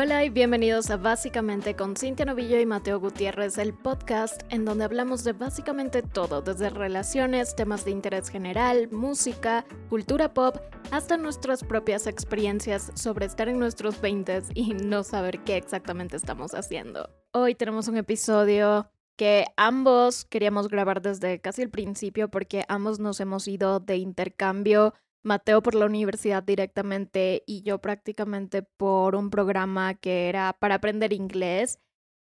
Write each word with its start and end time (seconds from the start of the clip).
Hola 0.00 0.24
y 0.24 0.30
bienvenidos 0.30 0.90
a 0.90 0.96
Básicamente 0.96 1.74
con 1.74 1.96
Cintia 1.96 2.24
Novillo 2.24 2.60
y 2.60 2.66
Mateo 2.66 3.00
Gutiérrez, 3.00 3.58
el 3.58 3.74
podcast 3.74 4.42
en 4.48 4.64
donde 4.64 4.84
hablamos 4.84 5.24
de 5.24 5.32
básicamente 5.32 6.02
todo, 6.02 6.40
desde 6.40 6.70
relaciones, 6.70 7.56
temas 7.56 7.84
de 7.84 7.90
interés 7.90 8.28
general, 8.28 8.88
música, 8.92 9.66
cultura 9.88 10.32
pop, 10.32 10.58
hasta 10.92 11.16
nuestras 11.16 11.64
propias 11.64 12.06
experiencias 12.06 12.92
sobre 12.94 13.26
estar 13.26 13.48
en 13.48 13.58
nuestros 13.58 14.00
20 14.00 14.42
y 14.54 14.74
no 14.74 15.02
saber 15.02 15.40
qué 15.40 15.56
exactamente 15.56 16.16
estamos 16.16 16.54
haciendo. 16.54 17.10
Hoy 17.32 17.56
tenemos 17.56 17.88
un 17.88 17.96
episodio 17.96 18.92
que 19.16 19.46
ambos 19.56 20.26
queríamos 20.26 20.68
grabar 20.68 21.02
desde 21.02 21.40
casi 21.40 21.62
el 21.62 21.70
principio 21.70 22.30
porque 22.30 22.64
ambos 22.68 23.00
nos 23.00 23.18
hemos 23.18 23.48
ido 23.48 23.80
de 23.80 23.96
intercambio 23.96 24.94
Mateo 25.22 25.62
por 25.62 25.74
la 25.74 25.86
universidad 25.86 26.42
directamente 26.42 27.42
y 27.46 27.62
yo 27.62 27.80
prácticamente 27.80 28.62
por 28.62 29.14
un 29.14 29.30
programa 29.30 29.94
que 29.94 30.28
era 30.28 30.54
para 30.58 30.76
aprender 30.76 31.12
inglés. 31.12 31.80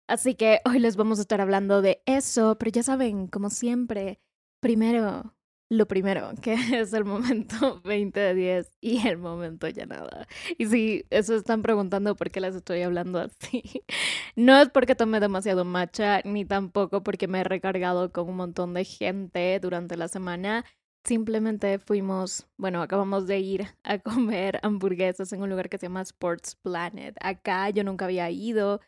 Así 0.07 0.35
que 0.35 0.61
hoy 0.65 0.79
les 0.79 0.95
vamos 0.95 1.19
a 1.19 1.21
estar 1.21 1.41
hablando 1.41 1.81
de 1.81 2.01
eso, 2.05 2.57
pero 2.57 2.71
ya 2.71 2.83
saben, 2.83 3.27
como 3.27 3.49
siempre, 3.49 4.19
primero, 4.61 5.37
lo 5.69 5.87
primero, 5.87 6.31
que 6.41 6.53
es 6.81 6.93
el 6.93 7.05
momento 7.05 7.81
20 7.83 8.19
de 8.19 8.33
10 8.33 8.71
y 8.81 9.07
el 9.07 9.17
momento 9.17 9.67
ya 9.67 9.85
nada. 9.85 10.27
Y 10.57 10.67
si 10.67 11.05
eso 11.09 11.35
están 11.35 11.61
preguntando 11.61 12.15
por 12.15 12.31
qué 12.31 12.39
les 12.41 12.55
estoy 12.55 12.81
hablando 12.81 13.19
así, 13.19 13.63
no 14.35 14.57
es 14.59 14.69
porque 14.69 14.95
tomé 14.95 15.19
demasiado 15.19 15.65
matcha, 15.65 16.21
ni 16.23 16.45
tampoco 16.45 17.03
porque 17.03 17.27
me 17.27 17.41
he 17.41 17.43
recargado 17.43 18.11
con 18.11 18.29
un 18.29 18.37
montón 18.37 18.73
de 18.73 18.85
gente 18.85 19.59
durante 19.59 19.97
la 19.97 20.07
semana 20.07 20.65
simplemente 21.07 21.79
fuimos, 21.79 22.47
bueno, 22.57 22.81
acabamos 22.81 23.25
de 23.27 23.39
ir 23.39 23.67
a 23.83 23.97
comer 23.99 24.59
hamburguesas 24.63 25.31
en 25.33 25.41
un 25.41 25.49
lugar 25.49 25.69
que 25.69 25.77
se 25.77 25.85
llama 25.87 26.01
Sports 26.01 26.55
Planet. 26.55 27.15
Acá 27.21 27.69
yo 27.69 27.83
nunca 27.83 28.05
había 28.05 28.29
ido 28.29 28.81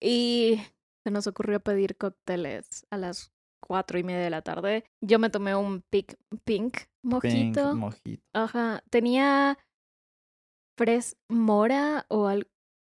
y 0.00 0.60
se 1.04 1.10
nos 1.10 1.26
ocurrió 1.26 1.60
pedir 1.60 1.96
cócteles 1.96 2.86
a 2.90 2.96
las 2.96 3.32
cuatro 3.60 3.98
y 3.98 4.04
media 4.04 4.20
de 4.20 4.30
la 4.30 4.42
tarde. 4.42 4.84
Yo 5.04 5.18
me 5.18 5.30
tomé 5.30 5.54
un 5.56 5.82
pink, 5.82 6.14
pink 6.44 6.78
mojito. 7.02 7.74
mojito. 7.74 8.22
Ajá. 8.32 8.82
Tenía 8.90 9.58
fres 10.78 11.16
mora 11.28 12.06
o, 12.08 12.30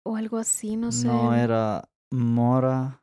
o 0.07 0.17
algo 0.17 0.39
así, 0.39 0.77
no 0.77 0.91
sé. 0.91 1.07
No 1.07 1.35
era 1.35 1.89
mora. 2.11 3.03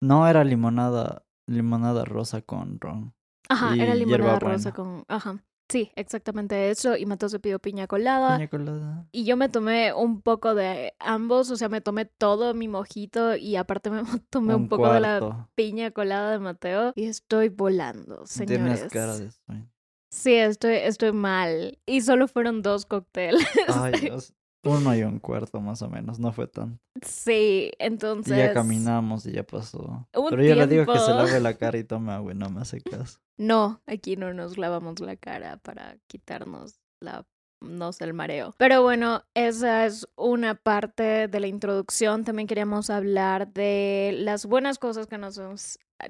No 0.00 0.28
era 0.28 0.44
limonada, 0.44 1.24
limonada 1.48 2.04
rosa 2.04 2.40
con 2.42 2.78
ron. 2.78 3.14
Ajá, 3.50 3.74
era 3.74 3.94
limonada 3.94 4.38
rosa 4.38 4.72
con. 4.72 5.04
Ajá. 5.08 5.42
Sí, 5.68 5.92
exactamente 5.94 6.70
eso. 6.70 6.96
Y 6.96 7.06
Mateo 7.06 7.28
se 7.28 7.38
pidió 7.38 7.58
piña 7.60 7.86
colada. 7.86 8.36
Piña 8.36 8.48
colada. 8.48 9.06
Y 9.12 9.24
yo 9.24 9.36
me 9.36 9.48
tomé 9.48 9.92
un 9.92 10.20
poco 10.20 10.54
de 10.54 10.94
ambos. 10.98 11.50
O 11.50 11.56
sea, 11.56 11.68
me 11.68 11.80
tomé 11.80 12.04
todo 12.06 12.54
mi 12.54 12.66
mojito 12.66 13.36
y 13.36 13.56
aparte 13.56 13.90
me 13.90 14.02
tomé 14.30 14.54
un, 14.54 14.68
poco 14.68 14.92
de 14.92 15.00
la 15.00 15.48
piña 15.54 15.90
colada 15.90 16.32
de 16.32 16.38
Mateo. 16.38 16.92
Y 16.96 17.04
estoy 17.04 17.48
volando, 17.48 18.26
señores. 18.26 18.74
Tienes 18.74 18.92
cara 18.92 19.16
de 19.16 19.30
sueño. 19.30 19.70
Sí, 20.12 20.34
estoy, 20.34 20.74
estoy 20.74 21.12
mal. 21.12 21.78
Y 21.86 22.00
solo 22.00 22.26
fueron 22.26 22.62
dos 22.62 22.84
cócteles. 22.84 23.46
Ay, 23.68 23.92
Dios. 24.00 24.34
Uno 24.62 24.94
y 24.94 25.02
un 25.02 25.18
cuarto 25.18 25.60
más 25.60 25.80
o 25.82 25.88
menos, 25.88 26.18
no 26.18 26.32
fue 26.32 26.46
tan. 26.46 26.80
Sí, 27.02 27.70
entonces. 27.78 28.34
Y 28.34 28.38
ya 28.38 28.52
caminamos 28.52 29.24
y 29.26 29.32
ya 29.32 29.42
pasó. 29.42 30.06
Pero 30.12 30.42
yo 30.42 30.54
le 30.54 30.66
digo 30.66 30.84
que 30.92 30.98
se 30.98 31.10
lave 31.10 31.40
la 31.40 31.54
cara 31.54 31.78
y 31.78 31.84
tome 31.84 32.12
agua 32.12 32.32
y 32.32 32.34
no 32.34 32.50
me 32.50 32.60
hace 32.60 32.80
caso. 32.80 33.20
No, 33.38 33.80
aquí 33.86 34.16
no 34.16 34.34
nos 34.34 34.58
lavamos 34.58 35.00
la 35.00 35.16
cara 35.16 35.56
para 35.58 35.96
quitarnos 36.06 36.78
la 37.00 37.26
no 37.62 37.92
sé, 37.92 38.04
el 38.04 38.14
mareo. 38.14 38.54
Pero 38.56 38.82
bueno, 38.82 39.22
esa 39.34 39.86
es 39.86 40.08
una 40.16 40.54
parte 40.54 41.28
de 41.28 41.40
la 41.40 41.46
introducción. 41.46 42.24
También 42.24 42.46
queríamos 42.46 42.90
hablar 42.90 43.52
de 43.52 44.14
las 44.18 44.46
buenas 44.46 44.78
cosas 44.78 45.06
que 45.06 45.18
nos, 45.18 45.38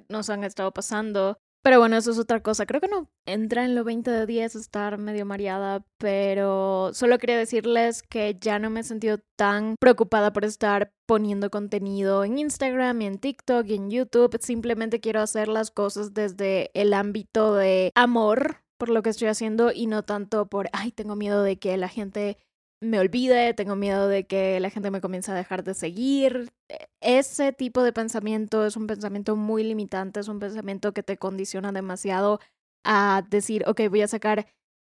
nos 0.08 0.30
han 0.30 0.44
estado 0.44 0.72
pasando 0.72 1.38
pero 1.62 1.78
bueno, 1.78 1.96
eso 1.96 2.10
es 2.10 2.18
otra 2.18 2.42
cosa. 2.42 2.66
Creo 2.66 2.80
que 2.80 2.88
no 2.88 3.10
entra 3.26 3.64
en 3.64 3.74
lo 3.74 3.84
20 3.84 4.10
de 4.10 4.26
10 4.26 4.54
estar 4.54 4.98
medio 4.98 5.26
mareada, 5.26 5.84
pero 5.98 6.90
solo 6.94 7.18
quería 7.18 7.36
decirles 7.36 8.02
que 8.02 8.38
ya 8.40 8.58
no 8.58 8.70
me 8.70 8.80
he 8.80 8.84
sentido 8.84 9.18
tan 9.36 9.76
preocupada 9.78 10.32
por 10.32 10.44
estar 10.44 10.92
poniendo 11.06 11.50
contenido 11.50 12.24
en 12.24 12.38
Instagram 12.38 13.02
y 13.02 13.06
en 13.06 13.18
TikTok 13.18 13.66
y 13.66 13.74
en 13.74 13.90
YouTube. 13.90 14.38
Simplemente 14.40 15.00
quiero 15.00 15.20
hacer 15.20 15.48
las 15.48 15.70
cosas 15.70 16.14
desde 16.14 16.70
el 16.74 16.94
ámbito 16.94 17.54
de 17.54 17.92
amor 17.94 18.62
por 18.78 18.88
lo 18.88 19.02
que 19.02 19.10
estoy 19.10 19.28
haciendo 19.28 19.72
y 19.72 19.86
no 19.86 20.04
tanto 20.04 20.46
por, 20.46 20.70
ay, 20.72 20.90
tengo 20.90 21.14
miedo 21.14 21.42
de 21.42 21.58
que 21.58 21.76
la 21.76 21.88
gente 21.88 22.38
me 22.80 22.98
olvide, 22.98 23.54
tengo 23.54 23.76
miedo 23.76 24.08
de 24.08 24.26
que 24.26 24.58
la 24.60 24.70
gente 24.70 24.90
me 24.90 25.00
comience 25.00 25.30
a 25.30 25.34
dejar 25.34 25.64
de 25.64 25.74
seguir. 25.74 26.52
E, 26.68 26.88
ese 27.00 27.52
tipo 27.52 27.82
de 27.82 27.92
pensamiento 27.92 28.64
es 28.66 28.76
un 28.76 28.86
pensamiento 28.86 29.36
muy 29.36 29.64
limitante, 29.64 30.20
es 30.20 30.28
un 30.28 30.38
pensamiento 30.38 30.92
que 30.92 31.02
te 31.02 31.18
condiciona 31.18 31.72
demasiado 31.72 32.40
a 32.84 33.22
decir, 33.28 33.64
ok, 33.66 33.82
voy 33.90 34.02
a 34.02 34.08
sacar 34.08 34.46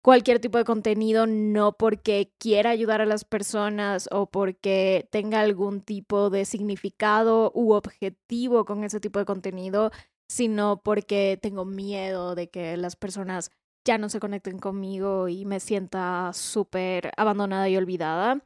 cualquier 0.03 0.41
tipo 0.41 0.59
de 0.59 0.65
contenido, 0.65 1.27
no 1.27 1.73
porque 1.77 2.33
quiera 2.39 2.71
ayudar 2.71 3.01
a 3.01 3.07
las 3.07 3.25
personas 3.25 4.09
o 4.13 4.27
porque 4.31 5.09
tenga 5.11 5.41
algún 5.41 5.83
tipo 5.83 6.31
de 6.31 6.45
significado 6.45 7.53
u 7.55 7.73
objetivo 7.73 8.65
con 8.65 8.85
ese 8.85 9.01
tipo 9.01 9.19
de 9.19 9.25
contenido, 9.27 9.91
sino 10.29 10.83
porque 10.83 11.39
tengo 11.41 11.65
miedo 11.65 12.35
de 12.35 12.49
que 12.51 12.77
las 12.77 12.97
personas 12.97 13.51
ya 13.87 13.99
no 13.99 14.09
se 14.09 14.21
conecten 14.21 14.59
conmigo 14.59 15.29
y 15.29 15.45
me 15.45 15.61
sienta 15.61 16.33
súper 16.33 17.13
abandonada 17.17 17.69
y 17.69 17.77
olvidada. 17.77 18.45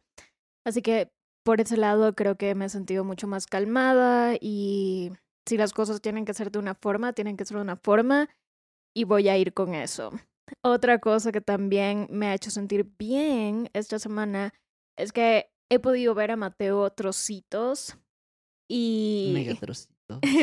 Así 0.64 0.82
que 0.82 1.10
por 1.44 1.60
ese 1.60 1.76
lado 1.76 2.14
creo 2.14 2.36
que 2.36 2.54
me 2.54 2.66
he 2.66 2.68
sentido 2.68 3.04
mucho 3.04 3.26
más 3.26 3.46
calmada 3.46 4.34
y 4.40 5.12
si 5.46 5.56
las 5.56 5.72
cosas 5.72 6.00
tienen 6.00 6.24
que 6.24 6.34
ser 6.34 6.50
de 6.50 6.58
una 6.58 6.74
forma, 6.74 7.12
tienen 7.12 7.36
que 7.36 7.44
ser 7.44 7.56
de 7.58 7.62
una 7.62 7.76
forma 7.76 8.28
y 8.96 9.04
voy 9.04 9.28
a 9.28 9.36
ir 9.36 9.52
con 9.52 9.74
eso. 9.74 10.12
Otra 10.62 10.98
cosa 10.98 11.32
que 11.32 11.40
también 11.40 12.06
me 12.10 12.26
ha 12.26 12.34
hecho 12.34 12.50
sentir 12.50 12.90
bien 12.98 13.68
esta 13.72 13.98
semana 13.98 14.54
es 14.96 15.12
que 15.12 15.50
he 15.70 15.78
podido 15.78 16.14
ver 16.14 16.30
a 16.30 16.36
Mateo 16.36 16.90
trocitos 16.90 17.98
y... 18.70 19.32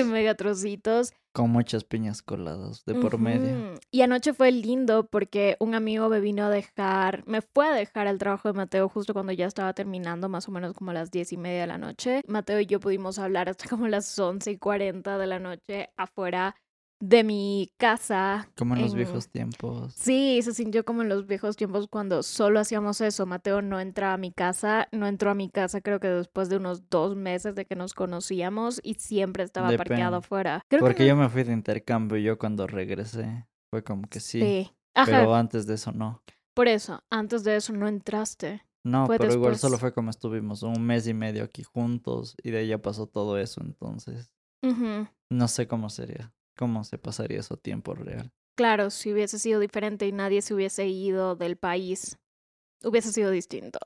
Mega 0.06 0.36
trocitos. 0.36 1.14
Con 1.34 1.50
muchas 1.50 1.84
piñas 1.84 2.22
coladas 2.22 2.84
de 2.86 2.94
por 2.96 3.18
medio. 3.18 3.80
Y 3.90 4.02
anoche 4.02 4.34
fue 4.34 4.52
lindo 4.52 5.08
porque 5.08 5.56
un 5.60 5.76
amigo 5.76 6.10
me 6.10 6.20
vino 6.20 6.44
a 6.46 6.50
dejar, 6.50 7.24
me 7.26 7.42
fue 7.42 7.68
a 7.68 7.74
dejar 7.74 8.08
el 8.08 8.18
trabajo 8.18 8.50
de 8.50 8.54
Mateo 8.54 8.90
justo 8.90 9.14
cuando 9.14 9.32
ya 9.32 9.46
estaba 9.46 9.74
terminando, 9.74 10.28
más 10.28 10.50
o 10.50 10.52
menos 10.52 10.74
como 10.74 10.92
las 10.92 11.10
diez 11.10 11.32
y 11.32 11.38
media 11.38 11.62
de 11.62 11.68
la 11.68 11.78
noche. 11.78 12.22
Mateo 12.28 12.60
y 12.60 12.66
yo 12.66 12.80
pudimos 12.80 13.18
hablar 13.18 13.48
hasta 13.48 13.70
como 13.70 13.88
las 13.88 14.20
once 14.20 14.52
y 14.52 14.58
cuarenta 14.58 15.18
de 15.18 15.28
la 15.28 15.40
noche 15.40 15.90
afuera 15.96 16.56
de 17.02 17.24
mi 17.24 17.74
casa. 17.78 18.48
Como 18.56 18.76
en, 18.76 18.84
los 18.84 18.94
viejos 18.94 19.28
tiempos. 19.28 19.94
Sí, 19.94 20.40
se 20.44 20.54
sintió 20.54 20.86
como 20.86 21.02
en 21.02 21.10
los 21.10 21.26
viejos 21.26 21.58
tiempos 21.58 21.88
cuando 21.88 22.24
solo 22.24 22.60
hacíamos 22.60 23.02
eso. 23.02 23.26
Mateo 23.26 23.62
no 23.62 23.80
entraba 23.80 24.14
a 24.14 24.18
mi 24.18 24.32
casa, 24.32 24.88
no 24.92 25.08
entró 25.08 25.32
a 25.32 25.36
mi 25.36 25.50
casa 25.50 25.82
creo 25.82 26.00
que 26.00 26.08
después 26.08 26.48
de 26.48 26.58
unos 26.58 26.90
dos 26.90 27.16
meses 27.16 27.56
de 27.56 27.66
que 27.66 27.76
nos 27.76 27.94
conocíamos 27.94 28.80
y 28.84 28.94
siempre 28.94 29.44
estaba 29.44 29.76
parqueado 29.76 30.18
afuera. 30.18 30.64
Porque 30.80 31.06
yo 31.06 31.16
me 31.16 31.28
fui 31.28 31.44
de 31.44 31.54
intercambio 31.54 32.18
y 32.18 32.24
yo 32.24 32.38
cuando 32.38 32.68
regresé 32.68 33.48
fue 33.72 33.84
como 33.84 34.04
que 34.08 34.20
sí. 34.20 34.40
sí. 34.40 34.72
Pero 35.06 35.34
antes 35.34 35.66
de 35.66 35.74
eso 35.74 35.92
no. 35.92 36.22
Por 36.54 36.68
eso, 36.68 37.04
antes 37.10 37.44
de 37.44 37.56
eso 37.56 37.74
no 37.74 37.88
entraste. 37.88 38.64
No, 38.84 39.08
pero 39.08 39.32
igual 39.32 39.58
solo 39.58 39.78
fue 39.78 39.94
como 39.94 40.10
estuvimos 40.10 40.64
un 40.64 40.82
mes 40.84 41.08
y 41.08 41.14
medio 41.14 41.44
aquí 41.44 41.64
juntos 41.64 42.36
y 42.44 42.52
de 42.52 42.60
ahí 42.60 42.68
ya 42.68 42.80
pasó 42.80 43.08
todo 43.08 43.38
eso, 43.40 43.62
entonces. 43.64 44.34
No 45.30 45.48
sé 45.48 45.68
cómo 45.68 45.90
sería 45.90 46.32
cómo 46.58 46.84
se 46.84 46.98
pasaría 46.98 47.40
eso 47.40 47.58
tiempo 47.58 47.94
real. 47.94 48.32
Claro, 48.58 48.90
si 48.90 49.12
hubiese 49.12 49.40
sido 49.40 49.60
diferente 49.60 50.08
y 50.08 50.12
nadie 50.12 50.42
se 50.42 50.54
hubiese 50.54 50.88
ido 50.88 51.36
del 51.36 51.58
país, 51.58 52.18
hubiese 52.84 53.12
sido 53.12 53.32
distinto. 53.32 53.80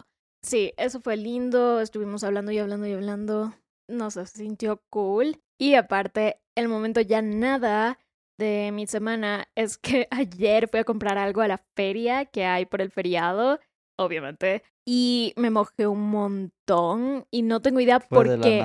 Sí, 0.44 0.74
eso 0.78 1.02
fue 1.02 1.18
lindo, 1.18 1.80
estuvimos 1.80 2.24
hablando 2.24 2.52
y 2.52 2.60
hablando 2.60 2.88
y 2.88 2.94
hablando, 2.94 3.54
no 3.88 4.12
se 4.12 4.26
sintió 4.28 4.84
cool. 4.90 5.42
Y 5.58 5.76
aparte, 5.76 6.42
el 6.56 6.68
momento 6.68 7.02
ya 7.02 7.22
nada 7.22 8.00
de 8.38 8.72
mi 8.72 8.86
semana 8.88 9.48
es 9.56 9.78
que 9.78 10.08
ayer 10.12 10.68
fui 10.68 10.80
a 10.80 10.84
comprar 10.84 11.18
algo 11.18 11.42
a 11.42 11.48
la 11.48 11.64
feria 11.76 12.26
que 12.26 12.46
hay 12.46 12.66
por 12.66 12.82
el 12.82 12.92
feriado, 12.92 13.60
obviamente, 13.98 14.64
y 14.86 15.34
me 15.36 15.50
mojé 15.50 15.88
un 15.88 16.10
montón 16.10 17.26
y 17.32 17.42
no 17.42 17.62
tengo 17.62 17.80
idea 17.80 18.00
por 18.00 18.40
qué. 18.42 18.64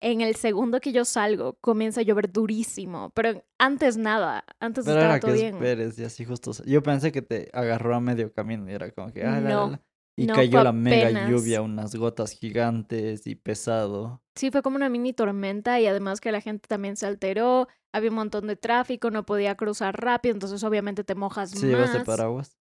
En 0.00 0.20
el 0.20 0.34
segundo 0.34 0.80
que 0.80 0.92
yo 0.92 1.04
salgo 1.04 1.54
comienza 1.60 2.00
a 2.00 2.04
llover 2.04 2.30
durísimo, 2.30 3.10
pero 3.14 3.44
antes 3.58 3.96
nada, 3.96 4.44
antes 4.60 4.84
pero 4.84 4.98
estaba 4.98 5.20
todo 5.20 5.32
que 5.32 5.38
bien. 5.38 5.54
Esperes 5.54 5.98
y 5.98 6.04
así 6.04 6.24
justo. 6.24 6.52
Yo 6.64 6.82
pensé 6.82 7.12
que 7.12 7.22
te 7.22 7.50
agarró 7.52 7.94
a 7.94 8.00
medio 8.00 8.32
camino 8.32 8.68
y 8.68 8.74
era 8.74 8.90
como 8.90 9.12
que 9.12 9.24
ah, 9.24 9.40
no, 9.40 9.78
y 10.16 10.26
cayó 10.26 10.62
la 10.62 10.72
mega 10.72 11.28
lluvia, 11.28 11.62
unas 11.62 11.94
gotas 11.94 12.32
gigantes 12.32 13.26
y 13.26 13.34
pesado. 13.34 14.22
Sí, 14.34 14.50
fue 14.50 14.62
como 14.62 14.76
una 14.76 14.88
mini 14.88 15.12
tormenta 15.12 15.80
y 15.80 15.86
además 15.86 16.20
que 16.20 16.32
la 16.32 16.40
gente 16.40 16.66
también 16.68 16.96
se 16.96 17.06
alteró, 17.06 17.68
había 17.92 18.10
un 18.10 18.16
montón 18.16 18.46
de 18.46 18.56
tráfico, 18.56 19.10
no 19.10 19.24
podía 19.24 19.54
cruzar 19.56 20.00
rápido, 20.00 20.34
entonces 20.34 20.62
obviamente 20.64 21.04
te 21.04 21.14
mojas 21.14 21.52
más. 21.52 21.60
¿Sí 21.60 21.66
llevaste 21.68 22.00
paraguas? 22.00 22.56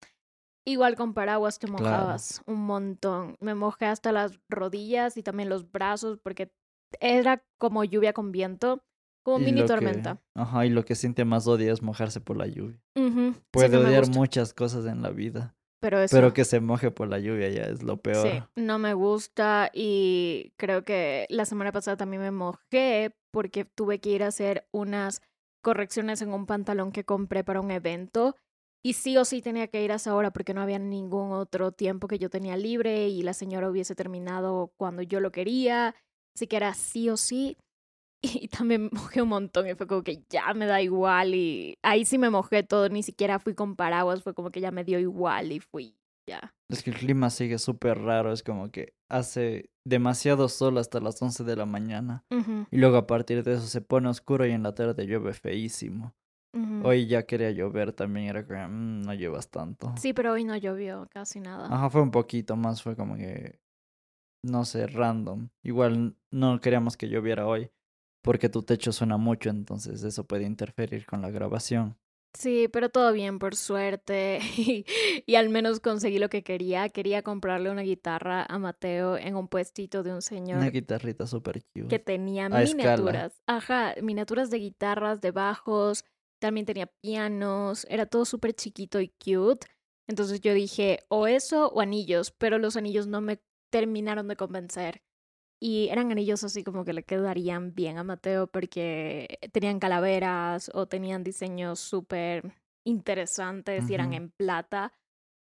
Igual 0.64 0.94
con 0.94 1.14
paraguas 1.14 1.58
te 1.58 1.66
mojabas 1.66 2.42
un 2.46 2.64
montón. 2.66 3.36
Me 3.40 3.54
mojé 3.54 3.86
hasta 3.86 4.12
las 4.12 4.38
rodillas 4.48 5.16
y 5.16 5.22
también 5.22 5.48
los 5.48 5.70
brazos 5.70 6.18
porque 6.22 6.52
era 7.00 7.44
como 7.58 7.84
lluvia 7.84 8.12
con 8.12 8.32
viento, 8.32 8.84
como 9.22 9.38
mini 9.38 9.64
tormenta. 9.64 10.20
ajá, 10.34 10.66
y 10.66 10.70
lo 10.70 10.84
que 10.84 10.94
siente 10.94 11.24
más 11.24 11.46
odio 11.46 11.72
es 11.72 11.82
mojarse 11.82 12.20
por 12.20 12.36
la 12.36 12.46
lluvia. 12.46 12.80
Puede 13.50 13.76
odiar 13.76 14.08
muchas 14.10 14.52
cosas 14.52 14.86
en 14.86 15.02
la 15.02 15.10
vida. 15.10 15.56
Pero, 15.80 15.98
eso, 15.98 16.14
pero 16.14 16.34
que 16.34 16.44
se 16.44 16.60
moje 16.60 16.90
por 16.90 17.08
la 17.08 17.18
lluvia 17.18 17.48
ya 17.48 17.62
es 17.62 17.82
lo 17.82 17.96
peor. 17.96 18.26
Sí, 18.26 18.42
no 18.54 18.78
me 18.78 18.92
gusta 18.92 19.70
y 19.72 20.52
creo 20.58 20.84
que 20.84 21.26
la 21.30 21.46
semana 21.46 21.72
pasada 21.72 21.96
también 21.96 22.20
me 22.20 22.30
mojé 22.30 23.16
porque 23.30 23.64
tuve 23.64 23.98
que 23.98 24.10
ir 24.10 24.22
a 24.22 24.26
hacer 24.26 24.68
unas 24.72 25.22
correcciones 25.62 26.20
en 26.20 26.34
un 26.34 26.44
pantalón 26.44 26.92
que 26.92 27.04
compré 27.04 27.44
para 27.44 27.62
un 27.62 27.70
evento 27.70 28.36
y 28.82 28.94
sí 28.94 29.16
o 29.18 29.24
sí 29.24 29.42
tenía 29.42 29.68
que 29.68 29.82
ir 29.84 29.92
a 29.92 29.96
esa 29.96 30.14
hora 30.14 30.32
porque 30.32 30.54
no 30.54 30.62
había 30.62 30.78
ningún 30.78 31.32
otro 31.32 31.72
tiempo 31.72 32.08
que 32.08 32.18
yo 32.18 32.30
tenía 32.30 32.56
libre 32.56 33.08
y 33.08 33.22
la 33.22 33.34
señora 33.34 33.68
hubiese 33.68 33.94
terminado 33.94 34.72
cuando 34.76 35.02
yo 35.02 35.20
lo 35.20 35.32
quería. 35.32 35.94
Así 36.34 36.46
que 36.46 36.56
era 36.56 36.74
sí 36.74 37.10
o 37.10 37.16
sí. 37.16 37.56
Y 38.22 38.48
también 38.48 38.90
mojé 38.92 39.22
un 39.22 39.30
montón 39.30 39.66
y 39.66 39.74
fue 39.74 39.86
como 39.86 40.02
que 40.02 40.22
ya 40.28 40.52
me 40.52 40.66
da 40.66 40.82
igual 40.82 41.34
y 41.34 41.78
ahí 41.82 42.04
sí 42.04 42.18
me 42.18 42.28
mojé 42.28 42.62
todo, 42.62 42.90
ni 42.90 43.02
siquiera 43.02 43.38
fui 43.38 43.54
con 43.54 43.76
paraguas, 43.76 44.22
fue 44.22 44.34
como 44.34 44.50
que 44.50 44.60
ya 44.60 44.70
me 44.70 44.84
dio 44.84 44.98
igual 44.98 45.52
y 45.52 45.60
fui 45.60 45.96
ya. 46.26 46.54
Es 46.68 46.82
que 46.82 46.90
el 46.90 46.96
clima 46.96 47.30
sigue 47.30 47.58
súper 47.58 47.98
raro, 47.98 48.30
es 48.30 48.42
como 48.42 48.70
que 48.70 48.92
hace 49.08 49.70
demasiado 49.86 50.50
sol 50.50 50.76
hasta 50.76 51.00
las 51.00 51.20
11 51.22 51.44
de 51.44 51.56
la 51.56 51.64
mañana 51.64 52.24
y 52.70 52.76
luego 52.76 52.98
a 52.98 53.06
partir 53.06 53.42
de 53.42 53.54
eso 53.54 53.66
se 53.66 53.80
pone 53.80 54.10
oscuro 54.10 54.46
y 54.46 54.50
en 54.50 54.64
la 54.64 54.74
tarde 54.74 55.06
llueve 55.06 55.32
feísimo. 55.32 56.14
Hoy 56.82 57.06
ya 57.06 57.24
quería 57.24 57.50
llover 57.50 57.92
también, 57.92 58.26
era 58.26 58.46
que 58.46 58.54
mm, 58.54 59.02
no 59.02 59.14
lluevas 59.14 59.48
tanto. 59.50 59.94
Sí, 59.96 60.12
pero 60.12 60.32
hoy 60.32 60.44
no 60.44 60.56
llovió 60.56 61.08
casi 61.12 61.40
nada. 61.40 61.66
Ajá, 61.66 61.90
fue 61.90 62.02
un 62.02 62.10
poquito 62.10 62.56
más, 62.56 62.82
fue 62.82 62.96
como 62.96 63.16
que, 63.16 63.60
no 64.42 64.64
sé, 64.64 64.86
random. 64.86 65.48
Igual 65.62 66.16
no 66.30 66.60
queríamos 66.60 66.96
que 66.96 67.08
lloviera 67.08 67.46
hoy 67.46 67.70
porque 68.22 68.48
tu 68.48 68.62
techo 68.62 68.92
suena 68.92 69.16
mucho, 69.16 69.50
entonces 69.50 70.02
eso 70.02 70.24
puede 70.24 70.44
interferir 70.44 71.06
con 71.06 71.22
la 71.22 71.30
grabación. 71.30 71.96
Sí, 72.38 72.68
pero 72.72 72.90
todo 72.90 73.12
bien, 73.12 73.38
por 73.38 73.56
suerte. 73.56 74.38
y, 75.26 75.34
al 75.34 75.48
menos 75.48 75.80
conseguí 75.80 76.18
lo 76.18 76.28
que 76.28 76.44
quería. 76.44 76.88
Quería 76.88 77.22
comprarle 77.22 77.70
una 77.70 77.82
guitarra 77.82 78.46
a 78.48 78.58
Mateo 78.58 79.16
en 79.16 79.34
un 79.34 79.48
puestito 79.48 80.04
de 80.04 80.12
un 80.12 80.22
señor. 80.22 80.58
Una 80.58 80.70
guitarrita 80.70 81.26
super 81.26 81.64
cute. 81.74 81.88
Que 81.88 81.98
tenía 81.98 82.48
miniaturas. 82.48 83.32
Ajá, 83.46 83.94
miniaturas 84.00 84.50
de 84.50 84.58
guitarras, 84.58 85.20
de 85.20 85.32
bajos, 85.32 86.04
también 86.40 86.66
tenía 86.66 86.86
pianos, 86.86 87.86
era 87.88 88.06
todo 88.06 88.24
súper 88.24 88.54
chiquito 88.54 89.00
y 89.00 89.08
cute. 89.08 89.66
Entonces 90.08 90.40
yo 90.40 90.52
dije, 90.54 91.00
o 91.08 91.28
eso 91.28 91.68
o 91.68 91.80
anillos, 91.80 92.32
pero 92.32 92.58
los 92.58 92.76
anillos 92.76 93.06
no 93.06 93.20
me 93.20 93.40
terminaron 93.70 94.26
de 94.26 94.36
convencer. 94.36 95.02
Y 95.62 95.88
eran 95.88 96.10
anillos 96.10 96.42
así 96.42 96.64
como 96.64 96.84
que 96.84 96.94
le 96.94 97.04
quedarían 97.04 97.74
bien 97.74 97.98
a 97.98 98.02
Mateo 98.02 98.46
porque 98.46 99.38
tenían 99.52 99.78
calaveras 99.78 100.70
o 100.74 100.86
tenían 100.86 101.22
diseños 101.22 101.78
súper 101.78 102.54
interesantes 102.84 103.88
y 103.90 103.94
eran 103.94 104.14
en 104.14 104.30
plata, 104.30 104.94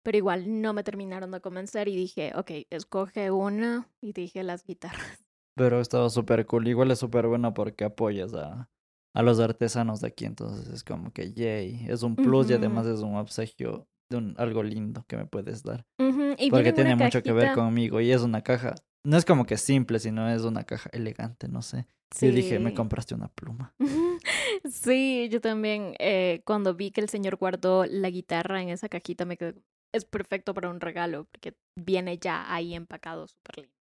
pero 0.04 0.18
igual 0.18 0.62
no 0.62 0.74
me 0.74 0.84
terminaron 0.84 1.32
de 1.32 1.42
convencer 1.42 1.90
y 1.90 1.96
dije, 1.98 2.32
ok, 2.36 2.52
escoge 2.70 3.30
una 3.30 3.90
y 4.02 4.14
dije 4.14 4.42
las 4.44 4.64
guitarras. 4.64 5.26
Pero 5.58 5.80
estaba 5.80 6.10
súper 6.10 6.46
cool, 6.46 6.68
igual 6.68 6.92
es 6.92 7.00
súper 7.00 7.28
bueno 7.28 7.54
porque 7.54 7.86
apoyas 7.86 8.34
a, 8.34 8.70
a 9.16 9.24
los 9.24 9.40
artesanos 9.40 10.02
de 10.02 10.08
aquí. 10.08 10.26
Entonces 10.26 10.68
es 10.68 10.84
como 10.84 11.12
que, 11.12 11.34
yay, 11.34 11.86
es 11.88 12.04
un 12.04 12.16
plus 12.16 12.50
y 12.50 12.54
además 12.54 12.86
es 12.86 13.00
un 13.00 13.16
obsequio 13.16 13.88
de 14.10 14.18
un, 14.18 14.36
algo 14.38 14.62
lindo 14.62 15.06
que 15.08 15.18
me 15.18 15.26
puedes 15.26 15.64
dar. 15.64 15.86
Porque 15.98 16.74
tiene 16.74 16.96
mucho 16.96 17.24
que 17.24 17.32
ver 17.32 17.54
conmigo 17.54 18.00
y 18.02 18.12
es 18.12 18.22
una 18.22 18.42
caja. 18.42 18.76
No 19.04 19.18
es 19.18 19.26
como 19.26 19.46
que 19.46 19.58
simple, 19.58 20.00
sino 20.00 20.30
es 20.30 20.44
una 20.44 20.64
caja 20.64 20.90
elegante, 20.92 21.48
no 21.48 21.62
sé. 21.62 21.88
Sí. 22.12 22.28
Yo 22.28 22.34
dije, 22.34 22.60
me 22.60 22.74
compraste 22.74 23.16
una 23.16 23.30
pluma. 23.30 23.74
Sí, 24.64 25.30
yo 25.30 25.42
también, 25.42 25.96
eh, 26.00 26.42
cuando 26.46 26.74
vi 26.74 26.90
que 26.90 27.02
el 27.02 27.10
señor 27.10 27.36
guardó 27.36 27.86
la 27.86 28.10
guitarra 28.10 28.62
en 28.62 28.70
esa 28.70 28.90
cajita, 28.90 29.26
me 29.26 29.38
quedé, 29.38 29.54
es 29.94 30.06
perfecto 30.06 30.54
para 30.54 30.70
un 30.70 30.80
regalo, 30.80 31.26
porque 31.26 31.56
viene 31.78 32.18
ya 32.18 32.52
ahí 32.52 32.74
empacado 32.74 33.28
súper 33.28 33.58
lindo. 33.58 33.76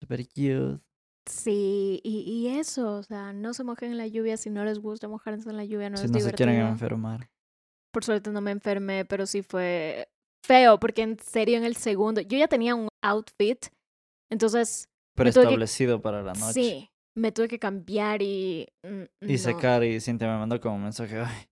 Súper 0.00 0.26
cute. 0.28 0.80
Sí, 1.30 2.00
y, 2.02 2.22
y, 2.26 2.58
eso, 2.58 2.96
o 2.96 3.02
sea, 3.04 3.32
no 3.32 3.54
se 3.54 3.62
mojen 3.62 3.92
en 3.92 3.98
la 3.98 4.08
lluvia 4.08 4.36
si 4.36 4.50
no 4.50 4.64
les 4.64 4.80
gusta 4.80 5.06
mojarse 5.06 5.48
en 5.48 5.56
la 5.56 5.64
lluvia, 5.64 5.88
no 5.88 5.96
si 5.96 6.06
es 6.06 6.10
no 6.10 6.18
se 6.18 6.32
quieren 6.32 6.56
enfermar. 6.56 7.30
Por 7.92 8.04
suerte 8.04 8.30
no 8.30 8.40
me 8.40 8.50
enfermé, 8.50 9.04
pero 9.04 9.26
sí 9.26 9.42
fue 9.42 10.08
feo, 10.44 10.80
porque 10.80 11.02
en 11.02 11.18
serio 11.20 11.56
en 11.56 11.64
el 11.64 11.76
segundo, 11.76 12.20
yo 12.20 12.36
ya 12.36 12.48
tenía 12.48 12.74
un 12.74 12.88
outfit, 13.02 13.66
entonces... 14.28 14.88
Preestablecido 15.16 16.02
para 16.02 16.22
la 16.22 16.32
noche. 16.32 16.52
Sí, 16.52 16.90
me 17.16 17.30
tuve 17.30 17.46
que 17.46 17.60
cambiar 17.60 18.22
y... 18.22 18.68
y 19.20 19.38
secar 19.38 19.84
y 19.84 20.00
Cintia 20.00 20.26
me 20.26 20.38
mandó 20.38 20.60
como 20.60 20.76
un 20.76 20.82
mensaje, 20.82 21.20
ay, 21.20 21.46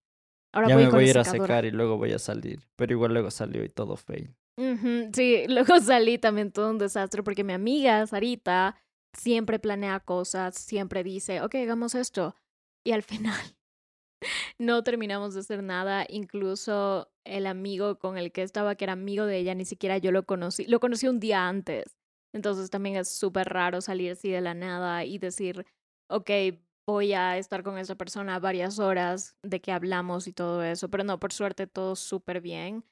Ahora 0.53 0.69
ya 0.69 0.77
me 0.77 0.89
voy 0.89 1.05
a 1.05 1.11
ir 1.11 1.19
a 1.19 1.25
secar 1.25 1.65
y 1.67 1.71
luego 1.71 1.99
voy 1.99 2.13
a 2.13 2.19
salir, 2.19 2.67
pero 2.75 2.93
igual 2.93 3.13
luego 3.13 3.31
salió 3.31 3.63
y 3.63 3.69
todo 3.69 3.97
fail. 3.97 4.35
Sí, 5.13 5.45
luego 5.49 5.79
salí 5.81 6.19
también 6.19 6.51
todo 6.51 6.71
un 6.71 6.79
desastre 6.79 7.23
porque 7.23 7.45
mi 7.45 7.53
amiga 7.53 8.05
Sarita 8.07 8.75
siempre 9.13 9.59
planea 9.59 10.01
cosas, 10.01 10.57
siempre 10.57 11.03
dice, 11.05 11.43
ok, 11.43 11.55
hagamos 11.57 11.95
esto. 11.95 12.35
Y 12.85 12.93
al 12.93 13.03
final 13.05 13.57
no 14.59 14.83
terminamos 14.83 15.35
de 15.35 15.41
hacer 15.41 15.63
nada. 15.63 16.07
Incluso 16.09 17.11
el 17.25 17.47
amigo 17.47 17.99
con 17.99 18.19
el 18.19 18.33
que 18.33 18.43
estaba, 18.43 18.75
que 18.75 18.85
era 18.85 18.93
amigo 18.93 19.27
de 19.27 19.39
ella, 19.39 19.55
ni 19.55 19.65
siquiera 19.65 19.99
yo 19.99 20.13
lo 20.13 20.25
conocí. 20.25 20.67
Lo 20.67 20.81
conocí 20.81 21.07
un 21.09 21.21
día 21.21 21.49
antes. 21.49 21.97
Entonces 22.35 22.71
también 22.71 22.97
es 22.97 23.09
súper 23.09 23.49
raro 23.49 23.81
salir 23.81 24.13
así 24.13 24.31
de 24.31 24.41
la 24.41 24.55
nada 24.55 25.05
y 25.05 25.19
decir, 25.19 25.65
ok, 26.11 26.31
voy 26.87 27.13
a 27.13 27.39
estar 27.39 27.63
con 27.63 27.79
esa 27.79 27.97
persona 27.97 28.39
varias 28.39 28.79
horas 28.79 29.37
de 29.43 29.61
que 29.61 29.73
hablamos 29.73 30.27
y 30.27 30.33
todo 30.33 30.63
eso. 30.63 30.91
Pero 30.91 31.05
no, 31.05 31.19
por 31.19 31.33
suerte 31.33 31.67
todo 31.67 31.97
súper 31.97 32.41
bien. 32.41 32.85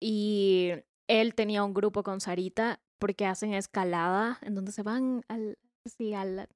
Y 0.00 0.72
él 1.08 1.34
tenía 1.34 1.64
un 1.64 1.74
grupo 1.74 2.02
con 2.02 2.20
Sarita 2.20 2.80
porque 3.02 3.26
hacen 3.26 3.52
escalada 3.52 4.38
en 4.42 4.54
donde 4.54 4.70
se 4.70 4.84
van 4.84 5.24
al, 5.26 5.58
sí, 5.84 6.14
al, 6.14 6.48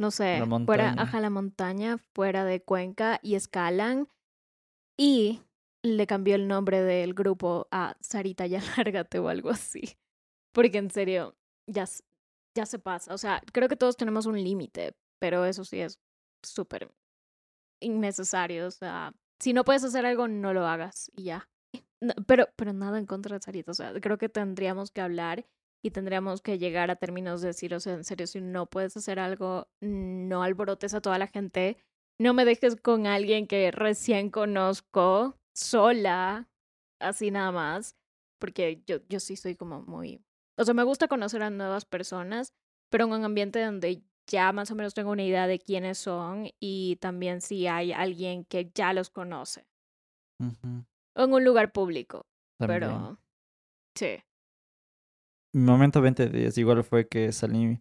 no 0.00 0.12
sé, 0.12 0.40
fuera, 0.64 0.92
a 0.92 1.20
la 1.20 1.28
montaña, 1.28 1.98
fuera 2.14 2.44
de 2.44 2.62
Cuenca 2.62 3.18
y 3.20 3.34
escalan. 3.34 4.08
Y 4.96 5.42
le 5.84 6.06
cambió 6.06 6.36
el 6.36 6.46
nombre 6.46 6.82
del 6.82 7.14
grupo 7.14 7.66
a 7.72 7.96
Sarita 8.00 8.46
ya 8.46 8.60
lárgate 8.76 9.18
o 9.18 9.28
algo 9.28 9.50
así. 9.50 9.98
Porque 10.54 10.78
en 10.78 10.92
serio, 10.92 11.36
ya, 11.66 11.84
ya 12.56 12.64
se 12.64 12.78
pasa. 12.78 13.12
O 13.12 13.18
sea, 13.18 13.42
creo 13.52 13.68
que 13.68 13.74
todos 13.74 13.96
tenemos 13.96 14.26
un 14.26 14.40
límite, 14.40 14.94
pero 15.20 15.46
eso 15.46 15.64
sí 15.64 15.80
es 15.80 15.98
súper 16.46 16.94
innecesario. 17.82 18.68
O 18.68 18.70
sea, 18.70 19.12
si 19.40 19.52
no 19.52 19.64
puedes 19.64 19.82
hacer 19.82 20.06
algo, 20.06 20.28
no 20.28 20.52
lo 20.54 20.64
hagas 20.64 21.10
y 21.16 21.24
ya. 21.24 21.48
pero, 22.28 22.46
pero 22.54 22.72
nada 22.72 23.00
en 23.00 23.06
contra 23.06 23.36
de 23.36 23.42
Sarita. 23.42 23.72
O 23.72 23.74
sea, 23.74 24.00
creo 24.00 24.16
que 24.16 24.28
tendríamos 24.28 24.92
que 24.92 25.00
hablar 25.00 25.44
y 25.82 25.90
tendríamos 25.90 26.42
que 26.42 26.58
llegar 26.58 26.90
a 26.90 26.96
términos 26.96 27.40
de 27.40 27.48
decir, 27.48 27.74
o 27.74 27.80
sea, 27.80 27.94
en 27.94 28.04
serio, 28.04 28.26
si 28.26 28.40
no 28.40 28.66
puedes 28.66 28.96
hacer 28.96 29.18
algo, 29.18 29.68
no 29.80 30.42
alborotes 30.42 30.94
a 30.94 31.00
toda 31.00 31.18
la 31.18 31.26
gente, 31.26 31.76
no 32.20 32.34
me 32.34 32.44
dejes 32.44 32.76
con 32.76 33.06
alguien 33.06 33.46
que 33.46 33.70
recién 33.70 34.30
conozco 34.30 35.38
sola, 35.54 36.48
así 37.00 37.30
nada 37.30 37.52
más, 37.52 37.96
porque 38.40 38.82
yo, 38.86 38.98
yo 39.08 39.20
sí 39.20 39.36
soy 39.36 39.54
como 39.54 39.82
muy, 39.82 40.20
o 40.58 40.64
sea, 40.64 40.74
me 40.74 40.82
gusta 40.82 41.06
conocer 41.06 41.42
a 41.42 41.50
nuevas 41.50 41.84
personas, 41.84 42.52
pero 42.90 43.04
en 43.04 43.12
un 43.12 43.24
ambiente 43.24 43.64
donde 43.64 44.02
ya 44.28 44.52
más 44.52 44.70
o 44.70 44.74
menos 44.74 44.94
tengo 44.94 45.10
una 45.10 45.22
idea 45.22 45.46
de 45.46 45.58
quiénes 45.58 45.98
son 45.98 46.48
y 46.60 46.96
también 46.96 47.40
si 47.40 47.66
hay 47.66 47.92
alguien 47.92 48.44
que 48.44 48.70
ya 48.74 48.92
los 48.92 49.10
conoce. 49.10 49.66
En 50.40 51.32
un 51.32 51.44
lugar 51.44 51.72
público. 51.72 52.26
Pero 52.58 53.18
sí. 53.94 54.18
Mi 55.58 55.64
momento 55.64 56.00
20 56.00 56.28
días 56.28 56.56
igual 56.56 56.84
fue 56.84 57.08
que 57.08 57.32
salí 57.32 57.80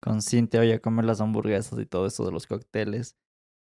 con 0.00 0.22
Cintia 0.22 0.60
hoy 0.60 0.72
a 0.72 0.78
comer 0.78 1.04
las 1.04 1.20
hamburguesas 1.20 1.78
y 1.78 1.84
todo 1.84 2.06
eso 2.06 2.24
de 2.24 2.32
los 2.32 2.46
cócteles. 2.46 3.18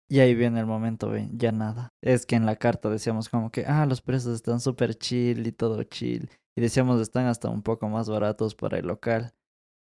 Y 0.07 0.19
ahí 0.19 0.35
viene 0.35 0.59
el 0.59 0.67
momento, 0.67 1.11
ya 1.31 1.51
nada. 1.51 1.91
Es 1.99 2.27
que 2.27 2.35
en 2.35 2.45
la 2.45 2.57
carta 2.57 2.91
decíamos 2.91 3.27
como 3.27 3.49
que, 3.49 3.65
ah, 3.65 3.87
los 3.87 4.03
precios 4.03 4.35
están 4.35 4.59
súper 4.59 4.93
chill 4.93 5.47
y 5.47 5.51
todo 5.51 5.81
chill. 5.81 6.29
Y 6.55 6.61
decíamos 6.61 7.01
están 7.01 7.25
hasta 7.25 7.49
un 7.49 7.63
poco 7.63 7.89
más 7.89 8.07
baratos 8.07 8.53
para 8.53 8.77
el 8.77 8.85
local. 8.85 9.33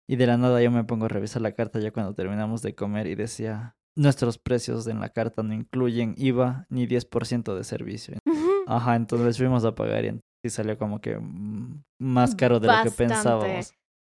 Y 0.07 0.17
de 0.17 0.27
la 0.27 0.37
nada 0.37 0.63
yo 0.63 0.71
me 0.71 0.85
pongo 0.85 1.07
a 1.07 1.09
revisar 1.09 1.41
la 1.41 1.53
carta 1.53 1.81
ya 1.81 1.91
cuando 1.91 2.13
terminamos 2.13 2.61
de 2.61 2.75
comer 2.75 3.07
y 3.07 3.15
decía, 3.15 3.79
nuestros 3.97 4.37
precios 4.37 4.87
en 4.89 5.01
la 5.01 5.09
carta 5.09 5.43
no 5.43 5.55
incluyen 5.55 6.15
IVA 6.19 6.67
ni 6.69 6.87
10% 6.87 7.55
de 7.55 7.65
servicio. 7.65 8.19
Ajá, 8.67 8.95
entonces 8.95 9.39
fuimos 9.39 9.65
a 9.65 9.75
pagar 9.75 10.05
y 10.05 10.21
sí 10.43 10.51
salió 10.51 10.77
como 10.79 11.01
que 11.01 11.17
mm, 11.19 11.83
más 11.99 12.35
caro 12.35 12.61
de 12.61 12.69
lo 12.69 12.75
que 12.83 12.91
pensábamos. 12.91 13.73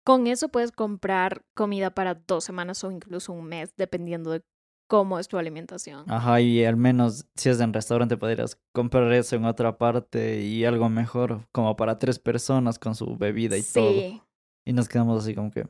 Con 0.05 0.27
eso 0.27 0.49
puedes 0.49 0.73
comprar 0.73 1.43
comida 1.55 1.91
para 1.91 2.15
dos 2.15 2.45
semanas 2.45 2.83
o 2.85 2.91
incluso 2.91 3.33
un 3.33 3.45
mes, 3.47 3.75
dependiendo 3.77 4.31
de 4.31 4.43
cómo 4.89 5.19
es 5.19 5.29
tu 5.29 5.37
alimentación. 5.39 6.05
Ajá, 6.11 6.41
y 6.41 6.65
al 6.65 6.77
menos 6.77 7.27
si 7.37 7.49
es 7.51 7.61
en 7.61 7.73
restaurante 7.73 8.17
podrías 8.17 8.59
comprar 8.73 9.13
eso 9.13 9.37
en 9.37 9.45
otra 9.45 9.79
parte 9.79 10.41
y 10.41 10.65
algo 10.65 10.89
mejor, 10.89 11.47
como 11.53 11.77
para 11.77 11.99
tres 11.99 12.19
personas 12.19 12.79
con 12.79 12.95
su 12.95 13.17
bebida 13.17 13.57
y 13.57 13.63
todo. 13.63 13.93
Sí. 13.93 14.21
Y 14.67 14.73
nos 14.73 14.89
quedamos 14.89 15.23
así 15.23 15.35
como 15.35 15.51
que 15.51 15.69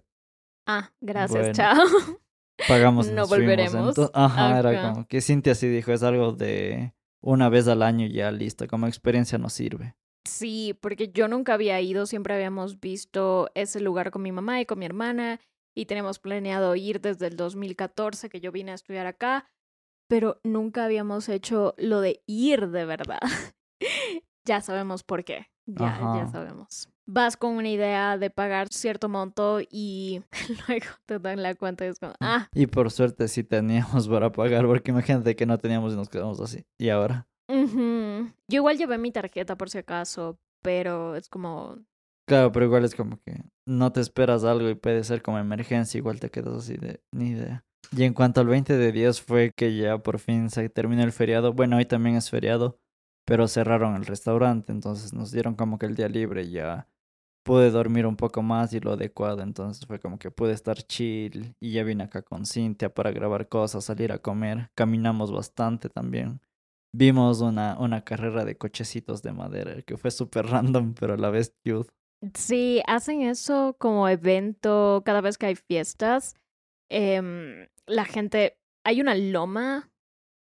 Ah, 0.67 0.93
gracias, 1.01 1.33
Bueno. 1.39 1.53
chao. 1.55 1.85
pagamos 2.69 3.09
No 3.09 3.15
nos 3.17 3.29
fuimos. 3.29 3.47
volveremos. 3.73 4.11
Ajá, 4.15 4.59
era 4.59 4.93
como 4.93 5.07
que 5.07 5.21
Cintia 5.21 5.55
sí 5.55 5.69
dijo, 5.69 5.93
es 5.93 6.03
algo 6.03 6.33
de 6.33 6.95
una 7.23 7.49
vez 7.49 7.67
al 7.69 7.83
año 7.83 8.07
ya 8.07 8.31
listo, 8.31 8.67
como 8.69 8.87
experiencia 8.87 9.39
nos 9.39 9.53
sirve. 9.53 9.97
Sí, 10.25 10.77
porque 10.81 11.09
yo 11.09 11.29
nunca 11.29 11.55
había 11.55 11.81
ido, 11.81 12.07
siempre 12.07 12.35
habíamos 12.35 12.81
visto 12.81 13.51
ese 13.55 13.81
lugar 13.81 14.11
con 14.11 14.23
mi 14.23 14.33
mamá 14.33 14.61
y 14.61 14.67
con 14.67 14.79
mi 14.79 14.87
hermana 14.87 15.41
y 15.75 15.87
tenemos 15.87 16.19
planeado 16.19 16.77
ir 16.77 17.01
desde 17.01 17.27
el 17.27 17.37
2014 17.37 18.29
que 18.29 18.41
yo 18.41 18.53
vine 18.53 18.73
a 18.73 18.75
estudiar 18.75 19.07
acá, 19.07 19.49
pero 20.09 20.41
nunca 20.45 20.85
habíamos 20.85 21.29
hecho 21.29 21.75
lo 21.79 22.01
de 22.01 22.23
ir 22.27 22.69
de 22.69 22.85
verdad. 22.85 23.21
ya 24.47 24.61
sabemos 24.61 25.03
por 25.05 25.25
qué, 25.25 25.47
ya, 25.67 25.99
ya 26.17 26.27
sabemos. 26.27 26.89
Vas 27.07 27.37
con 27.37 27.57
una 27.57 27.69
idea 27.69 28.19
de 28.19 28.31
pagar 28.31 28.69
cierto 28.71 29.09
monto 29.09 29.61
y 29.71 30.23
luego 30.69 30.87
te 31.07 31.19
dan 31.19 31.43
la 31.43 31.55
cuenta 31.55 31.85
y 31.87 31.89
es 31.89 31.99
como, 31.99 32.13
ah, 32.21 32.49
Y 32.55 32.67
por 32.67 32.91
suerte 32.91 33.27
sí 33.29 33.43
teníamos 33.43 34.09
para 34.09 34.31
pagar, 34.33 34.67
porque 34.67 34.91
imagínate 34.91 35.35
que 35.35 35.47
no 35.47 35.59
teníamos 35.59 35.93
y 35.95 35.97
nos 35.97 36.09
quedamos 36.09 36.41
así. 36.41 36.65
¿Y 36.79 36.91
ahora? 36.91 37.30
Ujú". 37.51 38.33
yo 38.49 38.57
igual 38.57 38.79
llevé 38.79 38.99
mi 38.99 39.13
tarjeta 39.13 39.57
por 39.57 39.71
si 39.71 39.79
acaso, 39.79 40.39
pero 40.63 41.17
es 41.17 41.29
como, 41.29 41.79
Claro, 42.27 42.53
pero 42.53 42.67
igual 42.67 42.85
es 42.85 42.95
como 42.95 43.21
que 43.23 43.43
no 43.67 43.93
te 43.93 44.01
esperas 44.01 44.45
algo 44.45 44.69
y 44.71 44.75
puede 44.77 45.03
ser 45.03 45.21
como 45.23 45.39
emergencia, 45.39 45.99
igual 45.99 46.21
te 46.21 46.31
quedas 46.31 46.55
así 46.59 46.77
de 46.77 47.01
ni 47.11 47.31
idea. 47.31 47.65
Y 47.97 48.05
en 48.05 48.15
cuanto 48.15 48.41
al 48.41 48.47
20 48.47 48.77
de 48.77 48.93
10 48.93 49.21
fue 49.21 49.51
que 49.53 49.77
ya 49.77 49.99
por 49.99 50.21
fin 50.21 50.49
se 50.49 50.69
terminó 50.69 51.03
el 51.03 51.11
feriado. 51.13 51.53
Bueno, 51.53 51.77
hoy 51.77 51.87
también 51.87 52.15
es 52.17 52.31
feriado, 52.31 52.79
pero 53.25 53.49
cerraron 53.49 53.97
el 53.97 54.07
restaurante, 54.07 54.71
entonces 54.71 55.13
nos 55.13 55.33
dieron 55.33 55.57
como 55.57 55.79
que 55.79 55.87
el 55.87 55.97
día 55.97 56.09
libre 56.09 56.49
ya 56.51 56.89
pude 57.45 57.71
dormir 57.71 58.07
un 58.07 58.17
poco 58.17 58.43
más 58.43 58.73
y 58.75 58.81
lo 58.81 58.93
adecuado, 58.93 59.43
entonces 59.43 59.87
fue 59.87 59.99
como 60.01 60.19
que 60.19 60.31
pude 60.31 60.53
estar 60.53 60.77
chill 60.83 61.57
y 61.61 61.73
ya 61.73 61.85
vine 61.85 62.05
acá 62.05 62.23
con 62.23 62.47
Cintia 62.47 62.95
para 62.95 63.11
grabar 63.13 63.49
cosas, 63.49 63.85
salir 63.87 64.13
a 64.13 64.19
comer, 64.19 64.71
caminamos 64.77 65.33
bastante 65.33 65.89
también. 65.89 66.41
Vimos 66.93 67.41
una, 67.41 67.79
una 67.79 68.03
carrera 68.05 68.45
de 68.45 68.57
cochecitos 68.57 69.23
de 69.23 69.33
madera 69.33 69.81
que 69.83 69.97
fue 69.97 70.11
súper 70.11 70.47
random, 70.47 70.95
pero 70.99 71.15
a 71.15 71.17
la 71.17 71.31
vez 71.31 71.55
cute. 71.65 71.91
Sí, 72.35 72.83
hacen 72.87 73.23
eso 73.23 73.77
como 73.79 74.09
evento 74.09 75.03
cada 75.05 75.21
vez 75.21 75.39
que 75.39 75.47
hay 75.47 75.57
fiestas. 75.57 76.35
em, 76.91 77.69
la 77.87 78.05
gente, 78.05 78.59
hay 78.85 79.01
una 79.01 79.15
loma 79.15 79.91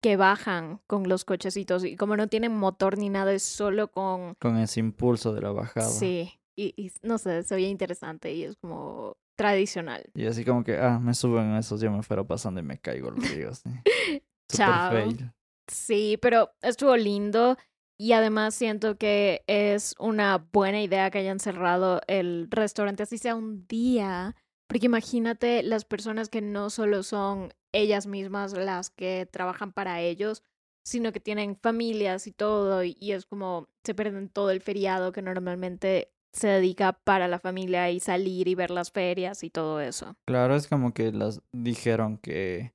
que 0.02 0.16
bajan 0.16 0.80
con 0.86 1.08
los 1.08 1.24
cochecitos 1.24 1.84
y 1.84 1.96
como 1.96 2.16
no 2.16 2.26
tienen 2.28 2.56
motor 2.56 2.96
ni 2.96 3.10
nada, 3.10 3.32
es 3.32 3.42
solo 3.42 3.90
con... 3.92 4.34
con 4.40 4.56
ese 4.56 4.80
impulso 4.80 5.34
de 5.34 5.42
la 5.42 5.52
bajada. 5.52 5.88
Sí, 5.90 6.40
y, 6.56 6.72
y 6.76 6.90
no 7.02 7.18
sé, 7.18 7.42
se 7.42 7.54
oye 7.54 7.68
interesante 7.68 8.32
y 8.32 8.44
es 8.44 8.56
como 8.56 9.18
tradicional. 9.36 10.04
Y 10.14 10.26
así 10.26 10.44
como 10.44 10.64
que, 10.64 10.78
ah, 10.78 10.98
me 10.98 11.14
suben 11.14 11.54
esos, 11.56 11.80
yo 11.80 11.90
me 11.90 12.02
fuera 12.02 12.24
pasando 12.24 12.60
y 12.60 12.62
me 12.62 12.78
caigo 12.78 13.08
al 13.10 13.16
río, 13.16 13.50
así. 13.50 13.68
Super 14.48 14.56
Chao. 14.56 14.90
fail. 14.90 15.32
Sí, 15.70 16.18
pero 16.20 16.50
estuvo 16.62 16.96
lindo 16.96 17.56
y 17.96 18.12
además 18.12 18.54
siento 18.54 18.98
que 18.98 19.44
es 19.46 19.94
una 19.98 20.48
buena 20.52 20.82
idea 20.82 21.10
que 21.10 21.18
hayan 21.18 21.38
cerrado 21.38 22.00
el 22.08 22.48
restaurante, 22.50 23.04
así 23.04 23.18
sea 23.18 23.36
un 23.36 23.66
día, 23.68 24.34
porque 24.66 24.86
imagínate 24.86 25.62
las 25.62 25.84
personas 25.84 26.28
que 26.28 26.40
no 26.40 26.70
solo 26.70 27.02
son 27.04 27.54
ellas 27.72 28.06
mismas 28.06 28.52
las 28.52 28.90
que 28.90 29.28
trabajan 29.30 29.72
para 29.72 30.00
ellos, 30.00 30.42
sino 30.82 31.12
que 31.12 31.20
tienen 31.20 31.56
familias 31.56 32.26
y 32.26 32.32
todo, 32.32 32.82
y, 32.82 32.96
y 32.98 33.12
es 33.12 33.26
como 33.26 33.68
se 33.84 33.94
pierden 33.94 34.28
todo 34.28 34.50
el 34.50 34.60
feriado 34.60 35.12
que 35.12 35.22
normalmente 35.22 36.12
se 36.32 36.48
dedica 36.48 36.92
para 36.92 37.28
la 37.28 37.38
familia 37.38 37.90
y 37.90 38.00
salir 38.00 38.48
y 38.48 38.54
ver 38.54 38.70
las 38.70 38.90
ferias 38.90 39.44
y 39.44 39.50
todo 39.50 39.80
eso. 39.80 40.16
Claro, 40.26 40.56
es 40.56 40.66
como 40.66 40.94
que 40.94 41.12
las 41.12 41.42
dijeron 41.52 42.18
que 42.18 42.72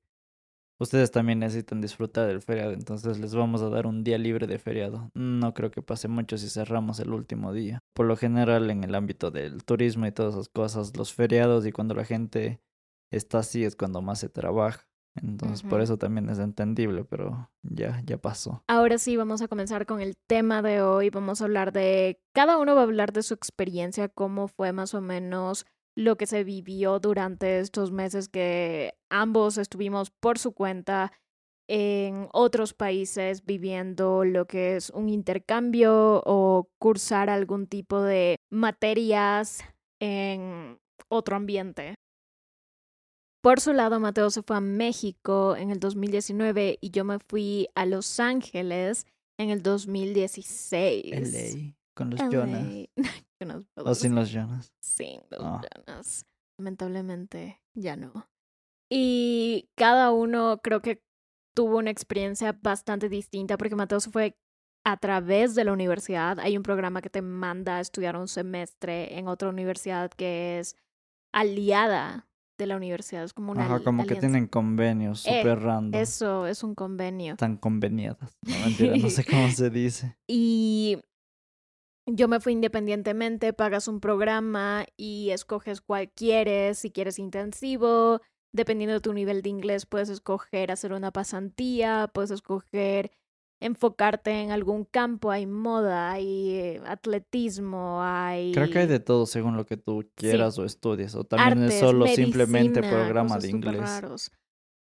ustedes 0.78 1.10
también 1.10 1.38
necesitan 1.38 1.80
disfrutar 1.80 2.26
del 2.26 2.42
feriado, 2.42 2.72
entonces 2.72 3.18
les 3.18 3.34
vamos 3.34 3.62
a 3.62 3.68
dar 3.68 3.86
un 3.86 4.04
día 4.04 4.18
libre 4.18 4.46
de 4.46 4.58
feriado. 4.58 5.10
No 5.14 5.54
creo 5.54 5.70
que 5.70 5.82
pase 5.82 6.08
mucho 6.08 6.38
si 6.38 6.48
cerramos 6.48 7.00
el 7.00 7.12
último 7.12 7.52
día. 7.52 7.80
Por 7.94 8.06
lo 8.06 8.16
general, 8.16 8.70
en 8.70 8.84
el 8.84 8.94
ámbito 8.94 9.30
del 9.30 9.64
turismo 9.64 10.06
y 10.06 10.12
todas 10.12 10.34
esas 10.34 10.48
cosas, 10.48 10.96
los 10.96 11.12
feriados 11.12 11.66
y 11.66 11.72
cuando 11.72 11.94
la 11.94 12.04
gente 12.04 12.60
está 13.10 13.38
así 13.38 13.64
es 13.64 13.76
cuando 13.76 14.02
más 14.02 14.20
se 14.20 14.28
trabaja. 14.28 14.86
Entonces, 15.22 15.62
por 15.62 15.80
eso 15.80 15.96
también 15.96 16.28
es 16.28 16.38
entendible, 16.38 17.04
pero 17.04 17.50
ya, 17.62 18.02
ya 18.04 18.18
pasó. 18.18 18.62
Ahora 18.66 18.98
sí, 18.98 19.16
vamos 19.16 19.40
a 19.40 19.48
comenzar 19.48 19.86
con 19.86 20.00
el 20.00 20.14
tema 20.26 20.60
de 20.60 20.82
hoy. 20.82 21.08
Vamos 21.10 21.40
a 21.40 21.44
hablar 21.44 21.72
de, 21.72 22.20
cada 22.34 22.58
uno 22.58 22.74
va 22.74 22.82
a 22.82 22.84
hablar 22.84 23.12
de 23.12 23.22
su 23.22 23.32
experiencia, 23.32 24.08
cómo 24.08 24.48
fue 24.48 24.72
más 24.72 24.94
o 24.94 25.00
menos 25.00 25.64
lo 25.96 26.16
que 26.16 26.26
se 26.26 26.44
vivió 26.44 27.00
durante 27.00 27.58
estos 27.58 27.90
meses 27.90 28.28
que 28.28 28.94
ambos 29.10 29.58
estuvimos 29.58 30.10
por 30.10 30.38
su 30.38 30.52
cuenta 30.52 31.12
en 31.68 32.28
otros 32.32 32.74
países 32.74 33.44
viviendo 33.44 34.24
lo 34.24 34.46
que 34.46 34.76
es 34.76 34.90
un 34.90 35.08
intercambio 35.08 36.22
o 36.24 36.68
cursar 36.78 37.30
algún 37.30 37.66
tipo 37.66 38.02
de 38.02 38.36
materias 38.50 39.64
en 40.00 40.78
otro 41.08 41.34
ambiente. 41.34 41.94
Por 43.42 43.60
su 43.60 43.72
lado, 43.72 43.98
Mateo 43.98 44.30
se 44.30 44.42
fue 44.42 44.56
a 44.56 44.60
México 44.60 45.56
en 45.56 45.70
el 45.70 45.80
2019 45.80 46.78
y 46.80 46.90
yo 46.90 47.04
me 47.04 47.18
fui 47.18 47.68
a 47.74 47.86
Los 47.86 48.20
Ángeles 48.20 49.06
en 49.38 49.50
el 49.50 49.62
2016. 49.62 51.32
LA, 51.32 51.74
con 51.94 52.10
los 52.10 52.20
LA. 52.20 52.28
Jonas. 52.30 52.88
O 53.76 53.94
sin 53.94 54.14
los 54.14 54.30
Jonas. 54.30 54.72
Sin 54.80 55.20
los 55.30 55.40
Ah. 55.42 55.60
Jonas. 55.86 56.26
Lamentablemente, 56.58 57.60
ya 57.74 57.96
no. 57.96 58.28
Y 58.90 59.68
cada 59.76 60.12
uno 60.12 60.60
creo 60.62 60.80
que 60.80 61.02
tuvo 61.54 61.78
una 61.78 61.90
experiencia 61.90 62.58
bastante 62.62 63.08
distinta 63.08 63.56
porque 63.58 63.74
Mateo 63.76 64.00
se 64.00 64.10
fue 64.10 64.36
a 64.84 64.96
través 64.98 65.54
de 65.54 65.64
la 65.64 65.72
universidad. 65.72 66.38
Hay 66.38 66.56
un 66.56 66.62
programa 66.62 67.02
que 67.02 67.10
te 67.10 67.20
manda 67.22 67.76
a 67.76 67.80
estudiar 67.80 68.16
un 68.16 68.28
semestre 68.28 69.18
en 69.18 69.26
otra 69.28 69.48
universidad 69.48 70.10
que 70.10 70.58
es 70.60 70.76
aliada 71.34 72.28
de 72.58 72.66
la 72.66 72.76
universidad. 72.76 73.24
Es 73.24 73.32
como 73.34 73.52
una 73.52 73.64
Ajá, 73.66 73.80
como 73.80 74.06
que 74.06 74.14
tienen 74.16 74.46
convenios 74.46 75.26
Eh, 75.26 75.38
súper 75.40 75.60
random. 75.60 76.00
Eso, 76.00 76.46
es 76.46 76.62
un 76.62 76.74
convenio. 76.74 77.32
Están 77.32 77.56
conveniadas. 77.58 78.38
No, 78.46 78.58
mentira, 78.60 78.96
no 78.96 79.10
sé 79.10 79.24
cómo 79.48 79.50
se 79.50 79.68
dice. 79.70 80.16
Y 80.26 80.98
yo 82.06 82.28
me 82.28 82.40
fui 82.40 82.52
independientemente, 82.52 83.52
pagas 83.52 83.88
un 83.88 84.00
programa 84.00 84.86
y 84.96 85.30
escoges 85.30 85.80
cuál 85.80 86.10
quieres, 86.10 86.78
si 86.78 86.90
quieres 86.90 87.18
intensivo, 87.18 88.20
dependiendo 88.52 88.94
de 88.94 89.00
tu 89.00 89.12
nivel 89.12 89.42
de 89.42 89.50
inglés, 89.50 89.86
puedes 89.86 90.08
escoger 90.08 90.70
hacer 90.70 90.92
una 90.92 91.12
pasantía, 91.12 92.10
puedes 92.12 92.30
escoger 92.30 93.12
enfocarte 93.60 94.42
en 94.42 94.50
algún 94.50 94.84
campo, 94.84 95.30
hay 95.30 95.46
moda, 95.46 96.12
hay 96.12 96.50
eh, 96.50 96.82
atletismo, 96.86 98.02
hay... 98.02 98.52
Creo 98.52 98.70
que 98.70 98.80
hay 98.80 98.86
de 98.86 99.00
todo 99.00 99.26
según 99.26 99.56
lo 99.56 99.64
que 99.64 99.76
tú 99.76 100.08
quieras 100.14 100.58
o 100.58 100.64
estudies. 100.64 101.14
O 101.14 101.24
también 101.24 101.64
es 101.64 101.80
solo 101.80 102.06
simplemente 102.06 102.80
programa 102.80 103.38
de 103.38 103.48
inglés. 103.48 103.80
raros. 103.80 104.30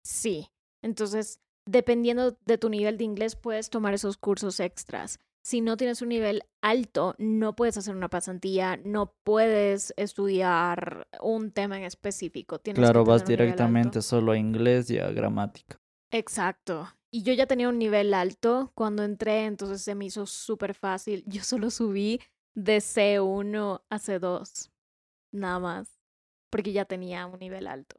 Sí, 0.04 0.48
entonces, 0.82 1.40
dependiendo 1.66 2.36
de 2.44 2.58
tu 2.58 2.68
nivel 2.68 2.98
de 2.98 3.04
inglés, 3.04 3.36
puedes 3.36 3.70
tomar 3.70 3.94
esos 3.94 4.16
cursos 4.16 4.60
extras. 4.60 5.20
Si 5.44 5.60
no 5.60 5.76
tienes 5.76 6.00
un 6.00 6.08
nivel 6.08 6.42
alto, 6.62 7.14
no 7.18 7.54
puedes 7.54 7.76
hacer 7.76 7.94
una 7.94 8.08
pasantía, 8.08 8.78
no 8.78 9.14
puedes 9.24 9.92
estudiar 9.98 11.06
un 11.20 11.50
tema 11.50 11.76
en 11.76 11.84
específico. 11.84 12.58
Tienes 12.58 12.78
que 12.78 12.82
Claro, 12.82 13.04
vas 13.04 13.26
directamente 13.26 14.00
solo 14.00 14.32
a 14.32 14.38
inglés 14.38 14.90
y 14.90 14.98
a 14.98 15.10
gramática. 15.10 15.78
Exacto. 16.10 16.88
Y 17.10 17.24
yo 17.24 17.34
ya 17.34 17.46
tenía 17.46 17.68
un 17.68 17.78
nivel 17.78 18.14
alto 18.14 18.72
cuando 18.74 19.04
entré, 19.04 19.44
entonces 19.44 19.82
se 19.82 19.94
me 19.94 20.06
hizo 20.06 20.24
súper 20.24 20.72
fácil. 20.72 21.22
Yo 21.26 21.42
solo 21.44 21.70
subí 21.70 22.20
de 22.54 22.78
C1 22.80 23.82
a 23.90 23.98
C2, 23.98 24.70
nada 25.30 25.58
más, 25.58 26.00
porque 26.50 26.72
ya 26.72 26.86
tenía 26.86 27.26
un 27.26 27.38
nivel 27.38 27.66
alto. 27.66 27.96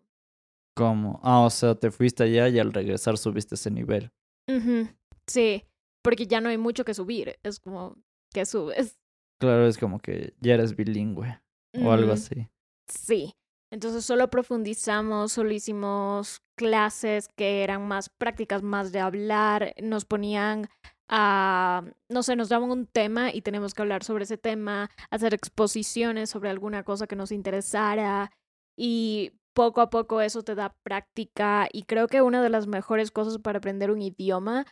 ¿Cómo? 0.75 1.19
Ah, 1.23 1.41
o 1.41 1.49
sea, 1.51 1.75
te 1.75 1.91
fuiste 1.91 2.23
allá 2.23 2.49
y 2.49 2.57
al 2.57 2.73
regresar 2.73 3.17
subiste 3.19 3.53
ese 3.53 3.69
nivel. 3.69 4.11
Ujú, 4.49 4.89
Sí, 5.27 5.63
porque 6.05 6.27
ya 6.27 6.39
no 6.39 6.49
hay 6.49 6.59
mucho 6.59 6.85
que 6.85 6.93
subir. 6.93 7.39
Es 7.41 7.59
como 7.59 7.97
que 8.31 8.45
subes. 8.45 8.99
Claro, 9.39 9.65
es 9.65 9.79
como 9.79 9.99
que 9.99 10.35
ya 10.39 10.53
eres 10.53 10.75
bilingüe 10.75 11.41
o 11.83 11.91
algo 11.91 12.11
así. 12.11 12.47
Sí. 12.87 13.33
Entonces 13.71 14.05
solo 14.05 14.29
profundizamos, 14.29 15.31
solo 15.31 15.51
hicimos 15.51 16.43
clases 16.55 17.27
que 17.35 17.63
eran 17.63 17.87
más 17.87 18.09
prácticas, 18.09 18.61
más 18.61 18.91
de 18.91 18.99
hablar. 18.99 19.73
Nos 19.81 20.05
ponían 20.05 20.69
a, 21.09 21.83
no 22.07 22.21
sé, 22.21 22.35
nos 22.35 22.49
daban 22.49 22.69
un 22.69 22.85
tema 22.85 23.33
y 23.33 23.41
tenemos 23.41 23.73
que 23.73 23.81
hablar 23.81 24.03
sobre 24.03 24.25
ese 24.25 24.37
tema, 24.37 24.91
hacer 25.09 25.33
exposiciones 25.33 26.29
sobre 26.29 26.51
alguna 26.51 26.83
cosa 26.83 27.07
que 27.07 27.15
nos 27.15 27.31
interesara. 27.31 28.31
Y 28.77 29.31
poco 29.53 29.81
a 29.81 29.89
poco 29.89 30.21
eso 30.21 30.43
te 30.43 30.53
da 30.53 30.77
práctica 30.83 31.67
y 31.73 31.83
creo 31.83 32.07
que 32.07 32.21
una 32.21 32.43
de 32.43 32.49
las 32.49 32.67
mejores 32.67 33.09
cosas 33.09 33.39
para 33.39 33.57
aprender 33.57 33.89
un 33.89 34.03
idioma 34.03 34.67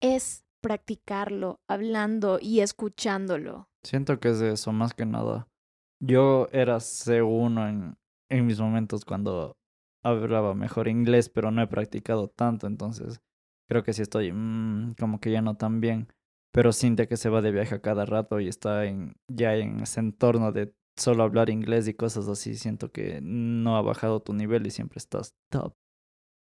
es 0.00 0.43
practicarlo, 0.64 1.60
hablando 1.68 2.38
y 2.40 2.60
escuchándolo. 2.60 3.68
Siento 3.84 4.18
que 4.18 4.30
es 4.30 4.38
de 4.38 4.52
eso, 4.52 4.72
más 4.72 4.94
que 4.94 5.04
nada. 5.04 5.46
Yo 6.00 6.48
era 6.52 6.78
C1 6.78 7.68
en, 7.68 7.98
en 8.30 8.46
mis 8.46 8.58
momentos 8.58 9.04
cuando 9.04 9.58
hablaba 10.02 10.54
mejor 10.54 10.88
inglés, 10.88 11.28
pero 11.28 11.50
no 11.50 11.60
he 11.60 11.66
practicado 11.66 12.28
tanto, 12.28 12.66
entonces 12.66 13.20
creo 13.68 13.82
que 13.82 13.92
sí 13.92 14.00
estoy 14.00 14.32
mm, 14.32 14.94
como 14.98 15.20
que 15.20 15.30
ya 15.30 15.42
no 15.42 15.56
tan 15.56 15.82
bien. 15.82 16.08
Pero 16.50 16.72
siente 16.72 17.08
que 17.08 17.18
se 17.18 17.28
va 17.28 17.42
de 17.42 17.52
viaje 17.52 17.74
a 17.74 17.82
cada 17.82 18.06
rato 18.06 18.40
y 18.40 18.48
está 18.48 18.86
en, 18.86 19.16
ya 19.28 19.56
en 19.56 19.80
ese 19.80 20.00
entorno 20.00 20.50
de 20.50 20.74
solo 20.96 21.24
hablar 21.24 21.50
inglés 21.50 21.88
y 21.88 21.94
cosas 21.94 22.26
así. 22.28 22.54
Siento 22.54 22.90
que 22.90 23.20
no 23.20 23.76
ha 23.76 23.82
bajado 23.82 24.22
tu 24.22 24.32
nivel 24.32 24.66
y 24.66 24.70
siempre 24.70 24.98
estás 24.98 25.34
top. 25.50 25.74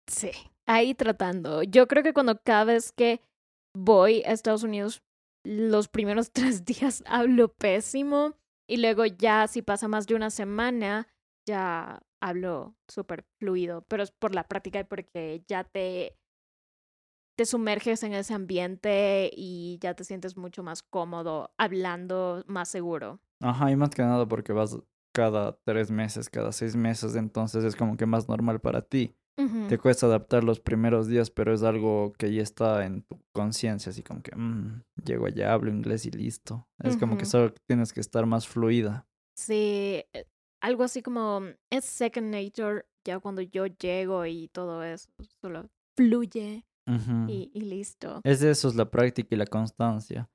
Sí, 0.07 0.31
ahí 0.67 0.95
tratando. 0.95 1.62
Yo 1.62 1.88
creo 1.88 2.03
que 2.03 2.15
cuando 2.15 2.41
cada 2.41 2.65
vez 2.65 2.93
que 2.93 3.21
voy 3.78 4.23
a 4.23 4.32
Estados 4.32 4.62
Unidos, 4.62 5.02
los 5.44 5.88
primeros 5.88 6.32
tres 6.32 6.64
días 6.64 7.02
hablo 7.06 7.49
pésimo 7.49 8.35
y 8.68 8.78
luego 8.78 9.06
ya 9.06 9.47
si 9.47 9.62
pasa 9.62 9.88
más 9.88 10.06
de 10.06 10.14
una 10.14 10.30
semana, 10.30 11.08
ya 11.47 12.02
hablo 12.20 12.76
súper 12.88 13.25
fluido, 13.38 13.82
pero 13.88 14.02
es 14.02 14.11
por 14.11 14.35
la 14.35 14.44
práctica 14.44 14.80
y 14.80 14.85
porque 14.85 15.42
ya 15.47 15.64
te, 15.64 16.18
te 17.37 17.47
sumerges 17.47 18.02
en 18.02 18.12
ese 18.12 18.35
ambiente 18.35 19.30
y 19.35 19.78
ya 19.80 19.94
te 19.94 20.04
sientes 20.04 20.37
mucho 20.37 20.62
más 20.62 20.82
cómodo 20.82 21.54
hablando 21.56 22.44
más 22.47 22.68
seguro. 22.68 23.20
Ajá, 23.40 23.70
y 23.70 23.76
más 23.76 23.90
que 23.90 24.02
nada 24.02 24.26
porque 24.26 24.52
vas 24.52 24.76
cada 25.14 25.58
tres 25.64 25.90
meses, 25.90 26.28
cada 26.28 26.52
seis 26.52 26.76
meses, 26.76 27.14
entonces 27.16 27.64
es 27.64 27.76
como 27.76 27.97
que 27.97 28.04
más 28.04 28.28
normal 28.28 28.61
para 28.61 28.82
ti. 28.82 29.14
Te 29.68 29.78
cuesta 29.78 30.07
adaptar 30.07 30.42
los 30.42 30.59
primeros 30.59 31.07
días, 31.07 31.30
pero 31.30 31.54
es 31.54 31.62
algo 31.62 32.12
que 32.18 32.33
ya 32.35 32.42
está 32.42 32.85
en 32.85 33.02
tu 33.02 33.21
conciencia, 33.33 33.90
así 33.90 34.02
como 34.02 34.21
que 34.21 34.35
mmm, 34.35 34.83
llego 35.04 35.26
allá, 35.26 35.52
hablo 35.52 35.71
inglés 35.71 36.07
y 36.07 36.11
listo. 36.11 36.66
Es 36.83 36.97
como 36.97 37.16
que 37.16 37.25
solo 37.25 37.52
tienes 37.68 37.92
que 37.92 38.00
estar 38.00 38.26
más 38.26 38.49
fluida. 38.49 39.07
Sí, 39.37 40.02
eh, 40.12 40.25
algo 40.61 40.83
así 40.83 41.02
como 41.02 41.42
es 41.71 41.85
second 41.85 42.35
nature 42.35 42.85
ya 43.04 43.21
cuando 43.21 43.40
yo 43.40 43.66
llego 43.66 44.26
y 44.26 44.49
todo 44.49 44.83
eso, 44.83 45.09
solo 45.40 45.71
fluye 45.97 46.66
y, 47.28 47.50
y, 47.54 47.61
listo. 47.61 48.21
Es 48.25 48.40
de 48.40 48.50
eso, 48.50 48.68
es 48.68 48.75
la 48.75 48.90
práctica 48.90 49.35
y 49.35 49.38
la 49.38 49.47
constancia. 49.47 50.28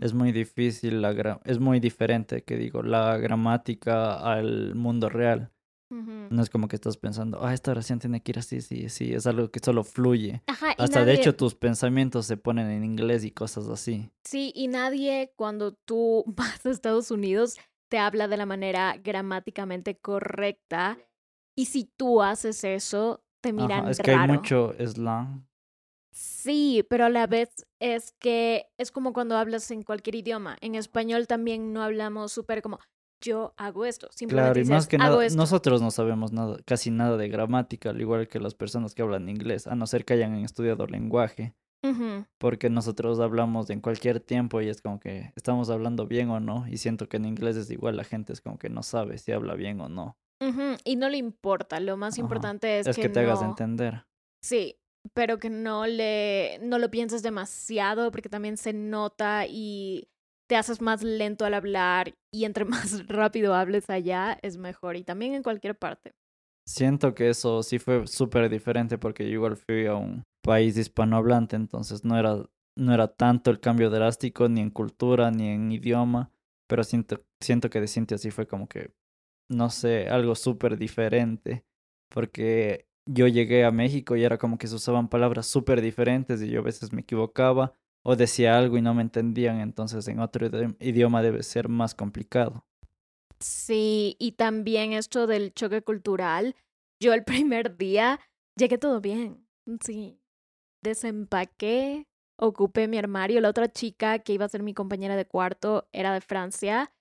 Es 0.00 0.14
muy 0.14 0.32
difícil, 0.32 1.02
la 1.02 1.40
es 1.44 1.60
muy 1.60 1.78
diferente, 1.78 2.42
que 2.42 2.56
digo, 2.56 2.82
la 2.82 3.18
gramática 3.18 4.14
al 4.14 4.74
mundo 4.74 5.08
real. 5.10 5.52
No 5.92 6.42
es 6.42 6.48
como 6.48 6.68
que 6.68 6.76
estás 6.76 6.96
pensando, 6.96 7.44
ah, 7.44 7.52
esta 7.52 7.70
oración 7.70 7.98
tiene 7.98 8.22
que 8.22 8.32
ir 8.32 8.38
así, 8.38 8.62
sí, 8.62 8.88
sí, 8.88 9.12
es 9.12 9.26
algo 9.26 9.50
que 9.50 9.60
solo 9.62 9.84
fluye. 9.84 10.42
Hasta 10.78 11.04
de 11.04 11.12
hecho 11.12 11.36
tus 11.36 11.54
pensamientos 11.54 12.26
se 12.26 12.36
ponen 12.36 12.70
en 12.70 12.84
inglés 12.84 13.24
y 13.24 13.30
cosas 13.30 13.68
así. 13.68 14.10
Sí, 14.24 14.52
y 14.54 14.68
nadie 14.68 15.32
cuando 15.36 15.74
tú 15.74 16.24
vas 16.36 16.64
a 16.64 16.70
Estados 16.70 17.10
Unidos 17.10 17.58
te 17.88 17.98
habla 17.98 18.26
de 18.26 18.38
la 18.38 18.46
manera 18.46 18.96
gramáticamente 19.02 19.98
correcta. 19.98 20.98
Y 21.54 21.66
si 21.66 21.84
tú 21.84 22.22
haces 22.22 22.64
eso, 22.64 23.22
te 23.42 23.52
miran 23.52 23.88
es 23.88 23.98
que 23.98 24.12
hay 24.12 24.28
mucho 24.28 24.74
slang. 24.78 25.46
Sí, 26.14 26.84
pero 26.88 27.06
a 27.06 27.10
la 27.10 27.26
vez 27.26 27.66
es 27.80 28.12
que 28.12 28.70
es 28.78 28.92
como 28.92 29.12
cuando 29.12 29.36
hablas 29.36 29.70
en 29.70 29.82
cualquier 29.82 30.16
idioma. 30.16 30.56
En 30.60 30.74
español 30.74 31.26
también 31.26 31.72
no 31.72 31.82
hablamos 31.82 32.32
súper 32.32 32.62
como 32.62 32.78
yo 33.22 33.54
hago 33.56 33.86
esto. 33.86 34.08
Simplemente 34.10 34.60
claro, 34.60 34.66
y 34.66 34.70
más 34.70 34.86
que 34.86 34.98
nada, 34.98 35.16
nosotros 35.34 35.80
no 35.80 35.90
sabemos 35.90 36.32
nada, 36.32 36.58
casi 36.64 36.90
nada 36.90 37.16
de 37.16 37.28
gramática, 37.28 37.90
al 37.90 38.00
igual 38.00 38.28
que 38.28 38.40
las 38.40 38.54
personas 38.54 38.94
que 38.94 39.02
hablan 39.02 39.28
inglés, 39.28 39.66
a 39.66 39.74
no 39.74 39.86
ser 39.86 40.04
que 40.04 40.14
hayan 40.14 40.34
estudiado 40.36 40.86
lenguaje. 40.86 41.54
Porque 42.38 42.70
nosotros 42.70 43.18
hablamos 43.18 43.68
en 43.70 43.80
cualquier 43.80 44.20
tiempo 44.20 44.60
y 44.60 44.68
es 44.68 44.80
como 44.80 45.00
que 45.00 45.32
estamos 45.34 45.68
hablando 45.68 46.06
bien 46.06 46.30
o 46.30 46.38
no. 46.38 46.64
Y 46.68 46.76
siento 46.76 47.08
que 47.08 47.16
en 47.16 47.24
inglés 47.24 47.56
es 47.56 47.70
igual, 47.70 47.96
la 47.96 48.04
gente 48.04 48.32
es 48.32 48.40
como 48.40 48.56
que 48.56 48.68
no 48.68 48.84
sabe 48.84 49.18
si 49.18 49.32
habla 49.32 49.54
bien 49.54 49.80
o 49.80 49.88
no. 49.88 50.16
Y 50.84 50.96
no 50.96 51.08
le 51.08 51.16
importa, 51.18 51.80
lo 51.80 51.96
más 51.96 52.18
importante 52.18 52.78
es, 52.78 52.86
es 52.86 52.96
que, 52.96 53.08
te 53.08 53.20
hagas 53.20 53.42
entender. 53.42 54.04
Sí, 54.44 54.76
pero 55.14 55.38
que 55.38 55.50
no 55.50 55.86
le 55.86 56.58
no 56.62 56.78
lo 56.78 56.90
pienses 56.90 57.22
demasiado 57.22 58.10
porque 58.10 58.28
también 58.28 58.56
se 58.56 58.72
nota 58.72 59.46
y 59.46 60.08
te 60.52 60.56
haces 60.58 60.82
más 60.82 61.02
lento 61.02 61.46
al 61.46 61.54
hablar 61.54 62.12
y 62.30 62.44
entre 62.44 62.64
más 62.66 63.06
rápido 63.06 63.54
hables 63.54 63.88
allá 63.88 64.38
es 64.42 64.58
mejor 64.58 64.96
y 64.96 65.02
también 65.02 65.32
en 65.32 65.42
cualquier 65.42 65.78
parte. 65.78 66.12
Siento 66.68 67.14
que 67.14 67.30
eso 67.30 67.62
sí 67.62 67.78
fue 67.78 68.06
súper 68.06 68.50
diferente 68.50 68.98
porque 68.98 69.24
yo 69.24 69.30
igual 69.30 69.56
fui 69.56 69.86
a 69.86 69.94
un 69.94 70.24
país 70.44 70.76
hispanohablante, 70.76 71.56
entonces 71.56 72.04
no 72.04 72.18
era, 72.18 72.36
no 72.76 72.92
era 72.92 73.08
tanto 73.08 73.50
el 73.50 73.60
cambio 73.60 73.88
drástico 73.88 74.46
ni 74.50 74.60
en 74.60 74.68
cultura 74.68 75.30
ni 75.30 75.48
en 75.48 75.72
idioma, 75.72 76.30
pero 76.68 76.84
siento, 76.84 77.24
siento 77.40 77.70
que 77.70 77.80
de 77.80 77.88
Cintia 77.88 78.18
sí 78.18 78.30
fue 78.30 78.46
como 78.46 78.68
que, 78.68 78.92
no 79.50 79.70
sé, 79.70 80.10
algo 80.10 80.34
súper 80.34 80.76
diferente, 80.76 81.64
porque 82.10 82.84
yo 83.08 83.26
llegué 83.26 83.64
a 83.64 83.70
México 83.70 84.16
y 84.16 84.24
era 84.24 84.36
como 84.36 84.58
que 84.58 84.66
se 84.66 84.74
usaban 84.74 85.08
palabras 85.08 85.46
súper 85.46 85.80
diferentes 85.80 86.42
y 86.42 86.50
yo 86.50 86.60
a 86.60 86.64
veces 86.64 86.92
me 86.92 87.00
equivocaba 87.00 87.72
o 88.02 88.16
decía 88.16 88.58
algo 88.58 88.76
y 88.78 88.82
no 88.82 88.94
me 88.94 89.02
entendían, 89.02 89.60
entonces 89.60 90.06
en 90.08 90.20
otro 90.20 90.48
idioma 90.80 91.22
debe 91.22 91.42
ser 91.42 91.68
más 91.68 91.94
complicado. 91.94 92.64
Sí, 93.42 94.16
y 94.18 94.32
también 94.32 94.92
esto 94.92 95.26
del 95.26 95.52
choque 95.52 95.82
cultural. 95.82 96.54
Yo 97.00 97.12
el 97.12 97.24
primer 97.46 97.76
día 97.76 98.20
llegué 98.56 98.78
todo 98.78 99.00
bien. 99.00 99.46
Sí. 99.80 100.18
Desempaqué, 100.82 102.06
ocupé 102.36 102.88
mi 102.88 102.98
armario. 102.98 103.40
La 103.40 103.50
otra 103.50 103.70
chica 103.70 104.18
que 104.20 104.32
iba 104.32 104.44
a 104.44 104.48
ser 104.48 104.62
mi 104.62 104.74
compañera 104.74 105.16
de 105.16 105.26
cuarto 105.26 105.88
era 105.92 106.12
de 106.12 106.20
Francia. 106.20 106.92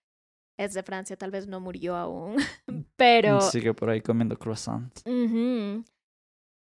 Es 0.57 0.73
de 0.73 0.83
Francia, 0.83 1.15
tal 1.15 1.31
vez 1.31 1.47
no 1.47 1.59
murió 1.59 1.95
aún. 1.95 2.35
Pero. 2.95 3.41
Sigue 3.41 3.73
por 3.73 3.89
ahí 3.89 4.01
comiendo 4.01 4.37
croissants. 4.37 5.03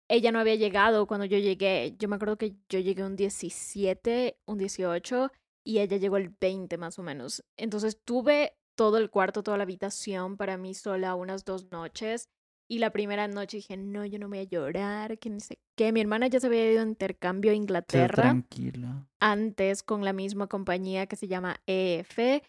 Ella 0.10 0.32
no 0.32 0.39
había 0.39 0.56
llegado 0.56 1.06
cuando 1.06 1.26
yo 1.26 1.38
llegué. 1.38 1.95
Yo 2.00 2.10
me 2.10 2.15
acuerdo 2.15 2.38
que 2.38 2.56
yo 2.67 2.80
llegué 2.80 3.04
un 3.04 3.15
17, 3.15 4.39
un 4.45 4.58
18 4.58 5.32
y 5.63 5.80
ella 5.80 5.98
llegó 5.98 6.17
el 6.17 6.30
20 6.30 6.78
más 6.78 6.98
o 6.98 7.04
menos. 7.04 7.43
Entonces 7.56 8.02
tuve 8.04 8.58
todo 8.76 8.98
el 8.98 9.10
cuarto, 9.12 9.43
toda 9.43 9.58
la 9.58 9.63
habitación 9.63 10.36
para 10.36 10.58
mí 10.58 10.74
sola 10.74 11.13
unas 11.15 11.45
dos 11.45 11.72
noches. 11.72 12.28
Y 12.72 12.80
la 12.80 12.91
primera 12.91 13.28
noche 13.28 13.58
dije, 13.58 13.78
no, 13.78 14.06
yo 14.06 14.19
no 14.19 14.30
voy 14.30 14.39
a 14.39 14.43
llorar, 14.43 15.17
que 15.17 15.30
ni 15.30 15.39
sé 15.39 15.60
qué. 15.76 15.91
Mi 15.91 16.02
hermana 16.02 16.28
ya 16.28 16.39
se 16.39 16.48
había 16.48 16.72
ido 16.72 16.82
a 16.82 16.86
intercambio 16.86 17.52
a 17.52 17.56
Inglaterra. 17.56 18.24
tranquila. 18.24 19.08
Antes 19.19 19.84
con 19.84 20.06
la 20.06 20.13
misma 20.13 20.48
compañía 20.48 21.08
que 21.08 21.15
se 21.15 21.28
llama 21.28 21.60
EF. 21.65 22.41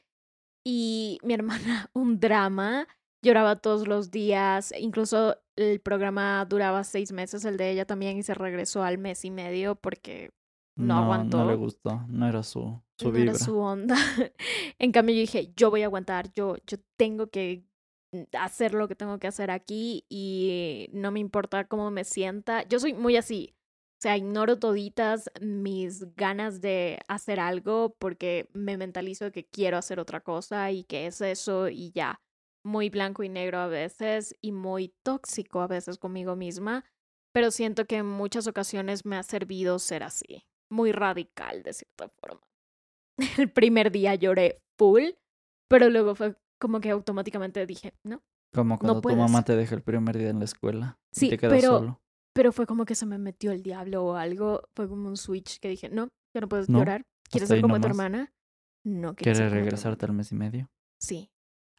Y 0.64 1.18
mi 1.22 1.34
hermana, 1.34 1.90
un 1.94 2.20
drama, 2.20 2.86
lloraba 3.22 3.56
todos 3.56 3.86
los 3.86 4.10
días. 4.10 4.72
Incluso 4.78 5.36
el 5.56 5.80
programa 5.80 6.44
duraba 6.46 6.84
seis 6.84 7.12
meses, 7.12 7.44
el 7.44 7.56
de 7.56 7.70
ella 7.70 7.84
también, 7.84 8.16
y 8.16 8.22
se 8.22 8.34
regresó 8.34 8.82
al 8.82 8.98
mes 8.98 9.24
y 9.24 9.30
medio 9.30 9.74
porque 9.76 10.30
no, 10.76 10.96
aguantó. 10.96 11.38
No 11.38 11.50
le 11.50 11.56
gustó, 11.56 12.04
no 12.08 12.26
era 12.26 12.42
su, 12.42 12.80
su 12.98 13.12
no 13.12 13.18
era 13.18 13.34
su 13.34 13.58
onda. 13.58 13.96
en 14.78 14.92
cambio 14.92 15.14
yo 15.14 15.20
dije, 15.20 15.52
yo 15.56 15.70
voy 15.70 15.82
a 15.82 15.86
aguantar, 15.86 16.32
yo, 16.32 16.56
yo 16.66 16.78
tengo 16.96 17.28
que 17.28 17.64
hacer 18.38 18.74
lo 18.74 18.88
que 18.88 18.96
tengo 18.96 19.18
que 19.18 19.28
hacer 19.28 19.50
aquí 19.50 20.04
y 20.08 20.88
no 20.92 21.10
me 21.10 21.20
importa 21.20 21.66
cómo 21.66 21.90
me 21.90 22.04
sienta. 22.04 22.66
Yo 22.68 22.80
soy 22.80 22.94
muy 22.94 23.16
así. 23.16 23.54
O 23.98 24.02
sea, 24.02 24.16
ignoro 24.16 24.58
toditas 24.58 25.30
mis 25.42 26.14
ganas 26.16 26.62
de 26.62 27.00
hacer 27.06 27.38
algo 27.38 27.94
porque 27.98 28.48
me 28.54 28.78
mentalizo 28.78 29.30
que 29.30 29.44
quiero 29.44 29.76
hacer 29.76 30.00
otra 30.00 30.22
cosa 30.22 30.70
y 30.70 30.84
que 30.84 31.06
es 31.06 31.20
eso 31.20 31.68
y 31.68 31.90
ya. 31.92 32.18
Muy 32.64 32.90
blanco 32.90 33.22
y 33.22 33.28
negro 33.28 33.58
a 33.58 33.66
veces 33.66 34.36
y 34.40 34.52
muy 34.52 34.94
tóxico 35.02 35.60
a 35.60 35.66
veces 35.66 35.98
conmigo 35.98 36.36
misma, 36.36 36.84
pero 37.32 37.50
siento 37.50 37.86
que 37.86 37.96
en 37.96 38.06
muchas 38.06 38.46
ocasiones 38.46 39.06
me 39.06 39.16
ha 39.16 39.22
servido 39.22 39.78
ser 39.78 40.02
así 40.02 40.44
muy 40.70 40.92
radical 40.92 41.62
de 41.62 41.72
cierta 41.72 42.08
forma. 42.08 42.40
El 43.38 43.50
primer 43.50 43.90
día 43.90 44.14
lloré 44.14 44.62
full, 44.78 45.02
pero 45.68 45.90
luego 45.90 46.14
fue 46.14 46.36
como 46.58 46.80
que 46.80 46.90
automáticamente 46.90 47.66
dije, 47.66 47.92
no. 48.04 48.22
Como 48.54 48.78
cuando 48.78 49.00
tu 49.00 49.14
mamá 49.14 49.44
te 49.44 49.54
deja 49.54 49.76
el 49.76 49.82
primer 49.82 50.18
día 50.18 50.28
en 50.28 50.40
la 50.40 50.44
escuela. 50.44 50.98
Sí, 51.12 51.26
y 51.26 51.30
te 51.30 51.38
quedas 51.38 51.54
pero, 51.54 51.78
solo. 51.78 52.00
pero 52.34 52.50
fue 52.50 52.66
como 52.66 52.84
que 52.84 52.96
se 52.96 53.06
me 53.06 53.16
metió 53.16 53.52
el 53.52 53.62
diablo 53.62 54.04
o 54.04 54.14
algo. 54.16 54.62
Fue 54.74 54.88
como 54.88 55.08
un 55.08 55.16
switch 55.16 55.60
que 55.60 55.68
dije, 55.68 55.88
no, 55.88 56.08
ya 56.34 56.40
no 56.40 56.48
puedes 56.48 56.66
llorar. 56.66 57.06
¿Quieres 57.30 57.48
ser 57.48 57.60
como 57.60 57.80
tu 57.80 57.86
hermana? 57.86 58.32
No, 58.84 59.14
¿Quieres 59.14 59.52
regresarte 59.52 60.06
al 60.06 60.14
mes 60.14 60.32
y 60.32 60.34
medio? 60.34 60.68
Sí, 60.98 61.30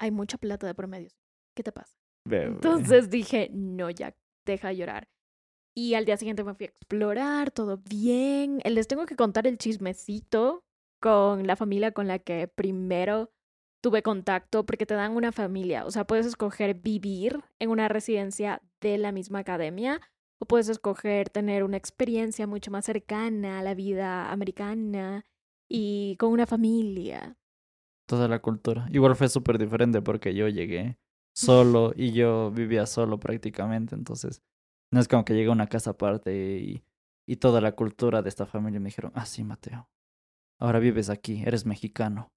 hay 0.01 0.09
mucha 0.09 0.37
plata 0.39 0.65
de 0.65 0.73
promedios. 0.73 1.15
¿Qué 1.55 1.61
te 1.61 1.71
pasa? 1.71 1.95
Entonces 2.29 3.09
dije, 3.09 3.49
no, 3.53 3.89
ya, 3.91 4.15
deja 4.45 4.73
llorar. 4.73 5.07
Y 5.75 5.93
al 5.93 6.05
día 6.05 6.17
siguiente 6.17 6.43
me 6.43 6.55
fui 6.55 6.65
a 6.65 6.69
explorar, 6.69 7.51
todo 7.51 7.77
bien. 7.77 8.59
Les 8.65 8.87
tengo 8.87 9.05
que 9.05 9.15
contar 9.15 9.45
el 9.45 9.59
chismecito 9.59 10.63
con 10.99 11.45
la 11.45 11.55
familia 11.55 11.91
con 11.91 12.07
la 12.07 12.17
que 12.17 12.47
primero 12.47 13.31
tuve 13.81 14.01
contacto 14.01 14.65
porque 14.65 14.87
te 14.87 14.95
dan 14.95 15.15
una 15.15 15.31
familia. 15.31 15.85
O 15.85 15.91
sea, 15.91 16.05
puedes 16.05 16.25
escoger 16.25 16.73
vivir 16.73 17.39
en 17.59 17.69
una 17.69 17.87
residencia 17.87 18.61
de 18.81 18.97
la 18.97 19.11
misma 19.11 19.39
academia 19.39 20.01
o 20.39 20.45
puedes 20.45 20.67
escoger 20.67 21.29
tener 21.29 21.63
una 21.63 21.77
experiencia 21.77 22.47
mucho 22.47 22.71
más 22.71 22.85
cercana 22.85 23.59
a 23.59 23.63
la 23.63 23.75
vida 23.75 24.31
americana 24.31 25.25
y 25.69 26.15
con 26.17 26.31
una 26.31 26.47
familia. 26.47 27.37
Toda 28.11 28.27
la 28.27 28.39
cultura. 28.39 28.89
Igual 28.91 29.15
fue 29.15 29.29
súper 29.29 29.57
diferente 29.57 30.01
porque 30.01 30.35
yo 30.35 30.49
llegué 30.49 30.97
solo 31.33 31.93
y 31.95 32.11
yo 32.11 32.51
vivía 32.51 32.85
solo 32.85 33.21
prácticamente. 33.21 33.95
Entonces, 33.95 34.41
no 34.91 34.99
es 34.99 35.07
como 35.07 35.23
que 35.23 35.33
llegué 35.33 35.47
a 35.47 35.53
una 35.53 35.67
casa 35.67 35.91
aparte 35.91 36.59
y, 36.59 36.83
y 37.25 37.37
toda 37.37 37.61
la 37.61 37.71
cultura 37.71 38.21
de 38.21 38.27
esta 38.27 38.45
familia 38.45 38.81
me 38.81 38.89
dijeron, 38.89 39.13
ah, 39.15 39.25
sí, 39.25 39.45
Mateo, 39.45 39.87
ahora 40.59 40.79
vives 40.79 41.09
aquí, 41.09 41.41
eres 41.45 41.65
mexicano. 41.65 42.33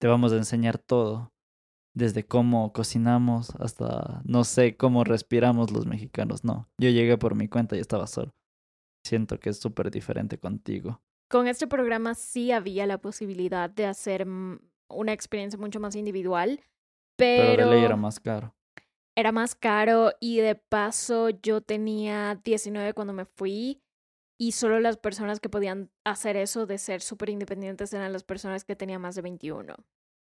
Te 0.00 0.08
vamos 0.08 0.32
a 0.32 0.36
enseñar 0.36 0.78
todo, 0.78 1.32
desde 1.94 2.26
cómo 2.26 2.72
cocinamos 2.72 3.54
hasta, 3.60 4.20
no 4.24 4.42
sé, 4.42 4.76
cómo 4.76 5.04
respiramos 5.04 5.70
los 5.70 5.86
mexicanos. 5.86 6.42
No, 6.42 6.68
yo 6.76 6.90
llegué 6.90 7.16
por 7.18 7.36
mi 7.36 7.46
cuenta 7.46 7.76
y 7.76 7.78
estaba 7.78 8.08
solo. 8.08 8.34
Siento 9.04 9.38
que 9.38 9.50
es 9.50 9.60
súper 9.60 9.92
diferente 9.92 10.38
contigo. 10.38 11.00
Con 11.30 11.46
este 11.46 11.68
programa 11.68 12.16
sí 12.16 12.50
había 12.50 12.84
la 12.84 12.98
posibilidad 12.98 13.70
de 13.70 13.86
hacer 13.86 14.26
una 14.88 15.12
experiencia 15.12 15.58
mucho 15.58 15.80
más 15.80 15.96
individual, 15.96 16.60
pero... 17.16 17.50
Pero 17.50 17.68
de 17.68 17.76
ley 17.76 17.84
era 17.84 17.96
más 17.96 18.20
caro. 18.20 18.54
Era 19.16 19.32
más 19.32 19.54
caro 19.54 20.12
y 20.20 20.38
de 20.38 20.54
paso 20.54 21.30
yo 21.30 21.60
tenía 21.60 22.40
19 22.44 22.94
cuando 22.94 23.12
me 23.12 23.24
fui 23.24 23.82
y 24.38 24.52
solo 24.52 24.78
las 24.78 24.96
personas 24.96 25.40
que 25.40 25.48
podían 25.48 25.90
hacer 26.04 26.36
eso 26.36 26.66
de 26.66 26.78
ser 26.78 27.00
súper 27.00 27.30
independientes 27.30 27.92
eran 27.92 28.12
las 28.12 28.22
personas 28.22 28.64
que 28.64 28.76
tenían 28.76 29.00
más 29.00 29.16
de 29.16 29.22
21. 29.22 29.74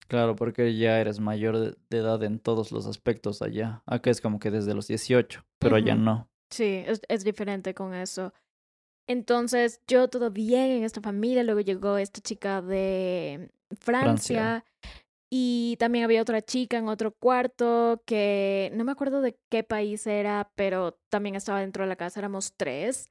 Claro, 0.06 0.36
porque 0.36 0.76
ya 0.76 1.00
eres 1.00 1.20
mayor 1.20 1.58
de, 1.58 1.98
edad 1.98 2.22
en 2.22 2.38
todos 2.38 2.70
los 2.72 2.86
aspectos 2.86 3.42
allá. 3.42 3.82
Acá 3.84 4.10
es 4.10 4.20
como 4.20 4.38
que 4.38 4.50
desde 4.50 4.74
los 4.74 4.86
18, 4.86 5.44
pero 5.58 5.76
allá 5.76 5.96
no. 5.96 6.30
Sí, 6.50 6.82
es, 6.86 7.02
es 7.08 7.24
diferente 7.24 7.74
con 7.74 7.92
eso. 7.92 8.32
Entonces, 9.08 9.80
yo 9.88 10.08
todo 10.08 10.30
bien 10.30 10.70
en 10.70 10.84
esta 10.84 11.00
familia, 11.00 11.42
luego 11.42 11.60
llegó 11.60 11.96
esta 11.98 12.20
chica 12.20 12.62
de 12.62 13.50
Francia, 13.80 14.64
y 15.30 15.76
también 15.78 16.04
había 16.04 16.22
otra 16.22 16.40
chica 16.40 16.78
en 16.78 16.88
otro 16.88 17.12
cuarto 17.12 18.02
que 18.06 18.70
no 18.74 18.84
me 18.84 18.92
acuerdo 18.92 19.20
de 19.20 19.38
qué 19.50 19.62
país 19.62 20.06
era, 20.06 20.50
pero 20.54 20.98
también 21.10 21.34
estaba 21.34 21.60
dentro 21.60 21.84
de 21.84 21.88
la 21.88 21.96
casa, 21.96 22.20
éramos 22.20 22.54
tres. 22.56 23.10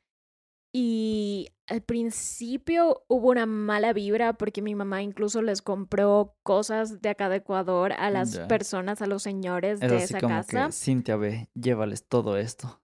Y 0.74 1.50
al 1.68 1.82
principio 1.82 3.04
hubo 3.08 3.30
una 3.30 3.46
mala 3.46 3.94
vibra 3.94 4.34
porque 4.34 4.62
mi 4.62 4.76
mamá 4.76 5.02
incluso 5.02 5.42
les 5.42 5.62
compró 5.62 6.36
cosas 6.44 7.02
de 7.02 7.10
acá 7.10 7.30
de 7.30 7.38
Ecuador 7.38 7.94
a 7.94 8.10
las 8.10 8.38
personas, 8.48 9.02
a 9.02 9.08
los 9.08 9.24
señores 9.24 9.80
de 9.80 9.96
esa 9.96 10.20
como 10.20 10.36
casa. 10.36 10.68
Que, 10.68 10.72
Cintia, 10.72 11.16
ve, 11.16 11.50
llévales 11.54 12.04
todo 12.08 12.38
esto. 12.38 12.82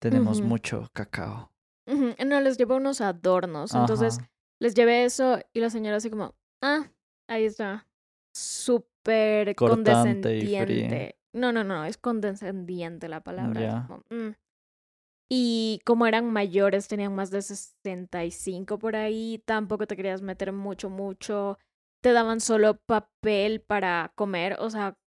Tenemos 0.00 0.40
mucho 0.40 0.88
cacao. 0.92 1.52
No, 1.86 2.40
les 2.40 2.56
llevó 2.56 2.76
unos 2.76 3.00
adornos. 3.00 3.74
Entonces 3.74 4.18
les 4.60 4.74
llevé 4.74 5.04
eso 5.04 5.38
y 5.52 5.60
la 5.60 5.70
señora 5.70 5.96
así 5.96 6.10
como, 6.10 6.34
ah, 6.62 6.90
ahí 7.28 7.44
está. 7.44 7.88
Súper 8.34 9.54
condescendiente. 9.56 11.16
No, 11.32 11.52
no, 11.52 11.64
no, 11.64 11.84
es 11.84 11.96
condescendiente 11.96 13.08
la 13.08 13.22
palabra. 13.22 13.88
Mm". 14.10 14.30
Y 15.32 15.80
como 15.84 16.06
eran 16.06 16.32
mayores, 16.32 16.88
tenían 16.88 17.14
más 17.14 17.30
de 17.30 17.40
65 17.40 18.78
por 18.78 18.96
ahí, 18.96 19.40
tampoco 19.46 19.86
te 19.86 19.94
querías 19.94 20.22
meter 20.22 20.52
mucho, 20.52 20.90
mucho. 20.90 21.56
Te 22.02 22.12
daban 22.12 22.40
solo 22.40 22.78
papel 22.78 23.60
para 23.60 24.12
comer, 24.16 24.56
o 24.58 24.70
sea, 24.70 24.98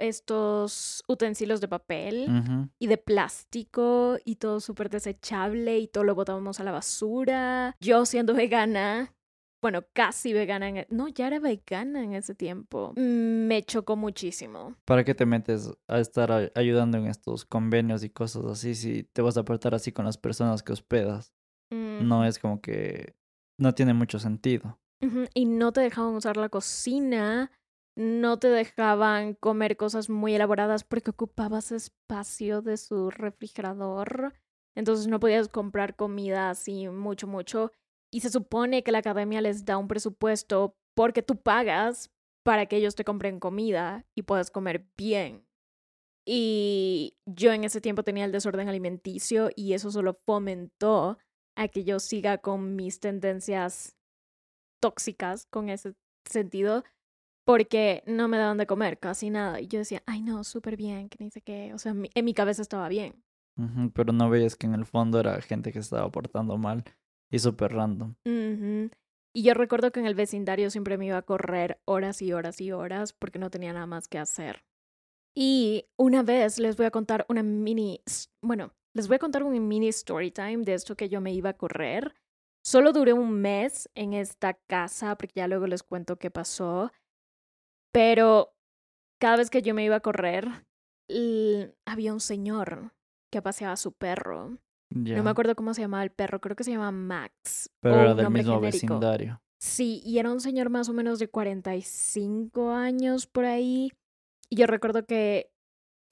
estos 0.00 1.04
utensilios 1.08 1.60
de 1.60 1.68
papel 1.68 2.70
y 2.78 2.86
de 2.86 2.96
plástico 2.96 4.18
y 4.24 4.36
todo 4.36 4.60
súper 4.60 4.90
desechable 4.90 5.78
y 5.78 5.88
todo 5.88 6.04
lo 6.04 6.14
botábamos 6.14 6.60
a 6.60 6.64
la 6.64 6.72
basura. 6.72 7.76
Yo 7.80 8.06
siendo 8.06 8.34
vegana, 8.34 9.14
bueno, 9.62 9.84
casi 9.92 10.32
vegana, 10.32 10.68
en, 10.68 10.76
e, 10.78 10.86
no, 10.90 11.08
ya 11.08 11.26
era 11.26 11.38
vegana 11.38 12.02
en 12.02 12.14
ese 12.14 12.34
tiempo, 12.34 12.94
me 12.96 13.62
chocó 13.62 13.96
muchísimo. 13.96 14.76
¿Para 14.84 15.04
qué 15.04 15.14
te 15.14 15.26
metes 15.26 15.70
a 15.86 16.00
estar 16.00 16.50
ayudando 16.54 16.98
en 16.98 17.06
estos 17.06 17.44
convenios 17.44 18.02
y 18.02 18.10
cosas 18.10 18.44
así 18.46 18.74
si 18.74 19.02
te 19.02 19.22
vas 19.22 19.36
a 19.36 19.40
aportar 19.40 19.74
así 19.74 19.92
con 19.92 20.04
las 20.04 20.18
personas 20.18 20.62
que 20.62 20.72
hospedas? 20.72 21.32
No 21.70 22.24
es 22.24 22.38
como 22.38 22.60
que 22.60 23.14
no 23.58 23.74
tiene 23.74 23.94
mucho 23.94 24.18
sentido. 24.18 24.80
Y 25.34 25.46
no 25.46 25.72
te 25.72 25.80
dejaban 25.80 26.14
usar 26.14 26.36
la 26.36 26.48
cocina, 26.48 27.50
no 28.00 28.38
te 28.38 28.48
dejaban 28.48 29.34
comer 29.34 29.76
cosas 29.76 30.08
muy 30.08 30.34
elaboradas 30.34 30.84
porque 30.84 31.10
ocupabas 31.10 31.70
espacio 31.70 32.62
de 32.62 32.78
su 32.78 33.10
refrigerador. 33.10 34.32
Entonces 34.74 35.06
no 35.06 35.20
podías 35.20 35.48
comprar 35.48 35.96
comida 35.96 36.48
así 36.48 36.88
mucho, 36.88 37.26
mucho. 37.26 37.72
Y 38.10 38.20
se 38.20 38.30
supone 38.30 38.82
que 38.82 38.90
la 38.90 38.98
academia 38.98 39.42
les 39.42 39.66
da 39.66 39.76
un 39.76 39.86
presupuesto 39.86 40.78
porque 40.96 41.22
tú 41.22 41.36
pagas 41.42 42.10
para 42.42 42.64
que 42.64 42.76
ellos 42.76 42.94
te 42.94 43.04
compren 43.04 43.38
comida 43.38 44.06
y 44.14 44.22
puedas 44.22 44.50
comer 44.50 44.86
bien. 44.96 45.46
Y 46.24 47.18
yo 47.26 47.52
en 47.52 47.64
ese 47.64 47.82
tiempo 47.82 48.02
tenía 48.02 48.24
el 48.24 48.32
desorden 48.32 48.70
alimenticio 48.70 49.50
y 49.54 49.74
eso 49.74 49.90
solo 49.90 50.14
fomentó 50.24 51.18
a 51.54 51.68
que 51.68 51.84
yo 51.84 52.00
siga 52.00 52.38
con 52.38 52.76
mis 52.76 52.98
tendencias 52.98 53.94
tóxicas 54.80 55.44
con 55.50 55.68
ese 55.68 55.94
sentido, 56.24 56.82
porque 57.50 58.04
no 58.06 58.28
me 58.28 58.38
daban 58.38 58.58
de 58.58 58.66
comer 58.68 59.00
casi 59.00 59.28
nada. 59.28 59.60
Y 59.60 59.66
yo 59.66 59.80
decía, 59.80 60.04
ay 60.06 60.22
no, 60.22 60.44
súper 60.44 60.76
bien, 60.76 61.08
que 61.08 61.16
ni 61.18 61.32
sé 61.32 61.40
qué. 61.42 61.74
O 61.74 61.78
sea, 61.78 61.92
en 61.92 62.24
mi 62.24 62.32
cabeza 62.32 62.62
estaba 62.62 62.88
bien. 62.88 63.24
pero 63.92 64.12
no 64.12 64.30
veías 64.30 64.54
que 64.54 64.68
en 64.68 64.74
el 64.74 64.86
fondo 64.86 65.18
era 65.18 65.40
gente 65.42 65.72
que 65.72 65.80
estaba 65.80 66.08
portando 66.12 66.56
mal 66.58 66.84
y 67.28 67.40
súper 67.40 67.72
random. 67.72 68.14
Y 68.24 69.42
yo 69.42 69.54
recuerdo 69.54 69.90
que 69.90 69.98
en 69.98 70.06
el 70.06 70.14
vecindario 70.14 70.70
siempre 70.70 70.96
me 70.96 71.06
iba 71.06 71.16
a 71.16 71.22
correr 71.22 71.80
horas 71.86 72.22
y 72.22 72.32
horas 72.32 72.60
y 72.60 72.70
horas 72.70 73.12
porque 73.12 73.40
no 73.40 73.50
tenía 73.50 73.72
nada 73.72 73.86
más 73.86 74.06
que 74.06 74.18
hacer. 74.18 74.64
Y 75.34 75.86
una 75.98 76.22
vez 76.22 76.60
les 76.60 76.76
voy 76.76 76.86
a 76.86 76.92
contar 76.92 77.26
una 77.28 77.42
mini, 77.42 78.00
bueno, 78.42 78.74
les 78.94 79.08
voy 79.08 79.16
a 79.16 79.20
contar 79.20 79.42
un 79.42 79.66
mini 79.66 79.88
story 79.88 80.30
time 80.30 80.58
de 80.58 80.74
esto 80.74 80.94
que 80.94 81.08
yo 81.08 81.20
me 81.20 81.34
iba 81.34 81.50
a 81.50 81.56
correr. 81.56 82.14
Solo 82.62 82.92
duré 82.92 83.12
un 83.12 83.40
mes 83.40 83.90
en 83.96 84.12
esta 84.12 84.54
casa 84.54 85.16
porque 85.16 85.32
ya 85.34 85.48
luego 85.48 85.66
les 85.66 85.82
cuento 85.82 86.16
qué 86.16 86.30
pasó. 86.30 86.92
Pero 87.92 88.54
cada 89.20 89.36
vez 89.36 89.50
que 89.50 89.62
yo 89.62 89.74
me 89.74 89.84
iba 89.84 89.96
a 89.96 90.00
correr, 90.00 90.66
había 91.86 92.12
un 92.12 92.20
señor 92.20 92.92
que 93.32 93.42
paseaba 93.42 93.74
a 93.74 93.76
su 93.76 93.92
perro 93.92 94.58
no 94.90 95.22
me 95.22 95.30
acuerdo 95.30 95.54
cómo 95.54 95.72
se 95.72 95.82
llamaba 95.82 96.02
el 96.02 96.10
perro, 96.10 96.40
creo 96.40 96.56
que 96.56 96.64
se 96.64 96.72
llama 96.72 96.90
Max. 96.90 97.70
Pero 97.80 98.00
era 98.00 98.14
del 98.14 98.30
mismo 98.30 98.60
vecindario. 98.60 99.40
Sí, 99.60 100.00
y 100.04 100.18
era 100.18 100.32
un 100.32 100.40
señor 100.40 100.70
más 100.70 100.88
o 100.88 100.92
menos 100.92 101.18
de 101.18 101.28
45 101.28 102.70
años 102.70 103.26
por 103.26 103.44
ahí. 103.44 103.92
Y 104.48 104.56
yo 104.56 104.66
recuerdo 104.66 105.06
que 105.06 105.52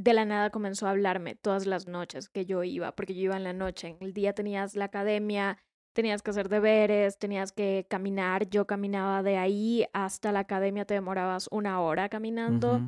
de 0.01 0.13
la 0.13 0.25
nada 0.25 0.51
comenzó 0.51 0.87
a 0.87 0.91
hablarme 0.91 1.35
todas 1.35 1.67
las 1.67 1.89
noches 1.89 2.29
que 2.29 2.47
yo 2.47 2.63
iba, 2.63 2.95
porque 2.95 3.15
yo 3.15 3.23
iba 3.23 3.37
en 3.37 3.45
la 3.45 3.53
noche. 3.53 3.89
En 3.89 3.97
el 4.01 4.13
día 4.13 4.33
tenías 4.33 4.77
la 4.77 4.85
academia, 4.85 5.59
tenías 5.99 6.23
que 6.23 6.31
hacer 6.31 6.49
deberes, 6.49 7.19
tenías 7.19 7.51
que 7.51 7.85
caminar. 7.91 8.49
Yo 8.49 8.69
caminaba 8.69 9.25
de 9.25 9.37
ahí 9.37 9.85
hasta 9.93 10.31
la 10.31 10.39
academia, 10.39 10.85
te 10.85 10.95
demorabas 10.95 11.49
una 11.51 11.81
hora 11.81 12.09
caminando. 12.09 12.81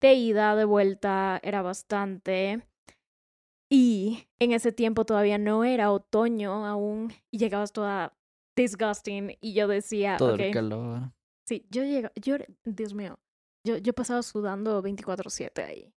De 0.00 0.14
ida, 0.14 0.56
de 0.56 0.64
vuelta, 0.64 1.38
era 1.42 1.60
bastante. 1.60 2.66
Y 3.70 4.26
en 4.38 4.52
ese 4.52 4.72
tiempo 4.72 5.04
todavía 5.04 5.36
no 5.36 5.64
era 5.64 5.92
otoño 5.92 6.64
aún 6.64 7.12
y 7.30 7.36
llegabas 7.36 7.74
toda 7.74 8.16
disgusting 8.56 9.36
y 9.42 9.52
yo 9.52 9.68
decía, 9.68 10.16
todo 10.16 10.36
el 10.36 10.50
calor. 10.50 11.12
Sí, 11.46 11.66
yo 11.68 11.82
llegaba, 11.82 12.14
yo, 12.14 12.36
Dios 12.64 12.94
mío, 12.94 13.18
yo, 13.66 13.76
yo 13.76 13.92
pasaba 13.92 14.22
sudando 14.22 14.80
24/7 14.82 15.62
ahí. 15.62 15.92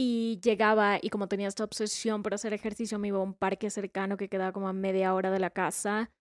Y 0.00 0.38
llegaba 0.44 1.00
y 1.02 1.10
como 1.10 1.26
tenía 1.26 1.48
esta 1.48 1.64
obsesión 1.64 2.22
por 2.22 2.32
hacer 2.32 2.52
ejercicio, 2.52 3.00
me 3.00 3.08
iba 3.08 3.18
a 3.18 3.22
un 3.22 3.34
parque 3.34 3.68
cercano 3.68 4.16
que 4.16 4.28
quedaba 4.28 4.52
como 4.52 4.68
a 4.68 4.72
media 4.72 5.12
hora 5.12 5.32
de 5.32 5.40
la 5.40 5.50
casa. 5.50 6.12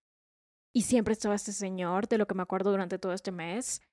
Y 0.73 0.81
siempre 0.81 1.13
estaba 1.13 1.35
este 1.35 1.51
señor, 1.51 2.07
de 2.07 2.17
lo 2.17 2.25
que 2.25 2.33
me 2.33 2.41
acuerdo 2.41 2.71
durante 2.71 2.97
todo 2.97 3.13
este 3.13 3.31
mes. 3.31 3.83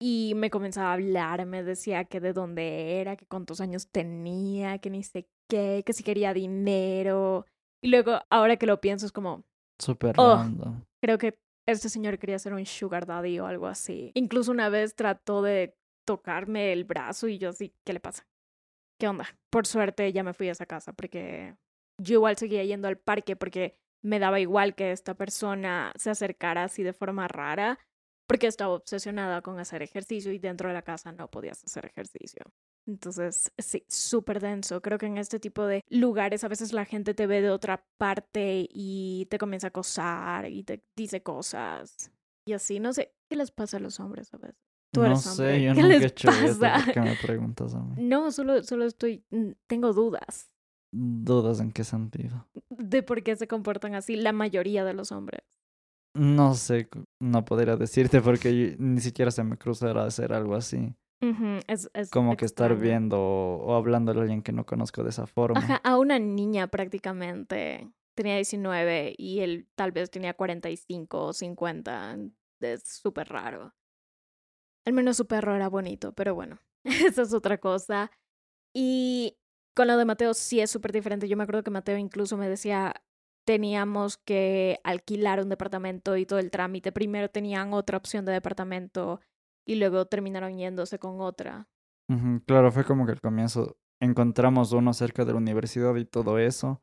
Y 0.00 0.32
me 0.36 0.48
comenzaba 0.48 0.92
a 0.92 0.94
hablar, 0.94 1.44
me 1.44 1.62
decía 1.62 2.06
que 2.06 2.20
de 2.20 2.32
dónde 2.32 2.98
era, 2.98 3.16
que 3.16 3.26
cuántos 3.26 3.60
años 3.60 3.86
tenía, 3.88 4.78
que 4.78 4.88
ni 4.88 5.02
sé 5.02 5.28
qué, 5.46 5.82
que 5.84 5.92
si 5.92 6.02
quería 6.02 6.32
dinero. 6.32 7.44
Y 7.82 7.88
luego, 7.88 8.20
ahora 8.30 8.56
que 8.56 8.64
lo 8.64 8.80
pienso, 8.80 9.04
es 9.04 9.12
como... 9.12 9.44
Súper 9.78 10.14
oh, 10.16 10.42
Creo 11.02 11.18
que 11.18 11.38
este 11.66 11.90
señor 11.90 12.18
quería 12.18 12.38
ser 12.38 12.54
un 12.54 12.64
sugar 12.64 13.04
daddy 13.04 13.40
o 13.40 13.46
algo 13.46 13.66
así. 13.66 14.10
Incluso 14.14 14.52
una 14.52 14.70
vez 14.70 14.94
trató 14.96 15.42
de 15.42 15.76
tocarme 16.06 16.72
el 16.72 16.84
brazo 16.84 17.28
y 17.28 17.36
yo 17.36 17.50
así, 17.50 17.74
¿qué 17.84 17.92
le 17.92 18.00
pasa? 18.00 18.26
¿Qué 18.98 19.08
onda? 19.08 19.26
Por 19.50 19.66
suerte 19.66 20.12
ya 20.12 20.22
me 20.22 20.32
fui 20.32 20.48
a 20.48 20.52
esa 20.52 20.66
casa 20.66 20.92
porque 20.92 21.56
yo 21.98 22.14
igual 22.14 22.36
seguía 22.36 22.64
yendo 22.64 22.88
al 22.88 22.98
parque 22.98 23.36
porque 23.36 23.76
me 24.02 24.18
daba 24.18 24.40
igual 24.40 24.74
que 24.74 24.92
esta 24.92 25.14
persona 25.14 25.92
se 25.96 26.10
acercara 26.10 26.64
así 26.64 26.82
de 26.82 26.92
forma 26.92 27.28
rara 27.28 27.78
porque 28.26 28.46
estaba 28.46 28.74
obsesionada 28.74 29.42
con 29.42 29.58
hacer 29.58 29.82
ejercicio 29.82 30.32
y 30.32 30.38
dentro 30.38 30.68
de 30.68 30.74
la 30.74 30.82
casa 30.82 31.12
no 31.12 31.30
podías 31.30 31.62
hacer 31.64 31.86
ejercicio. 31.86 32.42
Entonces, 32.86 33.52
sí, 33.58 33.84
súper 33.88 34.40
denso. 34.40 34.80
Creo 34.80 34.98
que 34.98 35.06
en 35.06 35.18
este 35.18 35.38
tipo 35.38 35.66
de 35.66 35.82
lugares 35.88 36.42
a 36.44 36.48
veces 36.48 36.72
la 36.72 36.84
gente 36.84 37.14
te 37.14 37.26
ve 37.26 37.40
de 37.40 37.50
otra 37.50 37.84
parte 37.98 38.66
y 38.68 39.26
te 39.30 39.38
comienza 39.38 39.68
a 39.68 39.70
acosar 39.70 40.48
y 40.50 40.64
te 40.64 40.82
dice 40.96 41.22
cosas. 41.22 42.10
Y 42.46 42.52
así, 42.52 42.80
no 42.80 42.92
sé, 42.92 43.12
¿qué 43.28 43.36
les 43.36 43.50
pasa 43.50 43.76
a 43.76 43.80
los 43.80 43.98
hombres 44.00 44.32
a 44.34 44.38
veces? 44.38 44.65
Tú 44.96 45.00
no 45.02 45.06
eres 45.06 45.20
sé, 45.20 45.42
hombre. 45.42 45.62
yo 45.62 45.74
¿Qué 45.74 45.82
nunca 45.82 45.88
les 45.94 46.02
he 46.02 46.06
hecho 46.06 46.28
pasa? 46.28 46.74
¿Por 46.84 46.92
qué 46.94 47.00
me 47.00 47.16
preguntas 47.16 47.74
a 47.74 47.80
mí? 47.80 47.94
No, 48.02 48.32
solo, 48.32 48.62
solo 48.64 48.84
estoy, 48.84 49.24
mm, 49.30 49.50
tengo 49.66 49.92
dudas 49.92 50.50
¿Dudas 50.92 51.60
en 51.60 51.72
qué 51.72 51.84
sentido? 51.84 52.46
de 52.70 53.02
por 53.02 53.22
qué 53.22 53.36
se 53.36 53.46
comportan 53.48 53.94
así 53.94 54.16
la 54.16 54.32
mayoría 54.32 54.84
de 54.84 54.94
los 54.94 55.12
hombres. 55.12 55.42
No 56.14 56.54
sé, 56.54 56.88
no 57.20 57.44
podría 57.44 57.76
decirte 57.76 58.22
porque 58.22 58.56
yo- 58.56 58.76
ni 58.78 59.00
siquiera 59.00 59.30
se 59.30 59.44
me 59.44 59.58
cruzará 59.58 60.04
hacer 60.04 60.32
algo 60.32 60.54
así. 60.54 60.94
Ujú, 61.20 61.60
es, 61.66 61.90
es 61.94 62.10
Como 62.10 62.36
que 62.36 62.44
estar 62.46 62.74
viendo 62.76 63.18
o, 63.20 63.56
o 63.66 63.74
hablándole 63.74 64.20
a 64.20 64.22
alguien 64.22 64.42
que 64.42 64.52
no 64.52 64.64
conozco 64.64 65.02
de 65.02 65.10
esa 65.10 65.26
forma. 65.26 65.60
Ajá, 65.60 65.76
a 65.84 65.98
una 65.98 66.18
niña 66.18 66.68
prácticamente. 66.68 67.90
Tenía 68.14 68.36
19 68.36 69.14
y 69.18 69.40
él 69.40 69.68
tal 69.74 69.92
vez 69.92 70.10
tenía 70.10 70.32
45 70.34 71.26
o 71.26 71.32
50. 71.34 72.16
Es 72.60 72.82
súper 72.88 73.28
raro. 73.28 73.74
Al 74.86 74.92
menos 74.92 75.16
su 75.16 75.26
perro 75.26 75.54
era 75.54 75.68
bonito, 75.68 76.12
pero 76.12 76.34
bueno, 76.34 76.58
esa 76.84 77.22
es 77.22 77.34
otra 77.34 77.58
cosa. 77.58 78.10
Y 78.74 79.36
con 79.74 79.88
lo 79.88 79.96
de 79.96 80.04
Mateo 80.04 80.32
sí 80.32 80.60
es 80.60 80.70
súper 80.70 80.92
diferente. 80.92 81.28
Yo 81.28 81.36
me 81.36 81.42
acuerdo 81.42 81.62
que 81.62 81.70
Mateo 81.70 81.98
incluso 81.98 82.36
me 82.36 82.48
decía, 82.48 82.94
teníamos 83.46 84.16
que 84.16 84.80
alquilar 84.84 85.40
un 85.40 85.48
departamento 85.48 86.16
y 86.16 86.26
todo 86.26 86.38
el 86.38 86.50
trámite. 86.50 86.92
Primero 86.92 87.28
tenían 87.30 87.72
otra 87.72 87.96
opción 87.96 88.24
de 88.24 88.32
departamento 88.32 89.20
y 89.66 89.76
luego 89.76 90.06
terminaron 90.06 90.56
yéndose 90.56 90.98
con 90.98 91.20
otra. 91.20 91.68
Claro, 92.46 92.70
fue 92.70 92.84
como 92.84 93.04
que 93.04 93.12
al 93.12 93.20
comienzo 93.20 93.76
encontramos 94.00 94.72
uno 94.72 94.92
cerca 94.92 95.24
de 95.24 95.32
la 95.32 95.38
universidad 95.38 95.96
y 95.96 96.04
todo 96.04 96.38
eso. 96.38 96.82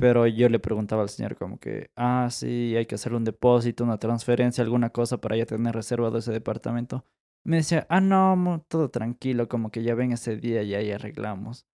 Pero 0.00 0.26
yo 0.26 0.48
le 0.48 0.58
preguntaba 0.58 1.02
al 1.02 1.10
señor 1.10 1.36
como 1.36 1.58
que, 1.58 1.90
ah, 1.94 2.28
sí, 2.30 2.74
hay 2.74 2.86
que 2.86 2.94
hacer 2.94 3.12
un 3.12 3.22
depósito, 3.24 3.84
una 3.84 3.98
transferencia, 3.98 4.64
alguna 4.64 4.88
cosa 4.90 5.18
para 5.20 5.36
ya 5.36 5.44
tener 5.44 5.74
reservado 5.74 6.16
ese 6.16 6.32
departamento. 6.32 7.04
Me 7.44 7.56
decía, 7.56 7.86
ah, 7.90 8.00
no, 8.00 8.64
todo 8.68 8.90
tranquilo, 8.90 9.48
como 9.48 9.70
que 9.70 9.82
ya 9.82 9.94
ven 9.94 10.12
ese 10.12 10.36
día 10.36 10.62
y 10.62 10.74
ahí 10.74 10.90
arreglamos. 10.90 11.66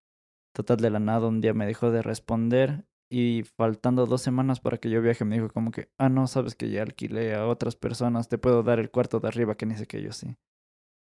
Total 0.53 0.79
de 0.79 0.91
la 0.91 0.99
nada, 0.99 1.29
un 1.29 1.41
día 1.41 1.55
me 1.55 1.67
dejó 1.67 1.93
de 1.93 2.03
responder 2.03 2.85
y 3.09 3.45
faltando 3.57 4.07
dos 4.07 4.23
semanas 4.23 4.59
para 4.59 4.79
que 4.79 4.91
yo 4.91 5.01
viaje 5.01 5.25
me 5.25 5.37
dijo 5.37 5.49
como 5.51 5.71
que, 5.71 5.91
ah, 5.99 6.09
no, 6.09 6.27
sabes 6.27 6.57
que 6.57 6.71
ya 6.71 6.83
alquilé 6.83 7.35
a 7.37 7.47
otras 7.47 7.77
personas, 7.77 8.29
te 8.29 8.39
puedo 8.39 8.65
dar 8.65 8.81
el 8.81 8.91
cuarto 8.91 9.21
de 9.21 9.29
arriba, 9.29 9.57
que 9.57 9.67
ni 9.67 9.77
sé 9.77 9.87
qué 9.87 10.03
yo 10.03 10.11
sí. 10.12 10.37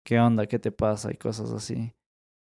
¿Qué 0.04 0.18
onda? 0.18 0.46
¿Qué 0.46 0.58
te 0.58 0.72
pasa? 0.72 1.12
Y 1.12 1.16
cosas 1.16 1.52
así. 1.52 1.92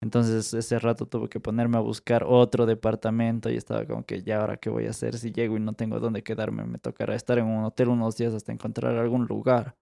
Entonces 0.02 0.54
ese 0.54 0.80
rato 0.80 1.06
tuve 1.08 1.28
que 1.28 1.42
ponerme 1.42 1.78
a 1.78 1.82
buscar 1.82 2.24
otro 2.26 2.66
departamento 2.66 3.50
y 3.50 3.58
estaba 3.58 3.86
como 3.86 4.06
que 4.06 4.24
ya 4.24 4.40
ahora 4.40 4.58
qué 4.58 4.70
voy 4.70 4.88
a 4.88 4.92
hacer 4.92 5.18
si 5.18 5.32
llego 5.32 5.58
y 5.58 5.60
no 5.60 5.74
tengo 5.74 6.00
dónde 6.00 6.24
quedarme, 6.24 6.64
me 6.66 6.80
tocará 6.80 7.16
estar 7.16 7.38
en 7.38 7.46
un 7.46 7.66
hotel 7.66 7.90
unos 7.90 8.16
días 8.16 8.34
hasta 8.34 8.54
encontrar 8.54 8.96
algún 8.96 9.26
lugar. 9.26 9.76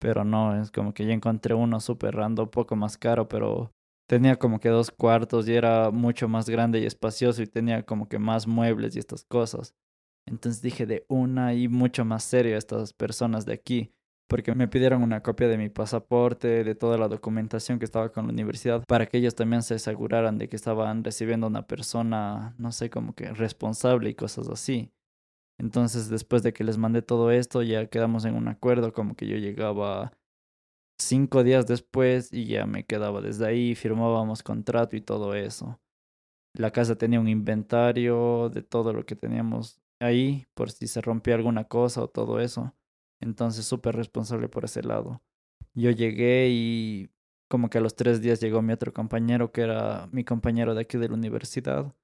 Pero 0.00 0.24
no, 0.24 0.60
es 0.60 0.70
como 0.70 0.92
que 0.92 1.06
ya 1.06 1.14
encontré 1.14 1.54
uno 1.54 1.80
súper 1.80 2.16
random, 2.16 2.50
poco 2.50 2.76
más 2.76 2.98
caro, 2.98 3.28
pero 3.28 3.72
tenía 4.08 4.36
como 4.36 4.60
que 4.60 4.68
dos 4.68 4.90
cuartos 4.90 5.48
y 5.48 5.54
era 5.54 5.90
mucho 5.90 6.28
más 6.28 6.50
grande 6.50 6.80
y 6.80 6.86
espacioso 6.86 7.40
y 7.42 7.46
tenía 7.46 7.84
como 7.84 8.08
que 8.08 8.18
más 8.18 8.46
muebles 8.46 8.96
y 8.96 8.98
estas 8.98 9.24
cosas. 9.24 9.74
Entonces 10.26 10.60
dije 10.60 10.86
de 10.86 11.06
una 11.08 11.54
y 11.54 11.68
mucho 11.68 12.04
más 12.04 12.24
serio 12.24 12.56
estas 12.58 12.92
personas 12.92 13.46
de 13.46 13.54
aquí 13.54 13.94
porque 14.28 14.54
me 14.54 14.68
pidieron 14.68 15.02
una 15.02 15.22
copia 15.22 15.48
de 15.48 15.58
mi 15.58 15.68
pasaporte, 15.68 16.64
de 16.64 16.74
toda 16.74 16.98
la 16.98 17.08
documentación 17.08 17.78
que 17.78 17.84
estaba 17.84 18.10
con 18.12 18.26
la 18.26 18.32
universidad, 18.32 18.84
para 18.86 19.06
que 19.06 19.18
ellos 19.18 19.34
también 19.34 19.62
se 19.62 19.74
aseguraran 19.74 20.38
de 20.38 20.48
que 20.48 20.56
estaban 20.56 21.04
recibiendo 21.04 21.46
una 21.46 21.66
persona, 21.66 22.54
no 22.58 22.72
sé, 22.72 22.90
como 22.90 23.14
que 23.14 23.32
responsable 23.32 24.10
y 24.10 24.14
cosas 24.14 24.48
así. 24.48 24.90
Entonces, 25.58 26.08
después 26.08 26.42
de 26.42 26.52
que 26.52 26.64
les 26.64 26.78
mandé 26.78 27.02
todo 27.02 27.30
esto, 27.30 27.62
ya 27.62 27.86
quedamos 27.86 28.24
en 28.24 28.34
un 28.34 28.48
acuerdo, 28.48 28.92
como 28.92 29.14
que 29.14 29.26
yo 29.26 29.36
llegaba 29.36 30.12
cinco 30.98 31.44
días 31.44 31.66
después 31.66 32.32
y 32.32 32.46
ya 32.46 32.66
me 32.66 32.84
quedaba 32.84 33.20
desde 33.20 33.46
ahí, 33.46 33.74
firmábamos 33.74 34.42
contrato 34.42 34.96
y 34.96 35.00
todo 35.00 35.34
eso. 35.34 35.80
La 36.54 36.70
casa 36.70 36.96
tenía 36.96 37.20
un 37.20 37.28
inventario 37.28 38.50
de 38.50 38.62
todo 38.62 38.92
lo 38.92 39.04
que 39.06 39.16
teníamos 39.16 39.80
ahí, 40.00 40.46
por 40.54 40.70
si 40.70 40.86
se 40.86 41.00
rompía 41.00 41.34
alguna 41.34 41.64
cosa 41.64 42.02
o 42.02 42.08
todo 42.08 42.40
eso. 42.40 42.74
Entonces, 43.22 43.64
súper 43.64 43.96
responsable 43.96 44.48
por 44.48 44.64
ese 44.66 44.82
lado. 44.82 45.22
Yo 45.74 45.90
llegué 45.90 46.48
y 46.50 47.08
como 47.48 47.70
que 47.70 47.78
a 47.78 47.80
los 47.80 47.94
tres 47.96 48.20
días 48.20 48.40
llegó 48.40 48.60
mi 48.62 48.72
otro 48.74 48.92
compañero, 48.92 49.52
que 49.52 49.62
era 49.62 50.08
mi 50.12 50.24
compañero 50.24 50.74
de 50.74 50.82
aquí 50.82 50.98
de 50.98 51.08
la 51.08 51.14
universidad. 51.14 51.94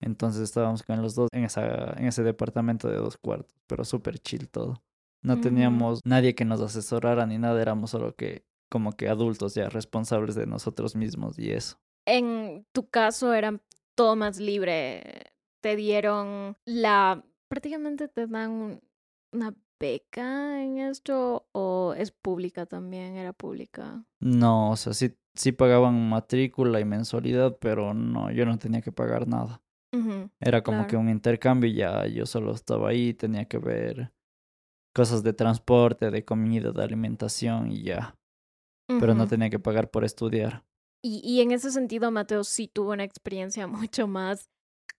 Entonces 0.00 0.42
estábamos 0.42 0.82
con 0.82 1.00
los 1.02 1.14
dos 1.14 1.28
en, 1.32 1.44
esa, 1.44 1.92
en 1.98 2.06
ese 2.06 2.22
departamento 2.22 2.88
de 2.88 2.96
dos 2.96 3.16
cuartos, 3.16 3.54
pero 3.66 3.84
súper 3.84 4.18
chill 4.18 4.48
todo. 4.48 4.82
No 5.22 5.34
teníamos 5.40 6.00
nadie 6.04 6.34
que 6.34 6.44
nos 6.44 6.60
asesorara 6.60 7.26
ni 7.26 7.38
nada, 7.38 7.60
éramos 7.60 7.90
solo 7.90 8.14
que 8.14 8.44
como 8.70 8.92
que 8.92 9.08
adultos 9.08 9.54
ya 9.54 9.68
responsables 9.70 10.34
de 10.34 10.46
nosotros 10.46 10.94
mismos 10.94 11.38
y 11.38 11.50
eso. 11.50 11.78
En 12.06 12.66
tu 12.72 12.88
caso 12.90 13.32
era 13.32 13.60
todo 13.94 14.14
más 14.16 14.38
libre. 14.38 15.32
Te 15.62 15.74
dieron 15.76 16.56
la... 16.64 17.24
prácticamente 17.48 18.06
te 18.08 18.26
dan 18.26 18.50
un- 18.50 18.80
una 19.32 19.54
beca 19.78 20.62
en 20.62 20.78
esto 20.78 21.46
o 21.52 21.94
es 21.96 22.10
pública 22.10 22.66
también, 22.66 23.16
era 23.16 23.32
pública. 23.32 24.04
No, 24.20 24.70
o 24.70 24.76
sea, 24.76 24.94
sí, 24.94 25.16
sí 25.34 25.52
pagaban 25.52 26.08
matrícula 26.08 26.80
y 26.80 26.84
mensualidad, 26.84 27.56
pero 27.60 27.94
no, 27.94 28.30
yo 28.30 28.46
no 28.46 28.58
tenía 28.58 28.80
que 28.80 28.92
pagar 28.92 29.28
nada. 29.28 29.62
Era 30.40 30.62
como 30.62 30.86
que 30.86 30.96
un 30.96 31.08
intercambio 31.08 31.70
y 31.70 31.76
ya 31.76 32.06
yo 32.06 32.26
solo 32.26 32.52
estaba 32.52 32.90
ahí, 32.90 33.14
tenía 33.14 33.46
que 33.46 33.56
ver 33.56 34.12
cosas 34.94 35.22
de 35.22 35.32
transporte, 35.32 36.10
de 36.10 36.24
comida, 36.24 36.72
de 36.72 36.82
alimentación 36.82 37.72
y 37.72 37.82
ya. 37.82 38.18
Pero 38.86 39.14
no 39.14 39.26
tenía 39.26 39.48
que 39.48 39.58
pagar 39.58 39.90
por 39.90 40.04
estudiar. 40.04 40.64
Y, 41.02 41.20
y 41.24 41.40
en 41.40 41.52
ese 41.52 41.70
sentido, 41.70 42.10
Mateo 42.10 42.44
sí 42.44 42.68
tuvo 42.68 42.92
una 42.92 43.04
experiencia 43.04 43.66
mucho 43.66 44.06
más 44.06 44.50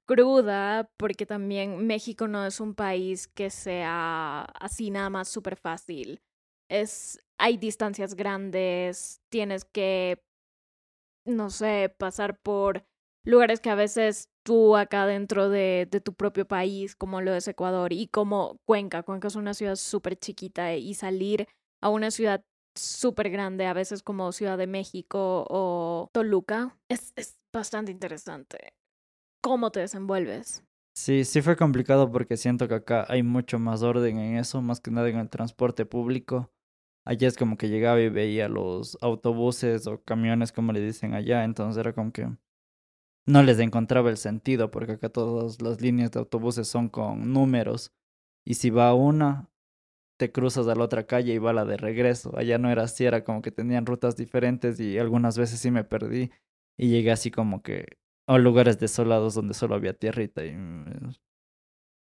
cruda, 0.05 0.89
porque 0.97 1.25
también 1.25 1.85
México 1.87 2.27
no 2.27 2.45
es 2.45 2.59
un 2.59 2.73
país 2.75 3.27
que 3.27 3.49
sea 3.49 4.41
así 4.59 4.89
nada 4.91 5.09
más 5.09 5.27
súper 5.27 5.57
fácil. 5.57 6.21
Es, 6.69 7.19
hay 7.37 7.57
distancias 7.57 8.15
grandes, 8.15 9.21
tienes 9.29 9.65
que, 9.65 10.23
no 11.25 11.49
sé, 11.49 11.93
pasar 11.97 12.39
por 12.39 12.85
lugares 13.25 13.59
que 13.59 13.69
a 13.69 13.75
veces 13.75 14.29
tú 14.43 14.77
acá 14.77 15.05
dentro 15.05 15.49
de, 15.49 15.87
de 15.91 15.99
tu 16.01 16.13
propio 16.13 16.47
país, 16.47 16.95
como 16.95 17.21
lo 17.21 17.33
es 17.33 17.47
Ecuador, 17.47 17.91
y 17.93 18.07
como 18.07 18.59
Cuenca, 18.65 19.03
Cuenca 19.03 19.27
es 19.27 19.35
una 19.35 19.53
ciudad 19.53 19.75
súper 19.75 20.17
chiquita, 20.17 20.73
y 20.75 20.93
salir 20.93 21.47
a 21.81 21.89
una 21.89 22.11
ciudad 22.11 22.43
súper 22.75 23.29
grande, 23.29 23.65
a 23.65 23.73
veces 23.73 24.03
como 24.03 24.31
Ciudad 24.31 24.57
de 24.57 24.67
México 24.67 25.45
o 25.49 26.09
Toluca, 26.13 26.77
es, 26.89 27.11
es 27.15 27.37
bastante 27.53 27.91
interesante. 27.91 28.76
¿Cómo 29.47 29.71
te 29.71 29.79
desenvuelves? 29.79 30.61
Sí, 30.93 31.23
sí 31.23 31.41
fue 31.41 31.55
complicado 31.55 32.11
porque 32.11 32.35
siento 32.35 32.67
que 32.67 32.73
acá 32.73 33.05
hay 33.07 33.23
mucho 33.23 33.59
más 33.59 33.81
orden 33.81 34.19
en 34.19 34.35
eso, 34.35 34.61
más 34.61 34.81
que 34.81 34.91
nada 34.91 35.07
en 35.07 35.19
el 35.19 35.29
transporte 35.29 35.85
público. 35.85 36.51
Allá 37.05 37.29
es 37.29 37.37
como 37.37 37.57
que 37.57 37.69
llegaba 37.69 38.01
y 38.01 38.09
veía 38.09 38.49
los 38.49 38.97
autobuses 38.99 39.87
o 39.87 40.03
camiones, 40.03 40.51
como 40.51 40.73
le 40.73 40.81
dicen 40.81 41.13
allá, 41.13 41.45
entonces 41.45 41.79
era 41.79 41.93
como 41.93 42.11
que 42.11 42.27
no 43.25 43.41
les 43.41 43.59
encontraba 43.59 44.09
el 44.09 44.17
sentido 44.17 44.69
porque 44.69 44.91
acá 44.93 45.07
todas 45.07 45.61
las 45.61 45.79
líneas 45.79 46.11
de 46.11 46.19
autobuses 46.19 46.67
son 46.67 46.89
con 46.89 47.31
números 47.31 47.93
y 48.45 48.55
si 48.55 48.69
va 48.69 48.93
una, 48.93 49.49
te 50.17 50.29
cruzas 50.33 50.67
a 50.67 50.75
la 50.75 50.83
otra 50.83 51.07
calle 51.07 51.33
y 51.33 51.37
va 51.37 51.53
la 51.53 51.63
de 51.63 51.77
regreso. 51.77 52.37
Allá 52.37 52.57
no 52.57 52.69
era 52.69 52.83
así, 52.83 53.05
era 53.05 53.23
como 53.23 53.41
que 53.41 53.51
tenían 53.51 53.85
rutas 53.85 54.17
diferentes 54.17 54.77
y 54.81 54.97
algunas 54.99 55.37
veces 55.37 55.61
sí 55.61 55.71
me 55.71 55.85
perdí 55.85 56.31
y 56.77 56.89
llegué 56.89 57.11
así 57.11 57.31
como 57.31 57.63
que 57.63 57.97
a 58.27 58.37
lugares 58.37 58.77
desolados 58.79 59.33
donde 59.33 59.53
solo 59.53 59.75
había 59.75 59.93
tierrita 59.93 60.45
y 60.45 60.51
mm, 60.55 61.11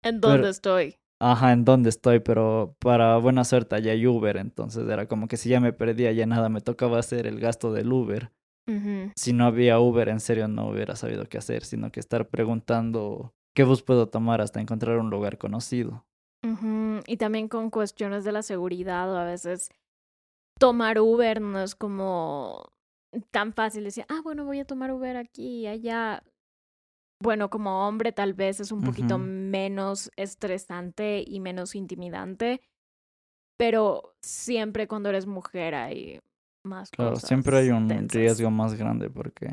¿En 0.02 0.20
dónde 0.20 0.50
estoy? 0.50 0.96
Ajá, 1.20 1.52
en 1.52 1.64
dónde 1.64 1.88
estoy, 1.88 2.20
pero 2.20 2.76
para 2.80 3.16
buena 3.16 3.44
suerte 3.44 3.76
allá 3.76 3.92
hay 3.92 4.06
Uber, 4.06 4.36
entonces 4.36 4.86
era 4.88 5.06
como 5.06 5.28
que 5.28 5.36
si 5.36 5.48
ya 5.48 5.60
me 5.60 5.72
perdía 5.72 6.12
ya 6.12 6.26
nada, 6.26 6.48
me 6.48 6.60
tocaba 6.60 6.98
hacer 6.98 7.26
el 7.26 7.40
gasto 7.40 7.72
del 7.72 7.92
Uber. 7.92 8.32
Si 9.14 9.34
no 9.34 9.44
había 9.44 9.78
Uber, 9.78 10.08
en 10.08 10.20
serio 10.20 10.48
no 10.48 10.68
hubiera 10.68 10.96
sabido 10.96 11.26
qué 11.26 11.36
hacer, 11.38 11.64
sino 11.64 11.92
que 11.92 12.00
estar 12.00 12.28
preguntando 12.28 13.34
qué 13.54 13.62
bus 13.62 13.82
puedo 13.82 14.08
tomar 14.08 14.40
hasta 14.40 14.60
encontrar 14.60 14.98
un 14.98 15.10
lugar 15.10 15.38
conocido. 15.38 16.06
Y 17.06 17.16
también 17.16 17.48
con 17.48 17.70
cuestiones 17.70 18.24
de 18.24 18.32
la 18.32 18.42
seguridad, 18.42 19.12
o 19.12 19.16
a 19.16 19.24
veces 19.24 19.70
tomar 20.58 21.00
Uber 21.00 21.40
no 21.40 21.60
es 21.60 21.74
como 21.74 22.70
tan 23.30 23.52
fácil 23.52 23.84
decir, 23.84 24.04
ah, 24.08 24.20
bueno, 24.22 24.44
voy 24.44 24.60
a 24.60 24.64
tomar 24.64 24.90
Uber 24.92 25.16
aquí 25.16 25.60
y 25.60 25.66
allá. 25.66 26.22
Bueno, 27.22 27.48
como 27.48 27.86
hombre 27.86 28.12
tal 28.12 28.34
vez 28.34 28.60
es 28.60 28.70
un 28.72 28.82
poquito 28.82 29.18
menos 29.18 30.10
estresante 30.16 31.24
y 31.26 31.40
menos 31.40 31.74
intimidante, 31.74 32.60
pero 33.56 34.14
siempre 34.20 34.88
cuando 34.88 35.08
eres 35.08 35.26
mujer 35.26 35.74
hay 35.74 36.20
más 36.64 36.90
Claro, 36.90 37.12
cosas. 37.12 37.28
siempre 37.28 37.56
hay 37.56 37.70
un 37.70 37.88
riesgo 38.08 38.50
más 38.50 38.74
grande 38.74 39.08
porque... 39.10 39.48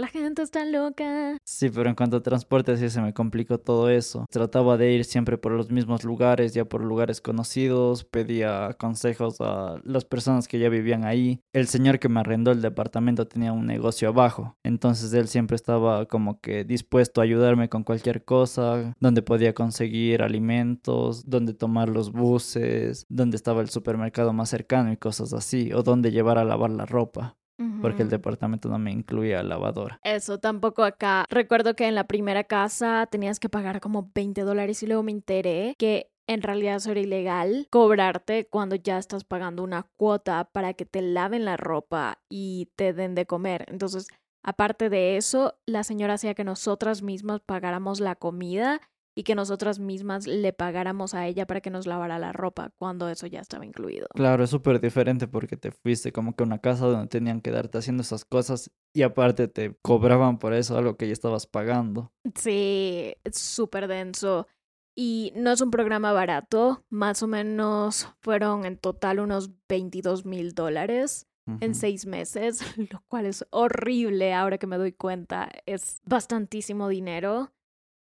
La 0.00 0.06
gente 0.06 0.42
está 0.42 0.64
loca. 0.64 1.36
Sí, 1.42 1.70
pero 1.70 1.88
en 1.88 1.96
cuanto 1.96 2.18
a 2.18 2.22
transporte 2.22 2.76
sí 2.76 2.88
se 2.88 3.00
me 3.00 3.12
complicó 3.12 3.58
todo 3.58 3.90
eso. 3.90 4.26
Trataba 4.30 4.76
de 4.76 4.92
ir 4.92 5.04
siempre 5.04 5.38
por 5.38 5.50
los 5.50 5.72
mismos 5.72 6.04
lugares, 6.04 6.54
ya 6.54 6.64
por 6.64 6.84
lugares 6.84 7.20
conocidos, 7.20 8.04
pedía 8.04 8.74
consejos 8.78 9.40
a 9.40 9.80
las 9.82 10.04
personas 10.04 10.46
que 10.46 10.60
ya 10.60 10.68
vivían 10.68 11.04
ahí. 11.04 11.40
El 11.52 11.66
señor 11.66 11.98
que 11.98 12.08
me 12.08 12.20
arrendó 12.20 12.52
el 12.52 12.62
departamento 12.62 13.26
tenía 13.26 13.52
un 13.52 13.66
negocio 13.66 14.10
abajo, 14.10 14.56
entonces 14.62 15.12
él 15.14 15.26
siempre 15.26 15.56
estaba 15.56 16.06
como 16.06 16.40
que 16.40 16.62
dispuesto 16.62 17.20
a 17.20 17.24
ayudarme 17.24 17.68
con 17.68 17.82
cualquier 17.82 18.24
cosa, 18.24 18.94
donde 19.00 19.22
podía 19.22 19.52
conseguir 19.52 20.22
alimentos, 20.22 21.28
donde 21.28 21.54
tomar 21.54 21.88
los 21.88 22.12
buses, 22.12 23.04
donde 23.08 23.36
estaba 23.36 23.62
el 23.62 23.68
supermercado 23.68 24.32
más 24.32 24.48
cercano 24.48 24.92
y 24.92 24.96
cosas 24.96 25.32
así, 25.32 25.72
o 25.72 25.82
donde 25.82 26.12
llevar 26.12 26.38
a 26.38 26.44
lavar 26.44 26.70
la 26.70 26.86
ropa, 26.86 27.37
porque 27.80 28.02
el 28.02 28.10
departamento 28.10 28.68
no 28.68 28.78
me 28.78 28.92
incluía 28.92 29.42
lavadora. 29.42 30.00
Eso 30.04 30.38
tampoco 30.38 30.84
acá. 30.84 31.24
Recuerdo 31.28 31.74
que 31.74 31.86
en 31.86 31.94
la 31.94 32.06
primera 32.06 32.44
casa 32.44 33.06
tenías 33.10 33.40
que 33.40 33.48
pagar 33.48 33.80
como 33.80 34.10
20 34.14 34.42
dólares 34.42 34.82
y 34.82 34.86
luego 34.86 35.02
me 35.02 35.12
enteré 35.12 35.74
que 35.78 36.10
en 36.28 36.42
realidad 36.42 36.76
eso 36.76 36.90
era 36.90 37.00
ilegal 37.00 37.66
cobrarte 37.70 38.46
cuando 38.46 38.76
ya 38.76 38.98
estás 38.98 39.24
pagando 39.24 39.64
una 39.64 39.84
cuota 39.96 40.44
para 40.52 40.74
que 40.74 40.84
te 40.84 41.02
laven 41.02 41.44
la 41.44 41.56
ropa 41.56 42.18
y 42.28 42.70
te 42.76 42.92
den 42.92 43.14
de 43.14 43.26
comer. 43.26 43.64
Entonces, 43.68 44.08
aparte 44.42 44.90
de 44.90 45.16
eso, 45.16 45.58
la 45.66 45.84
señora 45.84 46.14
hacía 46.14 46.34
que 46.34 46.44
nosotras 46.44 47.02
mismas 47.02 47.40
pagáramos 47.40 48.00
la 48.00 48.14
comida 48.14 48.80
y 49.18 49.24
que 49.24 49.34
nosotras 49.34 49.80
mismas 49.80 50.28
le 50.28 50.52
pagáramos 50.52 51.12
a 51.12 51.26
ella 51.26 51.44
para 51.44 51.60
que 51.60 51.70
nos 51.70 51.88
lavara 51.88 52.20
la 52.20 52.32
ropa 52.32 52.70
cuando 52.76 53.08
eso 53.08 53.26
ya 53.26 53.40
estaba 53.40 53.66
incluido. 53.66 54.06
Claro, 54.14 54.44
es 54.44 54.50
súper 54.50 54.80
diferente 54.80 55.26
porque 55.26 55.56
te 55.56 55.72
fuiste 55.72 56.12
como 56.12 56.36
que 56.36 56.44
a 56.44 56.46
una 56.46 56.60
casa 56.60 56.86
donde 56.86 57.08
tenían 57.08 57.40
que 57.40 57.50
darte 57.50 57.78
haciendo 57.78 58.02
esas 58.02 58.24
cosas 58.24 58.70
y 58.94 59.02
aparte 59.02 59.48
te 59.48 59.74
cobraban 59.82 60.38
por 60.38 60.54
eso 60.54 60.78
algo 60.78 60.96
que 60.96 61.08
ya 61.08 61.12
estabas 61.12 61.48
pagando. 61.48 62.12
Sí, 62.36 63.12
es 63.24 63.36
súper 63.36 63.88
denso. 63.88 64.46
Y 64.94 65.32
no 65.34 65.50
es 65.50 65.60
un 65.62 65.72
programa 65.72 66.12
barato, 66.12 66.84
más 66.88 67.20
o 67.24 67.26
menos 67.26 68.06
fueron 68.20 68.66
en 68.66 68.78
total 68.78 69.18
unos 69.18 69.50
22 69.68 70.26
mil 70.26 70.54
dólares 70.54 71.26
en 71.60 71.74
seis 71.74 72.06
meses, 72.06 72.60
lo 72.92 73.02
cual 73.08 73.26
es 73.26 73.44
horrible 73.50 74.32
ahora 74.32 74.58
que 74.58 74.68
me 74.68 74.76
doy 74.76 74.92
cuenta, 74.92 75.48
es 75.66 76.02
bastantísimo 76.04 76.86
dinero, 76.86 77.50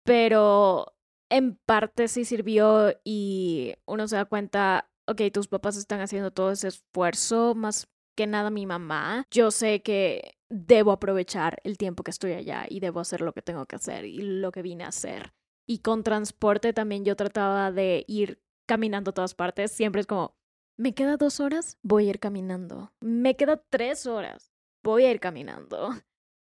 pero 0.04 0.95
en 1.30 1.56
parte 1.66 2.08
sí 2.08 2.26
sirvió 2.26 2.94
y 3.04 3.74
uno 3.86 4.08
se 4.08 4.16
da 4.16 4.26
cuenta, 4.26 4.90
ok, 5.08 5.22
tus 5.34 5.48
papás 5.48 5.78
están 5.78 6.02
haciendo 6.02 6.32
todo 6.32 6.52
ese 6.52 6.68
esfuerzo, 6.68 7.56
más 7.56 7.88
que 8.16 8.28
nada 8.28 8.50
mi 8.50 8.66
mamá. 8.66 9.26
Yo 9.32 9.52
sé 9.52 9.82
que 9.82 10.38
debo 10.50 10.92
aprovechar 10.92 11.60
el 11.64 11.78
tiempo 11.78 12.04
que 12.04 12.12
estoy 12.12 12.34
allá 12.34 12.66
y 12.70 12.80
debo 12.80 13.00
hacer 13.00 13.22
lo 13.22 13.34
que 13.34 13.42
tengo 13.42 13.66
que 13.66 13.76
hacer 13.76 14.06
y 14.06 14.18
lo 14.18 14.52
que 14.52 14.62
vine 14.62 14.84
a 14.84 14.90
hacer. 14.90 15.34
Y 15.68 15.80
con 15.80 16.04
transporte 16.04 16.74
también 16.74 17.04
yo 17.06 17.16
trataba 17.16 17.72
de 17.72 18.06
ir 18.08 18.42
caminando 18.68 19.12
a 19.12 19.14
todas 19.14 19.34
partes. 19.34 19.72
Siempre 19.72 20.02
es 20.02 20.08
como, 20.08 20.38
me 20.78 20.94
queda 20.94 21.18
dos 21.18 21.40
horas, 21.40 21.78
voy 21.82 22.08
a 22.08 22.12
ir 22.12 22.20
caminando. 22.20 22.94
Me 23.02 23.36
queda 23.36 23.64
tres 23.70 24.06
horas, 24.06 24.52
voy 24.84 25.06
a 25.06 25.12
ir 25.12 25.20
caminando. 25.20 25.90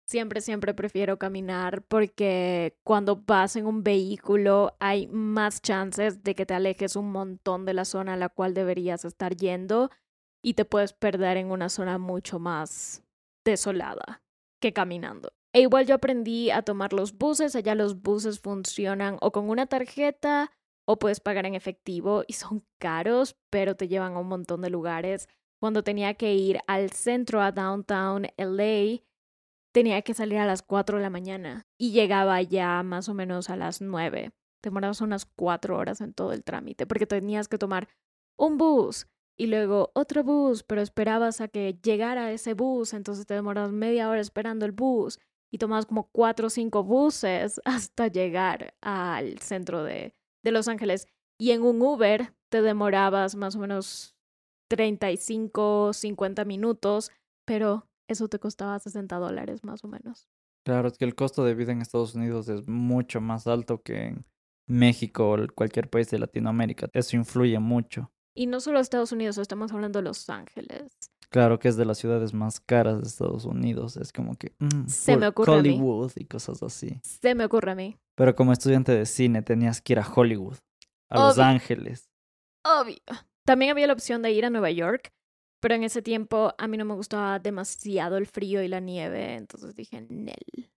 Siempre, 0.10 0.42
siempre 0.42 0.74
prefiero 0.74 1.20
caminar 1.20 1.84
porque 1.84 2.76
cuando 2.84 3.16
vas 3.28 3.56
en 3.56 3.68
un 3.68 3.84
vehículo 3.84 4.76
hay 4.80 5.06
más 5.06 5.62
chances 5.62 6.24
de 6.24 6.34
que 6.34 6.48
te 6.48 6.56
alejes 6.56 6.96
un 6.96 7.12
montón 7.12 7.64
de 7.64 7.76
la 7.76 7.86
zona 7.86 8.14
a 8.14 8.18
la 8.18 8.30
cual 8.30 8.56
deberías 8.56 9.06
estar 9.06 9.36
yendo 9.36 9.92
y 10.44 10.56
te 10.56 10.66
puedes 10.66 10.94
perder 10.94 11.38
en 11.38 11.52
una 11.52 11.70
zona 11.70 12.00
mucho 12.00 12.40
más 12.40 13.04
desolada 13.46 14.24
que 14.60 14.74
caminando. 14.74 15.32
E 15.54 15.62
igual 15.62 15.86
yo 15.86 15.94
aprendí 15.94 16.50
a 16.50 16.64
tomar 16.64 16.92
los 16.92 17.16
buses, 17.16 17.56
allá 17.56 17.76
los 17.76 18.02
buses 18.02 18.40
funcionan 18.40 19.18
o 19.22 19.32
con 19.32 19.48
una 19.48 19.68
tarjeta 19.68 20.50
o 20.88 20.98
puedes 20.98 21.20
pagar 21.20 21.46
en 21.46 21.54
efectivo 21.54 22.24
y 22.26 22.34
son 22.34 22.66
caros, 22.80 23.36
pero 23.52 23.76
te 23.76 23.88
llevan 23.88 24.14
a 24.14 24.20
un 24.22 24.28
montón 24.28 24.62
de 24.62 24.72
lugares. 24.72 25.30
Cuando 25.62 25.84
tenía 25.84 26.16
que 26.16 26.34
ir 26.34 26.62
al 26.66 26.90
centro, 26.90 27.44
a 27.44 27.52
downtown 27.52 28.26
LA, 28.38 29.04
tenía 29.72 30.02
que 30.02 30.14
salir 30.14 30.40
a 30.40 30.46
las 30.46 30.62
4 30.62 30.98
de 30.98 31.04
la 31.04 31.10
mañana 31.10 31.68
y 31.78 31.92
llegaba 31.92 32.42
ya 32.42 32.82
más 32.84 33.10
o 33.10 33.14
menos 33.14 33.50
a 33.50 33.56
las 33.56 33.82
9. 33.82 34.32
Te 34.62 34.70
demorabas 34.70 35.02
unas 35.02 35.26
4 35.26 35.78
horas 35.78 36.02
en 36.02 36.14
todo 36.14 36.34
el 36.34 36.44
trámite 36.44 36.86
porque 36.86 37.06
tenías 37.06 37.48
que 37.48 37.58
tomar 37.58 37.88
un 38.38 38.58
bus 38.58 39.08
y 39.38 39.48
luego 39.48 39.92
otro 39.94 40.24
bus, 40.24 40.64
pero 40.64 40.82
esperabas 40.82 41.40
a 41.40 41.48
que 41.48 41.80
llegara 41.82 42.32
ese 42.32 42.54
bus, 42.54 42.94
entonces 42.94 43.26
te 43.26 43.34
demorabas 43.34 43.72
media 43.72 44.10
hora 44.10 44.20
esperando 44.20 44.66
el 44.66 44.74
bus 44.74 45.18
y 45.52 45.58
tomabas 45.58 45.86
como 45.86 46.10
4 46.12 46.48
o 46.48 46.50
5 46.50 46.84
buses 46.84 47.62
hasta 47.66 48.08
llegar 48.08 48.76
al 48.82 49.40
centro 49.40 49.84
de, 49.84 50.14
de 50.44 50.52
Los 50.52 50.68
Ángeles. 50.68 51.08
Y 51.40 51.52
en 51.52 51.62
un 51.64 51.82
Uber 51.82 52.34
te 52.50 52.62
demorabas 52.62 53.36
más 53.36 53.56
o 53.56 53.60
menos 53.60 54.16
35, 54.70 55.94
50 55.94 56.46
minutos, 56.46 57.12
pero 57.46 57.89
eso 58.10 58.28
te 58.28 58.40
costaba 58.40 58.78
60 58.80 59.16
dólares 59.18 59.64
más 59.64 59.84
o 59.84 59.88
menos. 59.88 60.28
Claro, 60.66 60.88
es 60.90 60.98
que 60.98 61.06
el 61.06 61.16
costo 61.16 61.46
de 61.46 61.56
vida 61.56 61.72
en 61.72 61.82
Estados 61.82 62.16
Unidos 62.16 62.50
es 62.50 62.68
mucho 62.68 63.22
más 63.22 63.48
alto 63.48 63.82
que 63.82 64.08
en 64.08 64.26
México 64.68 65.32
o 65.32 65.38
cualquier 65.56 65.90
país 65.90 66.10
de 66.12 66.20
Latinoamérica. 66.20 66.90
Eso 66.94 67.16
influye 67.16 67.58
mucho. 67.60 68.12
Y 68.36 68.46
no 68.48 68.60
solo 68.60 68.80
Estados 68.80 69.12
Unidos, 69.12 69.38
estamos 69.38 69.72
hablando 69.72 70.00
de 70.00 70.04
Los 70.04 70.30
Ángeles. 70.30 70.92
Claro 71.30 71.60
que 71.60 71.68
es 71.68 71.78
de 71.78 71.86
las 71.86 71.98
ciudades 71.98 72.34
más 72.34 72.60
caras 72.60 73.02
de 73.02 73.08
Estados 73.08 73.46
Unidos. 73.46 73.98
Es 73.98 74.12
como 74.12 74.36
que... 74.36 74.54
mm, 74.60 74.88
Se 74.88 75.16
me 75.18 75.28
ocurre 75.28 75.54
a 75.54 75.62
mí. 75.62 75.70
Hollywood 75.70 76.12
y 76.16 76.26
cosas 76.26 76.62
así. 76.64 77.00
Se 77.04 77.36
me 77.36 77.46
ocurre 77.46 77.72
a 77.72 77.76
mí. 77.76 77.98
Pero 78.16 78.36
como 78.36 78.52
estudiante 78.52 78.92
de 78.92 79.06
cine 79.06 79.42
tenías 79.42 79.82
que 79.82 79.94
ir 79.94 80.00
a 80.00 80.08
Hollywood, 80.14 80.58
a 81.10 81.20
Los. 81.20 81.40
Ángeles. 81.40 82.10
Obvio. 82.66 82.98
También 83.46 83.72
había 83.72 83.88
la 83.88 83.94
opción 83.94 84.22
de 84.22 84.32
ir 84.32 84.46
a 84.46 84.50
Nueva 84.50 84.72
York, 84.72 85.12
pero 85.60 85.76
en 85.76 85.84
ese 85.84 86.02
tiempo 86.02 86.54
a 86.58 86.68
mí 86.68 86.78
no 86.78 86.86
me 86.86 86.94
gustaba 86.94 87.40
demasiado 87.40 88.18
el 88.18 88.28
frío 88.28 88.62
y 88.64 88.68
la 88.68 88.80
nieve, 88.80 89.36
entonces 89.36 89.76
dije, 89.76 90.02
Nel. 90.10 90.72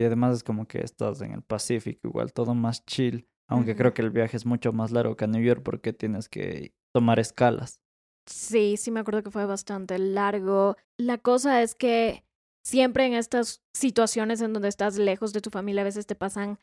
Y 0.00 0.04
además 0.04 0.36
es 0.36 0.44
como 0.44 0.66
que 0.66 0.82
estás 0.82 1.20
en 1.20 1.32
el 1.32 1.42
Pacífico, 1.42 2.08
igual 2.08 2.32
todo 2.32 2.54
más 2.54 2.84
chill. 2.86 3.28
Aunque 3.48 3.74
creo 3.74 3.92
que 3.92 4.02
el 4.02 4.10
viaje 4.10 4.36
es 4.36 4.46
mucho 4.46 4.72
más 4.72 4.92
largo 4.92 5.16
que 5.16 5.24
a 5.24 5.28
New 5.28 5.42
York 5.42 5.62
porque 5.64 5.92
tienes 5.92 6.28
que 6.28 6.72
tomar 6.94 7.18
escalas. 7.18 7.80
Sí, 8.26 8.76
sí 8.76 8.92
me 8.92 9.00
acuerdo 9.00 9.24
que 9.24 9.30
fue 9.32 9.44
bastante 9.44 9.98
largo. 9.98 10.76
La 10.96 11.18
cosa 11.18 11.60
es 11.60 11.74
que 11.74 12.24
siempre 12.64 13.06
en 13.06 13.14
estas 13.14 13.62
situaciones 13.74 14.40
en 14.40 14.52
donde 14.52 14.68
estás 14.68 14.98
lejos 14.98 15.32
de 15.32 15.40
tu 15.40 15.50
familia 15.50 15.82
a 15.82 15.84
veces 15.84 16.06
te 16.06 16.14
pasan 16.14 16.60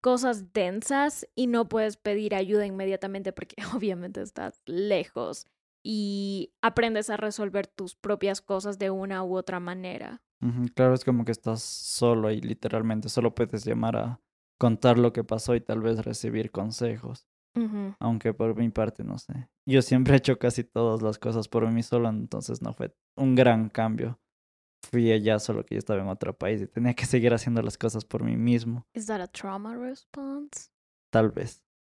cosas 0.00 0.52
densas 0.52 1.28
y 1.34 1.46
no 1.46 1.68
puedes 1.68 1.96
pedir 1.96 2.34
ayuda 2.34 2.66
inmediatamente 2.66 3.32
porque 3.32 3.56
obviamente 3.76 4.22
estás 4.22 4.62
lejos 4.64 5.46
y 5.82 6.52
aprendes 6.62 7.10
a 7.10 7.16
resolver 7.16 7.66
tus 7.66 7.94
propias 7.94 8.40
cosas 8.40 8.78
de 8.78 8.90
una 8.90 9.22
u 9.24 9.36
otra 9.36 9.60
manera. 9.60 10.22
Claro, 10.74 10.94
es 10.94 11.04
como 11.04 11.24
que 11.24 11.32
estás 11.32 11.62
solo 11.62 12.30
y 12.30 12.40
literalmente 12.40 13.08
solo 13.08 13.34
puedes 13.34 13.64
llamar 13.64 13.96
a 13.96 14.20
contar 14.58 14.98
lo 14.98 15.12
que 15.12 15.22
pasó 15.24 15.54
y 15.54 15.60
tal 15.60 15.80
vez 15.80 16.04
recibir 16.04 16.50
consejos. 16.50 17.26
Aunque 17.98 18.32
por 18.32 18.56
mi 18.56 18.70
parte 18.70 19.04
no 19.04 19.18
sé. 19.18 19.48
Yo 19.66 19.82
siempre 19.82 20.14
he 20.14 20.16
hecho 20.18 20.38
casi 20.38 20.64
todas 20.64 21.02
las 21.02 21.18
cosas 21.18 21.48
por 21.48 21.68
mí 21.70 21.82
solo, 21.82 22.08
entonces 22.08 22.62
no 22.62 22.72
fue 22.72 22.94
un 23.16 23.34
gran 23.34 23.68
cambio. 23.68 24.18
Fui 24.90 25.12
allá 25.12 25.38
solo 25.38 25.66
que 25.66 25.74
yo 25.74 25.78
estaba 25.78 26.00
en 26.00 26.08
otro 26.08 26.36
país 26.38 26.62
y 26.62 26.66
tenía 26.66 26.94
que 26.94 27.04
seguir 27.04 27.34
haciendo 27.34 27.60
las 27.60 27.76
cosas 27.76 28.04
por 28.06 28.22
mí 28.24 28.36
mismo, 28.36 28.86
Is 28.94 29.06
that 29.06 29.20
a 29.20 29.26
trauma 29.26 29.76
response? 29.76 30.70
tal 31.10 31.30
vez. 31.32 31.62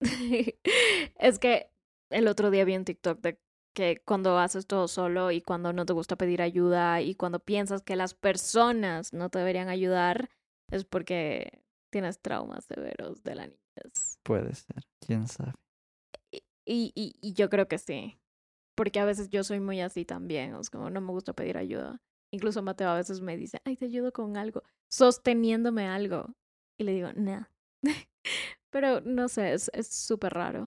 es 1.18 1.38
que 1.38 1.70
el 2.10 2.28
otro 2.28 2.50
día 2.50 2.64
vi 2.64 2.76
un 2.76 2.84
TikTok 2.84 3.20
de 3.20 3.38
que 3.76 4.02
cuando 4.06 4.38
haces 4.38 4.66
todo 4.66 4.88
solo 4.88 5.30
y 5.30 5.42
cuando 5.42 5.74
no 5.74 5.84
te 5.84 5.92
gusta 5.92 6.16
pedir 6.16 6.40
ayuda 6.40 7.02
y 7.02 7.14
cuando 7.14 7.40
piensas 7.40 7.82
que 7.82 7.94
las 7.94 8.14
personas 8.14 9.12
no 9.12 9.28
te 9.28 9.38
deberían 9.38 9.68
ayudar 9.68 10.30
es 10.70 10.84
porque 10.84 11.62
tienes 11.92 12.18
traumas 12.20 12.64
severos 12.64 13.22
de 13.22 13.34
la 13.34 13.46
niñez. 13.46 14.18
Puede 14.22 14.54
ser, 14.54 14.82
quién 14.98 15.28
sabe. 15.28 15.52
Y, 16.64 16.90
y, 16.94 17.16
y 17.20 17.34
yo 17.34 17.50
creo 17.50 17.68
que 17.68 17.76
sí, 17.76 18.18
porque 18.74 18.98
a 18.98 19.04
veces 19.04 19.28
yo 19.28 19.44
soy 19.44 19.60
muy 19.60 19.82
así 19.82 20.06
también, 20.06 20.56
es 20.56 20.70
como 20.70 20.88
no 20.88 21.02
me 21.02 21.12
gusta 21.12 21.34
pedir 21.34 21.58
ayuda. 21.58 22.00
Incluso 22.32 22.62
Mateo 22.62 22.88
a 22.88 22.96
veces 22.96 23.20
me 23.20 23.36
dice, 23.36 23.60
ay, 23.64 23.76
te 23.76 23.84
ayudo 23.84 24.10
con 24.10 24.38
algo, 24.38 24.62
sosteniéndome 24.90 25.86
algo. 25.86 26.34
Y 26.78 26.84
le 26.84 26.92
digo, 26.92 27.12
no. 27.14 27.46
Pero 28.70 29.02
no 29.02 29.28
sé, 29.28 29.52
es 29.52 29.70
es 29.74 29.86
súper 29.88 30.32
raro. 30.32 30.65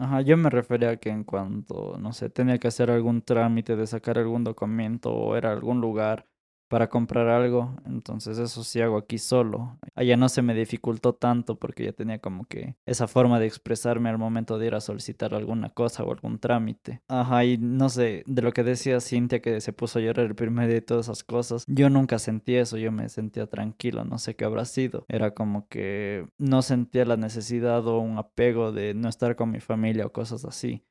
Ajá, 0.00 0.22
yo 0.22 0.36
me 0.38 0.48
refería 0.48 0.90
a 0.90 0.96
que 0.96 1.10
en 1.10 1.24
cuanto, 1.24 1.98
no 1.98 2.12
sé, 2.14 2.30
tenía 2.30 2.58
que 2.58 2.68
hacer 2.68 2.90
algún 2.90 3.20
trámite 3.22 3.76
de 3.76 3.86
sacar 3.86 4.16
algún 4.18 4.44
documento 4.44 5.12
o 5.12 5.36
era 5.36 5.52
algún 5.52 5.80
lugar 5.82 6.26
para 6.70 6.88
comprar 6.88 7.26
algo, 7.26 7.74
entonces 7.84 8.38
eso 8.38 8.62
sí 8.62 8.80
hago 8.80 8.96
aquí 8.96 9.18
solo. 9.18 9.76
Allá 9.96 10.16
no 10.16 10.28
se 10.28 10.40
me 10.40 10.54
dificultó 10.54 11.14
tanto 11.14 11.58
porque 11.58 11.84
ya 11.84 11.92
tenía 11.92 12.20
como 12.20 12.44
que 12.44 12.76
esa 12.86 13.08
forma 13.08 13.40
de 13.40 13.46
expresarme 13.46 14.08
al 14.08 14.18
momento 14.18 14.56
de 14.56 14.68
ir 14.68 14.76
a 14.76 14.80
solicitar 14.80 15.34
alguna 15.34 15.70
cosa 15.70 16.04
o 16.04 16.12
algún 16.12 16.38
trámite. 16.38 17.02
Ajá, 17.08 17.44
y 17.44 17.58
no 17.58 17.88
sé, 17.88 18.22
de 18.24 18.42
lo 18.42 18.52
que 18.52 18.62
decía 18.62 19.00
Cintia 19.00 19.42
que 19.42 19.60
se 19.60 19.72
puso 19.72 19.98
a 19.98 20.02
llorar 20.02 20.26
el 20.26 20.36
primer 20.36 20.68
día 20.68 20.76
y 20.76 20.80
todas 20.80 21.06
esas 21.06 21.24
cosas, 21.24 21.64
yo 21.66 21.90
nunca 21.90 22.20
sentí 22.20 22.54
eso, 22.54 22.76
yo 22.76 22.92
me 22.92 23.08
sentía 23.08 23.48
tranquilo, 23.48 24.04
no 24.04 24.18
sé 24.18 24.36
qué 24.36 24.44
habrá 24.44 24.64
sido. 24.64 25.04
Era 25.08 25.32
como 25.32 25.66
que 25.66 26.24
no 26.38 26.62
sentía 26.62 27.04
la 27.04 27.16
necesidad 27.16 27.84
o 27.88 27.98
un 27.98 28.16
apego 28.16 28.70
de 28.70 28.94
no 28.94 29.08
estar 29.08 29.34
con 29.34 29.50
mi 29.50 29.58
familia 29.58 30.06
o 30.06 30.12
cosas 30.12 30.44
así. 30.44 30.84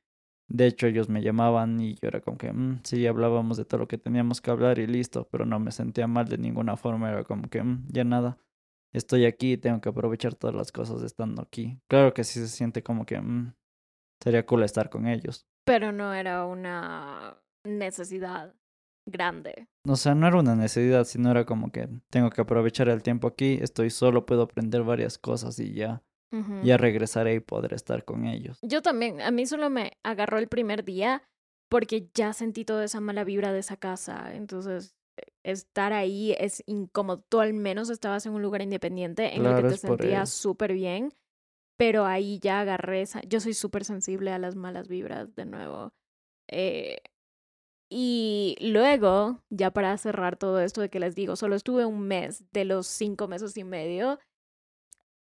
De 0.50 0.66
hecho, 0.66 0.88
ellos 0.88 1.08
me 1.08 1.22
llamaban 1.22 1.80
y 1.80 1.94
yo 1.94 2.08
era 2.08 2.20
como 2.20 2.36
que, 2.36 2.52
mm, 2.52 2.80
sí, 2.82 3.06
hablábamos 3.06 3.56
de 3.56 3.64
todo 3.64 3.78
lo 3.80 3.88
que 3.88 3.98
teníamos 3.98 4.40
que 4.40 4.50
hablar 4.50 4.80
y 4.80 4.86
listo, 4.88 5.28
pero 5.30 5.46
no 5.46 5.60
me 5.60 5.70
sentía 5.70 6.08
mal 6.08 6.26
de 6.26 6.38
ninguna 6.38 6.76
forma, 6.76 7.08
era 7.08 7.22
como 7.22 7.48
que, 7.48 7.62
mm, 7.62 7.86
ya 7.88 8.02
nada, 8.02 8.36
estoy 8.92 9.26
aquí, 9.26 9.56
tengo 9.56 9.80
que 9.80 9.88
aprovechar 9.90 10.34
todas 10.34 10.56
las 10.56 10.72
cosas 10.72 11.02
estando 11.02 11.40
aquí. 11.40 11.78
Claro 11.88 12.12
que 12.12 12.24
sí 12.24 12.40
se 12.40 12.48
siente 12.48 12.82
como 12.82 13.06
que, 13.06 13.20
mm, 13.20 13.54
sería 14.20 14.44
cool 14.44 14.64
estar 14.64 14.90
con 14.90 15.06
ellos. 15.06 15.46
Pero 15.64 15.92
no 15.92 16.12
era 16.12 16.44
una 16.44 17.36
necesidad 17.64 18.52
grande. 19.06 19.68
O 19.88 19.94
sea, 19.94 20.16
no 20.16 20.26
era 20.26 20.38
una 20.40 20.56
necesidad, 20.56 21.04
sino 21.04 21.30
era 21.30 21.44
como 21.44 21.70
que 21.70 21.88
tengo 22.10 22.30
que 22.30 22.40
aprovechar 22.40 22.88
el 22.88 23.04
tiempo 23.04 23.28
aquí, 23.28 23.58
estoy 23.62 23.90
solo, 23.90 24.26
puedo 24.26 24.42
aprender 24.42 24.82
varias 24.82 25.16
cosas 25.16 25.60
y 25.60 25.74
ya. 25.74 26.02
Ya 26.62 26.76
regresaré 26.76 27.34
y 27.34 27.40
podré 27.40 27.74
estar 27.74 28.04
con 28.04 28.26
ellos. 28.26 28.58
Yo 28.62 28.82
también, 28.82 29.20
a 29.20 29.30
mí 29.30 29.46
solo 29.46 29.68
me 29.68 29.92
agarró 30.04 30.38
el 30.38 30.46
primer 30.48 30.84
día 30.84 31.22
porque 31.68 32.08
ya 32.14 32.32
sentí 32.32 32.64
toda 32.64 32.84
esa 32.84 33.00
mala 33.00 33.24
vibra 33.24 33.52
de 33.52 33.60
esa 33.60 33.76
casa. 33.76 34.34
Entonces, 34.34 34.94
e, 35.16 35.50
estar 35.50 35.92
ahí 35.92 36.34
es 36.38 36.62
incómodo. 36.66 37.24
Tú 37.28 37.40
al 37.40 37.52
menos 37.52 37.90
estabas 37.90 38.26
en 38.26 38.32
un 38.32 38.42
lugar 38.42 38.62
independiente 38.62 39.34
en 39.34 39.44
el 39.44 39.56
que 39.56 39.68
te 39.70 39.76
sentías 39.76 40.30
súper 40.30 40.72
bien, 40.72 41.14
pero 41.76 42.06
ahí 42.06 42.38
ya 42.40 42.60
agarré 42.60 43.02
esa... 43.02 43.22
Yo 43.22 43.40
soy 43.40 43.54
súper 43.54 43.84
sensible 43.84 44.32
a 44.32 44.38
las 44.38 44.54
malas 44.54 44.88
vibras 44.88 45.34
de 45.34 45.46
nuevo. 45.46 45.92
Eh, 46.48 46.98
y 47.88 48.56
luego, 48.60 49.42
ya 49.50 49.72
para 49.72 49.96
cerrar 49.98 50.36
todo 50.36 50.60
esto 50.60 50.80
de 50.80 50.90
que 50.90 51.00
les 51.00 51.16
digo, 51.16 51.34
solo 51.34 51.56
estuve 51.56 51.84
un 51.84 52.02
mes 52.02 52.44
de 52.52 52.64
los 52.64 52.86
cinco 52.86 53.26
meses 53.26 53.56
y 53.56 53.64
medio, 53.64 54.20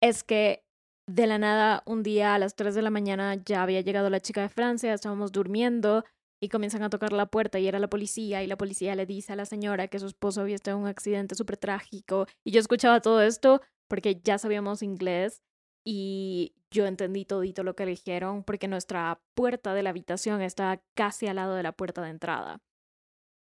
es 0.02 0.24
que 0.24 0.67
de 1.08 1.26
la 1.26 1.38
nada, 1.38 1.84
un 1.86 2.04
día 2.04 2.36
a 2.36 2.40
las 2.40 2.56
3 2.56 2.76
de 2.76 2.82
la 2.82 2.90
mañana 2.90 3.36
ya 3.36 3.64
había 3.64 3.82
llegado 3.82 4.10
la 4.10 4.20
chica 4.20 4.42
de 4.42 4.50
Francia, 4.50 4.94
estábamos 4.94 5.32
durmiendo 5.32 6.04
y 6.42 6.50
comienzan 6.50 6.84
a 6.84 6.90
tocar 6.90 7.14
la 7.14 7.26
puerta 7.26 7.60
y 7.60 7.68
era 7.68 7.80
la 7.80 7.90
policía 7.90 8.44
y 8.44 8.48
la 8.48 8.58
policía 8.58 8.94
le 8.96 9.06
dice 9.06 9.34
a 9.34 9.38
la 9.38 9.46
señora 9.46 9.88
que 9.88 10.00
su 10.00 10.06
esposo 10.06 10.42
había 10.42 10.56
estado 10.56 10.78
en 10.78 10.84
un 10.84 10.90
accidente 10.90 11.34
súper 11.34 11.58
trágico 11.58 12.28
y 12.44 12.52
yo 12.52 12.60
escuchaba 12.60 13.02
todo 13.02 13.22
esto 13.22 13.62
porque 13.88 14.20
ya 14.22 14.38
sabíamos 14.38 14.84
inglés 14.84 15.42
y 15.86 16.54
yo 16.70 16.86
entendí 16.86 17.24
todito 17.24 17.64
lo 17.64 17.76
que 17.76 17.86
le 17.86 17.92
dijeron 17.92 18.44
porque 18.44 18.68
nuestra 18.68 19.22
puerta 19.34 19.74
de 19.74 19.84
la 19.84 19.92
habitación 19.92 20.42
estaba 20.42 20.82
casi 20.94 21.28
al 21.28 21.38
lado 21.38 21.56
de 21.56 21.64
la 21.64 21.72
puerta 21.72 22.02
de 22.02 22.10
entrada 22.10 22.60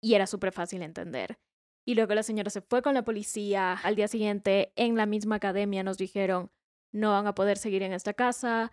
y 0.03 0.15
era 0.15 0.27
súper 0.27 0.53
fácil 0.53 0.83
entender. 0.83 1.39
Y 1.87 1.95
luego 1.95 2.15
la 2.15 2.23
señora 2.23 2.51
se 2.51 2.61
fue 2.61 2.83
con 2.83 2.95
la 2.95 3.05
policía. 3.05 3.73
Al 3.73 3.97
día 3.97 4.07
siguiente, 4.07 4.73
en 4.77 4.97
la 4.97 5.07
misma 5.07 5.37
academia, 5.37 5.83
nos 5.83 5.99
dijeron, 5.99 6.51
no 6.93 7.11
van 7.11 7.27
a 7.27 7.35
poder 7.35 7.59
seguir 7.59 7.83
en 7.83 7.93
esta 7.93 8.15
casa. 8.15 8.73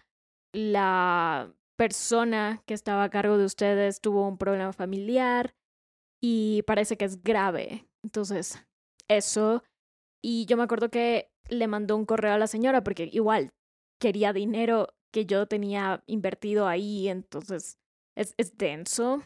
La 0.54 1.54
persona 1.78 2.62
que 2.66 2.74
estaba 2.74 3.04
a 3.04 3.10
cargo 3.10 3.38
de 3.38 3.46
ustedes 3.46 4.02
tuvo 4.02 4.28
un 4.28 4.38
problema 4.38 4.74
familiar 4.74 5.56
y 6.22 6.64
parece 6.64 6.98
que 6.98 7.06
es 7.06 7.24
grave. 7.24 7.88
Entonces, 8.04 8.66
eso. 9.08 9.64
Y 10.22 10.46
yo 10.46 10.58
me 10.58 10.64
acuerdo 10.64 10.90
que 10.90 11.32
le 11.50 11.68
mandó 11.68 11.96
un 11.96 12.06
correo 12.06 12.34
a 12.34 12.38
la 12.38 12.48
señora 12.48 12.84
porque 12.84 13.10
igual 13.12 13.52
quería 14.00 14.34
dinero 14.34 14.90
que 15.12 15.26
yo 15.26 15.48
tenía 15.48 16.04
invertido 16.06 16.68
ahí, 16.68 17.08
entonces 17.08 17.78
es, 18.16 18.34
es 18.38 18.58
denso. 18.58 19.24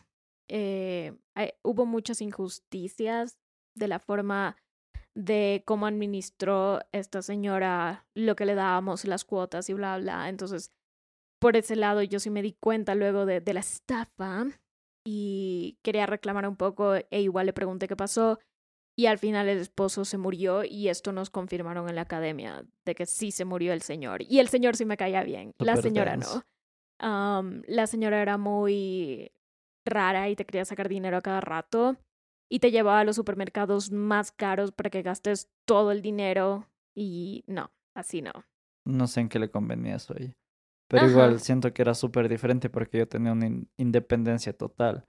Eh, 0.50 1.18
hubo 1.64 1.86
muchas 1.86 2.22
injusticias 2.22 3.38
de 3.76 3.88
la 3.88 4.00
forma 4.00 4.56
de 5.16 5.64
cómo 5.66 5.86
administró 5.86 6.80
esta 6.92 7.22
señora 7.22 8.06
lo 8.16 8.36
que 8.36 8.46
le 8.46 8.56
dábamos, 8.56 9.06
las 9.06 9.26
cuotas 9.26 9.70
y 9.70 9.74
bla, 9.74 9.98
bla. 9.98 10.30
Entonces, 10.30 10.72
por 11.40 11.56
ese 11.56 11.76
lado 11.76 12.02
yo 12.04 12.20
sí 12.20 12.30
me 12.30 12.42
di 12.42 12.54
cuenta 12.54 12.96
luego 12.96 13.26
de, 13.26 13.42
de 13.42 13.54
la 13.54 13.60
estafa 13.60 14.46
y 15.06 15.78
quería 15.84 16.06
reclamar 16.06 16.48
un 16.48 16.56
poco 16.56 16.96
e 16.96 17.22
igual 17.22 17.46
le 17.46 17.54
pregunté 17.54 17.88
qué 17.88 17.96
pasó 17.96 18.40
y 18.96 19.08
al 19.08 19.18
final 19.18 19.50
el 19.50 19.58
esposo 19.58 20.06
se 20.06 20.18
murió 20.18 20.64
y 20.64 20.88
esto 20.88 21.12
nos 21.12 21.30
confirmaron 21.30 21.90
en 21.90 21.96
la 21.96 22.04
academia 22.04 22.64
de 22.86 22.96
que 22.96 23.06
sí 23.06 23.32
se 23.32 23.44
murió 23.44 23.74
el 23.74 23.82
señor 23.82 24.22
y 24.22 24.40
el 24.40 24.48
señor 24.48 24.76
sí 24.76 24.86
me 24.86 24.98
caía 24.98 25.24
bien, 25.24 25.54
la 25.58 25.78
señora 25.78 26.16
no. 26.16 26.44
la 27.00 27.88
señora 27.88 28.22
era 28.22 28.38
muy 28.38 29.32
rara 29.86 30.30
y 30.30 30.36
te 30.36 30.46
quería 30.46 30.64
sacar 30.64 30.88
dinero 30.88 31.18
a 31.18 31.22
cada 31.22 31.42
rato 31.42 31.98
y 32.54 32.60
te 32.60 32.70
llevaba 32.70 33.00
a 33.00 33.04
los 33.04 33.16
supermercados 33.16 33.92
más 33.92 34.32
caros 34.32 34.72
para 34.72 34.92
que 34.92 35.02
gastes 35.02 35.50
todo 35.66 35.92
el 35.92 36.04
dinero 36.04 36.70
y 36.94 37.44
no, 37.48 37.72
así 37.96 38.22
no. 38.22 38.32
No 38.86 39.08
sé 39.08 39.22
en 39.22 39.30
qué 39.30 39.40
le 39.40 39.50
convenía 39.50 39.96
eso 39.96 40.14
a 40.14 40.18
ella. 40.22 40.38
Pero 40.88 41.10
igual 41.10 41.40
siento 41.40 41.74
que 41.74 41.82
era 41.82 41.96
súper 41.96 42.30
diferente 42.30 42.70
porque 42.70 43.00
yo 43.00 43.08
tenía 43.08 43.32
una 43.32 43.50
independencia 43.78 44.56
total. 44.56 45.08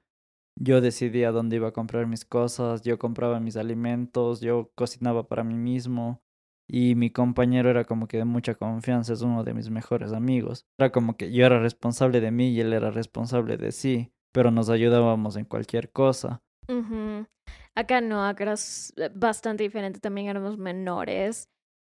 Yo 0.59 0.81
decidía 0.81 1.33
dónde 1.33 1.57
iba 1.57 1.69
a 1.69 1.73
comprar 1.73 2.07
mis 2.07 2.25
cosas, 2.25 2.81
yo 2.81 2.99
compraba 2.99 3.41
mis 3.41 3.59
alimentos, 3.59 4.41
yo 4.41 4.71
cocinaba 4.75 5.29
para 5.29 5.45
mí 5.45 5.53
mismo. 5.53 6.23
Y 6.67 6.95
mi 6.95 7.11
compañero 7.11 7.69
era 7.69 7.85
como 7.85 8.09
que 8.09 8.17
de 8.17 8.25
mucha 8.25 8.55
confianza, 8.55 9.13
es 9.13 9.21
uno 9.21 9.45
de 9.45 9.53
mis 9.53 9.69
mejores 9.69 10.15
amigos. 10.15 10.65
Era 10.79 10.93
como 10.93 11.19
que 11.19 11.31
yo 11.31 11.45
era 11.45 11.61
responsable 11.61 12.23
de 12.23 12.31
mí 12.31 12.49
y 12.49 12.61
él 12.63 12.73
era 12.73 12.91
responsable 12.91 13.59
de 13.59 13.71
sí, 13.71 14.15
pero 14.33 14.51
nos 14.51 14.71
ayudábamos 14.71 15.37
en 15.37 15.45
cualquier 15.45 15.93
cosa. 15.93 16.41
Acá 17.75 18.01
no, 18.01 18.25
acá 18.25 18.45
era 18.45 18.55
eh, 18.55 19.11
bastante 19.15 19.63
diferente, 19.63 20.01
también 20.01 20.29
éramos 20.29 20.59
menores. 20.59 21.49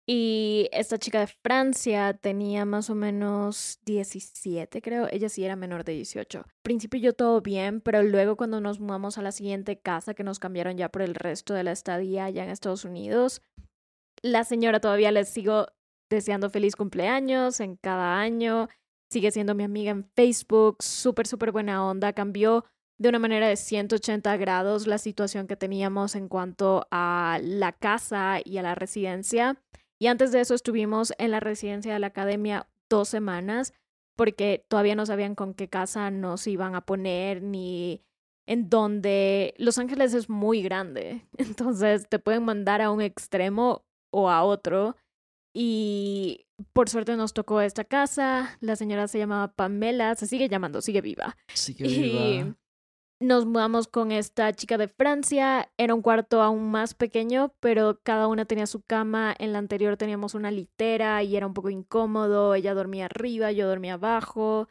Y 0.07 0.69
esta 0.73 0.99
chica 0.99 1.21
de 1.21 1.29
Francia 1.29 2.13
tenía 2.15 2.65
más 2.65 2.91
o 2.91 2.95
menos 2.95 3.79
17, 3.85 4.83
creo. 4.83 5.07
Ella 5.11 5.29
sí 5.29 5.45
era 5.45 5.55
menor 5.55 5.85
de 5.85 5.93
18. 5.93 6.39
Al 6.39 6.45
principio 6.63 7.01
yo 7.01 7.13
todo 7.13 7.41
bien, 7.41 7.81
pero 7.81 8.03
luego 8.03 8.37
cuando 8.37 8.61
nos 8.61 8.81
mudamos 8.81 9.17
a 9.19 9.23
la 9.23 9.31
siguiente 9.31 9.79
casa, 9.79 10.15
que 10.15 10.25
nos 10.25 10.41
cambiaron 10.41 10.77
ya 10.77 10.89
por 10.89 11.03
el 11.03 11.15
resto 11.15 11.55
de 11.55 11.63
la 11.63 11.73
estadía 11.73 12.25
allá 12.25 12.43
en 12.43 12.51
Estados 12.51 12.85
Unidos, 12.85 13.43
la 14.23 14.43
señora 14.43 14.81
todavía 14.81 15.13
le 15.13 15.25
sigo 15.25 15.67
deseando 16.11 16.51
feliz 16.51 16.75
cumpleaños 16.75 17.61
en 17.61 17.77
cada 17.77 18.19
año. 18.19 18.69
Sigue 19.09 19.31
siendo 19.31 19.55
mi 19.55 19.63
amiga 19.63 19.93
en 19.93 20.05
Facebook, 20.05 20.83
súper, 20.83 21.29
súper 21.29 21.53
buena 21.53 21.87
onda. 21.87 22.13
Cambió 22.13 22.65
de 23.03 23.09
una 23.09 23.19
manera 23.19 23.49
de 23.49 23.57
180 23.57 24.37
grados 24.37 24.87
la 24.87 24.97
situación 24.97 25.49
que 25.49 25.57
teníamos 25.57 26.15
en 26.15 26.29
cuanto 26.29 26.87
a 26.93 27.41
la 27.43 27.73
casa 27.73 28.39
y 28.45 28.59
a 28.59 28.63
la 28.63 28.77
residencia. 28.77 29.61
Y 30.01 30.07
antes 30.07 30.31
de 30.31 30.41
eso 30.41 30.55
estuvimos 30.55 31.13
en 31.19 31.33
la 31.33 31.41
residencia 31.41 31.93
de 31.93 31.99
la 31.99 32.07
academia 32.07 32.69
dos 32.89 33.09
semanas 33.09 33.75
porque 34.17 34.65
todavía 34.69 34.95
no 34.95 35.05
sabían 35.05 35.35
con 35.35 35.53
qué 35.53 35.69
casa 35.69 36.13
nos 36.13 36.47
iban 36.47 36.77
a 36.77 36.87
poner 36.87 37.43
ni 37.43 38.05
en 38.47 38.71
dónde 38.71 39.55
Los 39.59 39.79
Ángeles 39.79 40.15
es 40.15 40.29
muy 40.29 40.63
grande, 40.63 41.27
entonces 41.39 42.09
te 42.09 42.21
pueden 42.21 42.45
mandar 42.45 42.83
a 42.83 42.93
un 42.93 43.01
extremo 43.01 43.85
o 44.13 44.31
a 44.31 44.45
otro. 44.45 44.97
Y 45.55 46.47
por 46.73 46.89
suerte 46.89 47.17
nos 47.17 47.35
tocó 47.35 47.61
esta 47.61 47.85
casa, 47.85 48.57
la 48.61 48.77
señora 48.77 49.09
se 49.09 49.19
llamaba 49.19 49.53
Pamela, 49.53 50.15
se 50.15 50.29
sigue 50.29 50.49
llamando, 50.49 50.81
sigue 50.81 51.01
viva. 51.01 51.37
Sigue 51.53 51.85
viva 51.85 52.57
nos 53.23 53.47
mudamos 53.47 53.87
con 53.87 54.13
esta 54.13 54.53
chica 54.53 54.77
de 54.77 54.89
Francia. 54.89 55.71
Era 55.79 55.95
un 55.95 56.03
cuarto 56.03 56.43
aún 56.43 56.71
más 56.71 56.95
pequeño, 56.95 57.55
pero 57.61 58.01
cada 58.03 58.27
una 58.27 58.45
tenía 58.45 58.67
su 58.67 58.83
cama. 58.83 59.35
En 59.39 59.53
la 59.53 59.59
anterior 59.59 59.97
teníamos 59.97 60.35
una 60.35 60.51
litera 60.51 61.23
y 61.23 61.37
era 61.37 61.47
un 61.47 61.55
poco 61.55 61.71
incómodo. 61.71 62.55
Ella 62.55 62.75
dormía 62.75 63.07
arriba, 63.07 63.53
yo 63.53 63.69
dormía 63.69 63.95
abajo. 63.95 64.69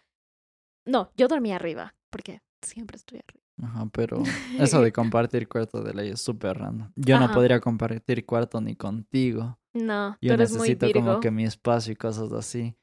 No, 0.86 1.12
yo 1.16 1.28
dormía 1.28 1.56
arriba, 1.56 1.96
porque 2.10 2.42
siempre 2.62 2.98
estoy 2.98 3.20
arriba. 3.20 3.41
Ajá, 3.62 3.88
pero 3.92 4.22
eso 4.60 4.82
de 4.82 4.92
compartir 4.92 5.48
cuarto 5.48 5.82
de 5.82 5.94
ley 5.94 6.10
es 6.10 6.22
súper 6.22 6.58
raro. 6.58 6.92
Yo 6.96 7.20
no 7.20 7.32
podría 7.32 7.60
compartir 7.60 8.26
cuarto 8.26 8.60
ni 8.62 8.76
contigo. 8.76 9.58
No, 9.74 10.18
yo 10.20 10.34
tú 10.34 10.38
necesito 10.38 10.86
muy 10.86 10.94
como 10.94 11.20
que 11.22 11.32
mi 11.32 11.46
espacio 11.46 11.94
y 11.94 11.96
cosas 11.96 12.32
así. 12.34 12.76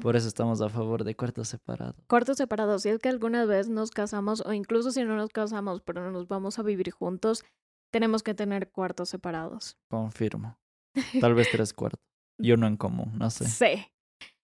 Por 0.00 0.16
eso 0.16 0.26
estamos 0.26 0.62
a 0.62 0.70
favor 0.70 1.04
de 1.04 1.14
cuartos 1.14 1.48
separados. 1.48 1.96
Cuartos 2.08 2.38
separados. 2.38 2.82
Si 2.82 2.88
es 2.88 2.98
que 2.98 3.10
alguna 3.10 3.44
vez 3.44 3.68
nos 3.68 3.90
casamos 3.90 4.42
o 4.46 4.52
incluso 4.52 4.90
si 4.90 5.04
no 5.04 5.16
nos 5.16 5.28
casamos, 5.30 5.82
pero 5.82 6.02
no 6.02 6.10
nos 6.10 6.28
vamos 6.28 6.58
a 6.58 6.62
vivir 6.62 6.90
juntos, 6.92 7.44
tenemos 7.92 8.22
que 8.22 8.34
tener 8.34 8.70
cuartos 8.70 9.10
separados. 9.10 9.76
Confirmo. 9.90 10.58
Tal 11.20 11.34
vez 11.34 11.48
tres 11.50 11.74
cuartos. 11.74 12.00
Yo 12.38 12.56
no 12.56 12.66
en 12.66 12.76
común, 12.76 13.12
no 13.18 13.28
sé. 13.28 13.46
Sí. 13.46 13.86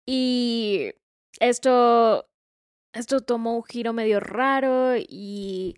Y 0.07 0.93
esto, 1.41 2.29
esto 2.93 3.21
tomó 3.21 3.57
un 3.57 3.65
giro 3.65 3.93
medio 3.93 4.21
raro 4.21 4.97
y 4.97 5.77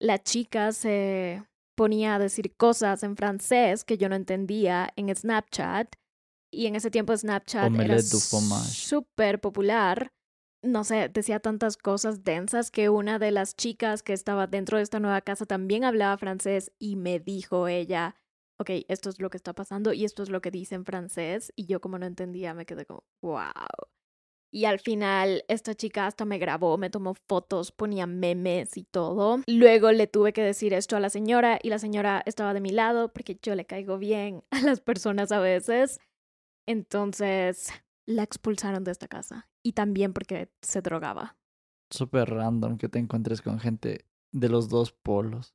la 0.00 0.22
chica 0.22 0.72
se 0.72 1.44
ponía 1.76 2.14
a 2.14 2.18
decir 2.18 2.56
cosas 2.56 3.02
en 3.02 3.16
francés 3.16 3.84
que 3.84 3.98
yo 3.98 4.08
no 4.08 4.16
entendía 4.16 4.90
en 4.96 5.14
Snapchat. 5.14 5.94
Y 6.52 6.66
en 6.66 6.76
ese 6.76 6.90
tiempo 6.90 7.16
Snapchat 7.16 7.72
era 7.74 8.00
súper 8.00 9.40
popular. 9.40 10.12
No 10.62 10.84
sé, 10.84 11.08
decía 11.08 11.38
tantas 11.38 11.76
cosas 11.76 12.24
densas 12.24 12.70
que 12.70 12.88
una 12.88 13.18
de 13.18 13.30
las 13.30 13.54
chicas 13.56 14.02
que 14.02 14.12
estaba 14.12 14.46
dentro 14.46 14.78
de 14.78 14.82
esta 14.82 15.00
nueva 15.00 15.20
casa 15.20 15.44
también 15.44 15.84
hablaba 15.84 16.16
francés 16.18 16.72
y 16.78 16.96
me 16.96 17.20
dijo 17.20 17.68
ella, 17.68 18.16
ok, 18.58 18.70
esto 18.88 19.10
es 19.10 19.20
lo 19.20 19.30
que 19.30 19.36
está 19.36 19.52
pasando 19.52 19.92
y 19.92 20.04
esto 20.04 20.22
es 20.22 20.30
lo 20.30 20.40
que 20.40 20.50
dice 20.50 20.74
en 20.74 20.84
francés. 20.84 21.52
Y 21.56 21.66
yo 21.66 21.80
como 21.80 21.98
no 21.98 22.06
entendía 22.06 22.54
me 22.54 22.66
quedé 22.66 22.86
como, 22.86 23.04
wow. 23.22 23.52
Y 24.50 24.64
al 24.64 24.78
final 24.78 25.44
esta 25.48 25.74
chica 25.74 26.06
hasta 26.06 26.24
me 26.24 26.38
grabó, 26.38 26.78
me 26.78 26.90
tomó 26.90 27.14
fotos, 27.14 27.72
ponía 27.72 28.06
memes 28.06 28.76
y 28.76 28.84
todo. 28.84 29.40
Luego 29.46 29.92
le 29.92 30.06
tuve 30.06 30.32
que 30.32 30.42
decir 30.42 30.72
esto 30.72 30.96
a 30.96 31.00
la 31.00 31.10
señora 31.10 31.58
y 31.62 31.68
la 31.68 31.78
señora 31.78 32.22
estaba 32.26 32.54
de 32.54 32.60
mi 32.60 32.70
lado 32.70 33.12
porque 33.12 33.38
yo 33.42 33.54
le 33.54 33.66
caigo 33.66 33.98
bien 33.98 34.44
a 34.50 34.60
las 34.62 34.80
personas 34.80 35.32
a 35.32 35.40
veces. 35.40 36.00
Entonces 36.66 37.72
la 38.06 38.22
expulsaron 38.22 38.84
de 38.84 38.92
esta 38.92 39.08
casa 39.08 39.48
y 39.62 39.72
también 39.72 40.12
porque 40.12 40.48
se 40.62 40.80
drogaba. 40.80 41.36
Súper 41.90 42.30
random 42.30 42.78
que 42.78 42.88
te 42.88 42.98
encuentres 42.98 43.42
con 43.42 43.58
gente 43.58 44.06
de 44.32 44.48
los 44.48 44.68
dos 44.68 44.92
polos. 44.92 45.54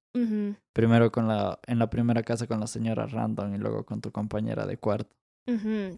Primero 0.73 1.11
con 1.11 1.27
la, 1.27 1.59
en 1.67 1.79
la 1.79 1.89
primera 1.89 2.23
casa 2.23 2.47
con 2.47 2.59
la 2.59 2.67
señora 2.67 3.05
random 3.05 3.55
y 3.55 3.57
luego 3.57 3.85
con 3.85 4.01
tu 4.01 4.11
compañera 4.11 4.65
de 4.65 4.77
cuarto. 4.77 5.15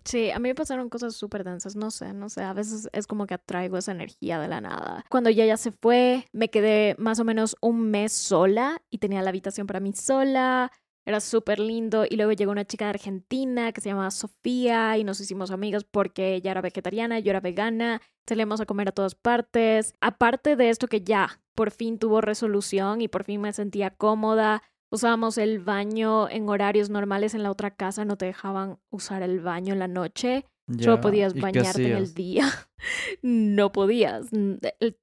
Sí, 0.06 0.32
a 0.32 0.40
mí 0.40 0.50
me 0.50 0.56
pasaron 0.56 0.90
cosas 0.90 1.16
súper 1.16 1.44
densas, 1.44 1.76
no 1.76 1.92
sé, 1.92 2.14
no 2.14 2.30
sé, 2.30 2.44
a 2.44 2.54
veces 2.54 2.90
es 2.92 3.08
como 3.08 3.28
que 3.28 3.36
atraigo 3.36 3.78
esa 3.78 3.92
energía 3.92 4.40
de 4.40 4.48
la 4.48 4.62
nada. 4.62 5.06
Cuando 5.10 5.30
ella 5.30 5.46
ya 5.46 5.58
se 5.58 5.72
fue, 5.72 6.26
me 6.32 6.50
quedé 6.50 6.96
más 6.98 7.20
o 7.20 7.24
menos 7.24 7.56
un 7.62 7.92
mes 7.92 8.14
sola 8.14 8.82
y 8.90 8.98
tenía 8.98 9.22
la 9.22 9.30
habitación 9.30 9.68
para 9.68 9.80
mí 9.80 9.94
sola, 9.94 10.72
era 11.06 11.20
súper 11.20 11.60
lindo 11.60 12.06
y 12.10 12.16
luego 12.16 12.32
llegó 12.32 12.52
una 12.52 12.66
chica 12.66 12.86
de 12.86 12.92
Argentina 12.92 13.74
que 13.74 13.82
se 13.82 13.90
llamaba 13.90 14.12
Sofía 14.12 14.98
y 14.98 15.04
nos 15.04 15.20
hicimos 15.20 15.52
amigas 15.52 15.84
porque 15.84 16.36
ella 16.36 16.52
era 16.52 16.62
vegetariana, 16.62 17.20
yo 17.20 17.32
era 17.32 17.42
vegana, 17.42 18.02
salimos 18.26 18.62
a 18.62 18.66
comer 18.66 18.88
a 18.88 18.94
todas 18.94 19.16
partes. 19.16 19.94
Aparte 20.00 20.56
de 20.56 20.70
esto 20.70 20.88
que 20.88 21.02
ya 21.02 21.42
por 21.56 21.72
fin 21.72 22.00
tuvo 22.00 22.22
resolución 22.22 23.02
y 23.02 23.10
por 23.10 23.26
fin 23.26 23.42
me 23.42 23.52
sentía 23.54 23.92
cómoda, 23.92 24.64
usábamos 24.94 25.40
el 25.40 25.60
baño 25.60 26.30
en 26.30 26.48
horarios 26.48 26.92
normales 26.92 27.34
en 27.34 27.42
la 27.42 27.50
otra 27.50 27.72
casa, 27.72 28.06
no 28.06 28.16
te 28.16 28.26
dejaban 28.26 28.78
usar 28.92 29.24
el 29.24 29.40
baño 29.40 29.74
en 29.74 29.80
la 29.80 29.88
noche. 29.88 30.46
Solo 30.80 31.02
podías 31.02 31.34
bañarte 31.34 31.92
en 31.92 31.98
el 31.98 32.14
día. 32.14 32.46
no 33.22 33.72
podías. 33.74 34.28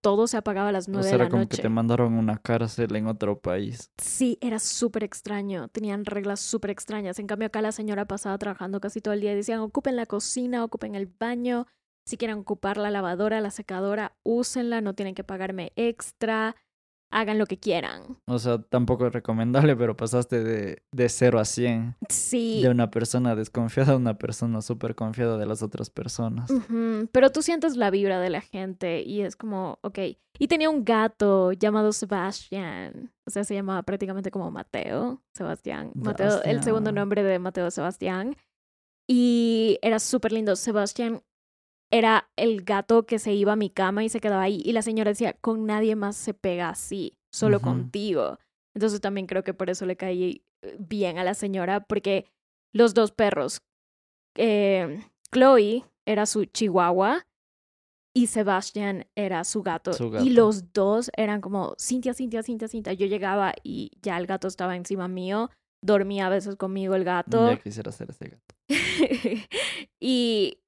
Todo 0.00 0.26
se 0.26 0.38
apagaba 0.38 0.70
a 0.70 0.72
las 0.72 0.88
nueve 0.88 1.06
de 1.06 1.18
la 1.18 1.24
era 1.24 1.28
como 1.28 1.48
que 1.48 1.58
te 1.58 1.68
mandaron 1.68 2.14
una 2.14 2.38
cárcel 2.38 2.96
en 2.96 3.08
otro 3.08 3.40
país. 3.40 3.90
Sí, 3.98 4.38
era 4.40 4.58
súper 4.58 5.04
extraño. 5.04 5.68
Tenían 5.68 6.06
reglas 6.06 6.40
súper 6.40 6.70
extrañas. 6.70 7.18
En 7.18 7.26
cambio, 7.26 7.48
acá 7.48 7.60
la 7.60 7.72
señora 7.72 8.06
pasaba 8.06 8.38
trabajando 8.38 8.80
casi 8.80 9.02
todo 9.02 9.12
el 9.12 9.20
día 9.20 9.32
y 9.32 9.36
decían, 9.36 9.58
ocupen 9.58 9.96
la 9.96 10.06
cocina, 10.06 10.64
ocupen 10.64 10.94
el 10.94 11.06
baño. 11.06 11.66
Si 12.06 12.16
quieren 12.16 12.38
ocupar 12.38 12.78
la 12.78 12.90
lavadora, 12.90 13.40
la 13.42 13.50
secadora, 13.50 14.16
úsenla, 14.22 14.80
no 14.80 14.94
tienen 14.94 15.14
que 15.14 15.24
pagarme 15.24 15.72
extra 15.76 16.56
hagan 17.10 17.38
lo 17.38 17.46
que 17.46 17.58
quieran. 17.58 18.18
O 18.26 18.38
sea, 18.38 18.58
tampoco 18.62 19.06
es 19.06 19.12
recomendable, 19.12 19.76
pero 19.76 19.96
pasaste 19.96 20.42
de, 20.42 20.82
de 20.92 21.08
0 21.08 21.40
a 21.40 21.44
100. 21.44 21.96
Sí. 22.08 22.62
De 22.62 22.68
una 22.68 22.90
persona 22.90 23.34
desconfiada 23.34 23.94
a 23.94 23.96
una 23.96 24.18
persona 24.18 24.62
súper 24.62 24.94
confiada 24.94 25.36
de 25.36 25.46
las 25.46 25.62
otras 25.62 25.90
personas. 25.90 26.50
Pero 27.12 27.30
tú 27.30 27.42
sientes 27.42 27.76
la 27.76 27.90
vibra 27.90 28.20
de 28.20 28.30
la 28.30 28.40
gente 28.40 29.02
y 29.02 29.22
es 29.22 29.36
como, 29.36 29.78
ok. 29.82 29.98
Y 30.38 30.48
tenía 30.48 30.70
un 30.70 30.84
gato 30.84 31.52
llamado 31.52 31.92
Sebastián. 31.92 33.12
O 33.26 33.30
sea, 33.30 33.44
se 33.44 33.54
llamaba 33.54 33.82
prácticamente 33.82 34.30
como 34.30 34.50
Mateo. 34.50 35.22
Sebastián. 35.34 35.90
Mateo, 35.94 36.42
el 36.44 36.62
segundo 36.62 36.92
nombre 36.92 37.22
de 37.22 37.38
Mateo 37.38 37.70
Sebastián. 37.70 38.36
Y 39.08 39.78
era 39.82 39.98
súper 39.98 40.32
lindo. 40.32 40.54
Sebastián 40.54 41.22
era 41.90 42.30
el 42.36 42.62
gato 42.62 43.04
que 43.04 43.18
se 43.18 43.34
iba 43.34 43.52
a 43.52 43.56
mi 43.56 43.70
cama 43.70 44.04
y 44.04 44.08
se 44.08 44.20
quedaba 44.20 44.42
ahí. 44.42 44.62
Y 44.64 44.72
la 44.72 44.82
señora 44.82 45.10
decía, 45.10 45.32
con 45.34 45.66
nadie 45.66 45.96
más 45.96 46.16
se 46.16 46.34
pega 46.34 46.68
así, 46.68 47.16
solo 47.32 47.60
contigo. 47.60 48.38
Entonces 48.74 49.00
también 49.00 49.26
creo 49.26 49.42
que 49.42 49.54
por 49.54 49.70
eso 49.70 49.86
le 49.86 49.96
caí 49.96 50.44
eh, 50.62 50.76
bien 50.78 51.18
a 51.18 51.24
la 51.24 51.34
señora, 51.34 51.80
porque 51.80 52.26
los 52.72 52.94
dos 52.94 53.10
perros, 53.10 53.62
eh, 54.36 55.04
Chloe 55.32 55.84
era 56.06 56.26
su 56.26 56.44
chihuahua 56.44 57.26
y 58.14 58.26
Sebastian 58.28 59.06
era 59.16 59.44
su 59.44 59.62
gato. 59.62 59.92
Y 60.22 60.30
los 60.30 60.72
dos 60.72 61.10
eran 61.16 61.40
como, 61.40 61.74
Cintia, 61.78 62.14
Cintia, 62.14 62.42
Cintia, 62.42 62.68
Cintia. 62.68 62.92
Yo 62.92 63.06
llegaba 63.06 63.54
y 63.62 63.92
ya 64.02 64.18
el 64.18 64.26
gato 64.26 64.48
estaba 64.48 64.76
encima 64.76 65.08
mío, 65.08 65.50
dormía 65.82 66.26
a 66.26 66.30
veces 66.30 66.56
conmigo 66.56 66.94
el 66.94 67.04
gato. 67.04 67.50
Ya 67.50 67.58
quisiera 67.58 67.92
ser 67.92 68.10
ese 68.10 68.28
gato. 68.28 68.54
y 70.00 70.58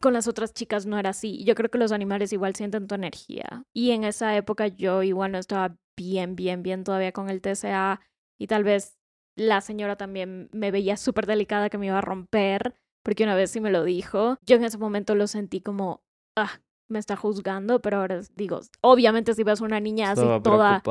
con 0.00 0.12
las 0.12 0.28
otras 0.28 0.52
chicas 0.52 0.86
no 0.86 0.98
era 0.98 1.10
así. 1.10 1.44
Yo 1.44 1.54
creo 1.54 1.70
que 1.70 1.78
los 1.78 1.92
animales 1.92 2.32
igual 2.32 2.54
sienten 2.54 2.86
tu 2.86 2.94
energía. 2.94 3.64
Y 3.72 3.92
en 3.92 4.04
esa 4.04 4.36
época 4.36 4.68
yo 4.68 5.02
igual 5.02 5.32
no 5.32 5.38
estaba 5.38 5.76
bien, 5.96 6.36
bien, 6.36 6.62
bien 6.62 6.84
todavía 6.84 7.12
con 7.12 7.30
el 7.30 7.40
TCA 7.40 8.00
y 8.38 8.46
tal 8.46 8.64
vez 8.64 8.98
la 9.36 9.60
señora 9.60 9.96
también 9.96 10.48
me 10.52 10.70
veía 10.70 10.96
súper 10.96 11.26
delicada 11.26 11.70
que 11.70 11.78
me 11.78 11.86
iba 11.86 11.98
a 11.98 12.02
romper, 12.02 12.74
porque 13.02 13.24
una 13.24 13.34
vez 13.34 13.50
sí 13.50 13.60
me 13.60 13.70
lo 13.70 13.84
dijo. 13.84 14.38
Yo 14.46 14.56
en 14.56 14.64
ese 14.64 14.78
momento 14.78 15.14
lo 15.14 15.26
sentí 15.26 15.60
como, 15.60 16.02
ah, 16.36 16.60
me 16.88 16.98
está 16.98 17.16
juzgando, 17.16 17.80
pero 17.80 17.98
ahora 17.98 18.20
digo, 18.34 18.60
obviamente 18.80 19.34
si 19.34 19.42
vas 19.42 19.60
a 19.60 19.64
una 19.64 19.80
niña 19.80 20.12
así 20.12 20.22
toda... 20.42 20.82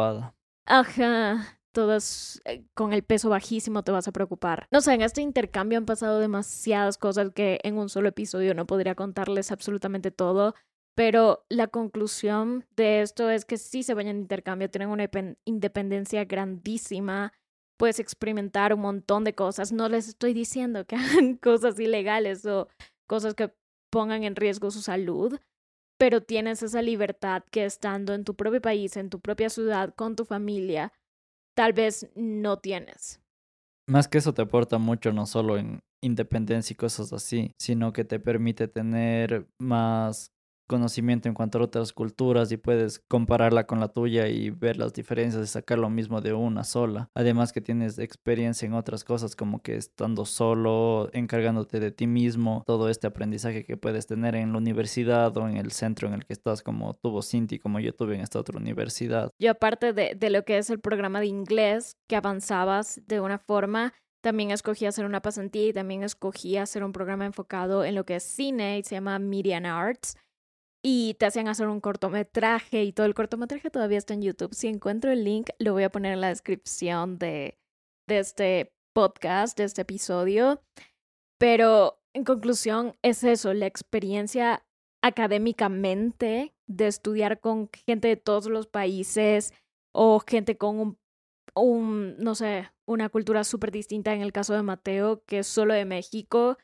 Ajá, 0.67 1.54
todas 1.75 2.41
eh, 2.45 2.63
con 2.73 2.93
el 2.93 3.03
peso 3.03 3.29
bajísimo 3.29 3.83
te 3.83 3.91
vas 3.91 4.07
a 4.07 4.13
preocupar. 4.13 4.65
No 4.71 4.79
sé, 4.79 4.93
en 4.93 5.01
este 5.01 5.21
intercambio 5.21 5.77
han 5.77 5.85
pasado 5.85 6.19
demasiadas 6.19 6.97
cosas 6.97 7.31
que 7.35 7.59
en 7.63 7.77
un 7.77 7.89
solo 7.89 8.07
episodio 8.07 8.55
no 8.55 8.65
podría 8.65 8.95
contarles 8.95 9.51
absolutamente 9.51 10.09
todo, 10.09 10.55
pero 10.95 11.45
la 11.49 11.67
conclusión 11.67 12.65
de 12.77 13.01
esto 13.01 13.29
es 13.29 13.43
que 13.43 13.57
si 13.57 13.83
se 13.83 13.93
vayan 13.93 14.15
de 14.15 14.21
intercambio, 14.21 14.69
tienen 14.71 14.89
una 14.89 15.09
independencia 15.43 16.23
grandísima, 16.23 17.33
puedes 17.77 17.99
experimentar 17.99 18.73
un 18.73 18.79
montón 18.79 19.25
de 19.25 19.35
cosas. 19.35 19.73
No 19.73 19.89
les 19.89 20.07
estoy 20.07 20.33
diciendo 20.33 20.85
que 20.85 20.95
hagan 20.95 21.35
cosas 21.35 21.77
ilegales 21.77 22.45
o 22.45 22.69
cosas 23.05 23.33
que 23.35 23.53
pongan 23.91 24.23
en 24.23 24.37
riesgo 24.37 24.71
su 24.71 24.81
salud, 24.81 25.37
pero 25.97 26.23
tienes 26.23 26.63
esa 26.63 26.81
libertad 26.81 27.43
que 27.51 27.65
estando 27.65 28.13
en 28.13 28.23
tu 28.23 28.33
propio 28.33 28.61
país, 28.61 28.95
en 28.95 29.09
tu 29.09 29.19
propia 29.19 29.49
ciudad, 29.49 29.93
con 29.93 30.15
tu 30.15 30.23
familia, 30.23 30.93
tal 31.55 31.73
vez 31.73 32.09
no 32.15 32.57
tienes. 32.57 33.21
Más 33.87 34.07
que 34.07 34.17
eso 34.17 34.33
te 34.33 34.41
aporta 34.41 34.77
mucho, 34.77 35.11
no 35.11 35.25
solo 35.25 35.57
en 35.57 35.79
independencia 36.03 36.73
y 36.73 36.77
cosas 36.77 37.13
así, 37.13 37.53
sino 37.59 37.93
que 37.93 38.03
te 38.03 38.19
permite 38.19 38.67
tener 38.67 39.47
más 39.59 40.31
conocimiento 40.67 41.27
en 41.27 41.35
cuanto 41.35 41.59
a 41.59 41.63
otras 41.63 41.93
culturas 41.93 42.51
y 42.51 42.57
puedes 42.57 42.99
compararla 43.07 43.65
con 43.65 43.79
la 43.79 43.89
tuya 43.89 44.27
y 44.27 44.49
ver 44.49 44.77
las 44.77 44.93
diferencias 44.93 45.43
y 45.43 45.47
sacar 45.47 45.79
lo 45.79 45.89
mismo 45.89 46.21
de 46.21 46.33
una 46.33 46.63
sola. 46.63 47.09
Además 47.13 47.53
que 47.53 47.61
tienes 47.61 47.99
experiencia 47.99 48.65
en 48.65 48.73
otras 48.73 49.03
cosas 49.03 49.35
como 49.35 49.61
que 49.61 49.75
estando 49.75 50.25
solo, 50.25 51.09
encargándote 51.13 51.79
de 51.79 51.91
ti 51.91 52.07
mismo, 52.07 52.63
todo 52.65 52.89
este 52.89 53.07
aprendizaje 53.07 53.65
que 53.65 53.77
puedes 53.77 54.07
tener 54.07 54.35
en 54.35 54.51
la 54.51 54.57
universidad 54.57 55.35
o 55.37 55.47
en 55.47 55.57
el 55.57 55.71
centro 55.71 56.07
en 56.07 56.13
el 56.13 56.25
que 56.25 56.33
estás 56.33 56.63
como 56.63 56.93
tuvo 56.95 57.21
Cinti, 57.21 57.59
como 57.59 57.79
yo 57.79 57.93
tuve 57.93 58.15
en 58.15 58.21
esta 58.21 58.39
otra 58.39 58.57
universidad. 58.57 59.31
Yo 59.39 59.51
aparte 59.51 59.93
de, 59.93 60.15
de 60.15 60.29
lo 60.29 60.43
que 60.43 60.57
es 60.57 60.69
el 60.69 60.79
programa 60.79 61.19
de 61.19 61.27
inglés, 61.27 61.97
que 62.07 62.15
avanzabas 62.15 63.01
de 63.05 63.19
una 63.19 63.37
forma, 63.37 63.93
también 64.25 64.49
escogí 64.49 64.87
hacer 64.87 65.05
una 65.05 65.21
pasantía 65.21 65.67
y 65.67 65.73
también 65.73 66.01
escogí 66.01 66.57
hacer 66.57 66.83
un 66.83 66.91
programa 66.91 67.27
enfocado 67.27 67.85
en 67.85 67.93
lo 67.93 68.05
que 68.05 68.15
es 68.15 68.23
cine 68.23 68.79
y 68.79 68.83
se 68.83 68.95
llama 68.95 69.19
Media 69.19 69.59
Arts 69.59 70.17
y 70.87 71.15
te 71.15 71.25
hacían 71.25 71.47
hacer 71.47 71.67
un 71.67 71.81
cortometraje 71.81 72.83
y 72.83 72.93
todo 72.93 73.07
el 73.07 73.15
cortometraje 73.15 73.71
todavía 73.71 73.97
está 73.97 74.13
en 74.13 74.21
YouTube. 74.21 74.53
Si 74.53 74.67
encuentro 74.67 75.11
el 75.11 75.23
link, 75.23 75.49
lo 75.57 75.73
voy 75.73 75.81
a 75.81 75.89
poner 75.89 76.13
en 76.13 76.21
la 76.21 76.27
descripción 76.27 77.17
de, 77.17 77.57
de 78.07 78.19
este 78.19 78.71
podcast, 78.93 79.57
de 79.57 79.63
este 79.63 79.81
episodio. 79.81 80.61
Pero 81.39 81.97
en 82.13 82.23
conclusión, 82.23 82.95
es 83.01 83.23
eso, 83.23 83.51
la 83.55 83.65
experiencia 83.65 84.63
académicamente 85.03 86.53
de 86.67 86.85
estudiar 86.85 87.39
con 87.39 87.67
gente 87.87 88.09
de 88.09 88.17
todos 88.17 88.45
los 88.45 88.67
países 88.67 89.55
o 89.91 90.19
gente 90.19 90.55
con 90.55 90.79
un, 90.79 90.99
un 91.55 92.15
no 92.19 92.35
sé, 92.35 92.69
una 92.87 93.09
cultura 93.09 93.43
súper 93.43 93.71
distinta 93.71 94.13
en 94.13 94.21
el 94.21 94.31
caso 94.31 94.53
de 94.53 94.61
Mateo, 94.61 95.23
que 95.25 95.39
es 95.39 95.47
solo 95.47 95.73
de 95.73 95.85
México. 95.85 96.59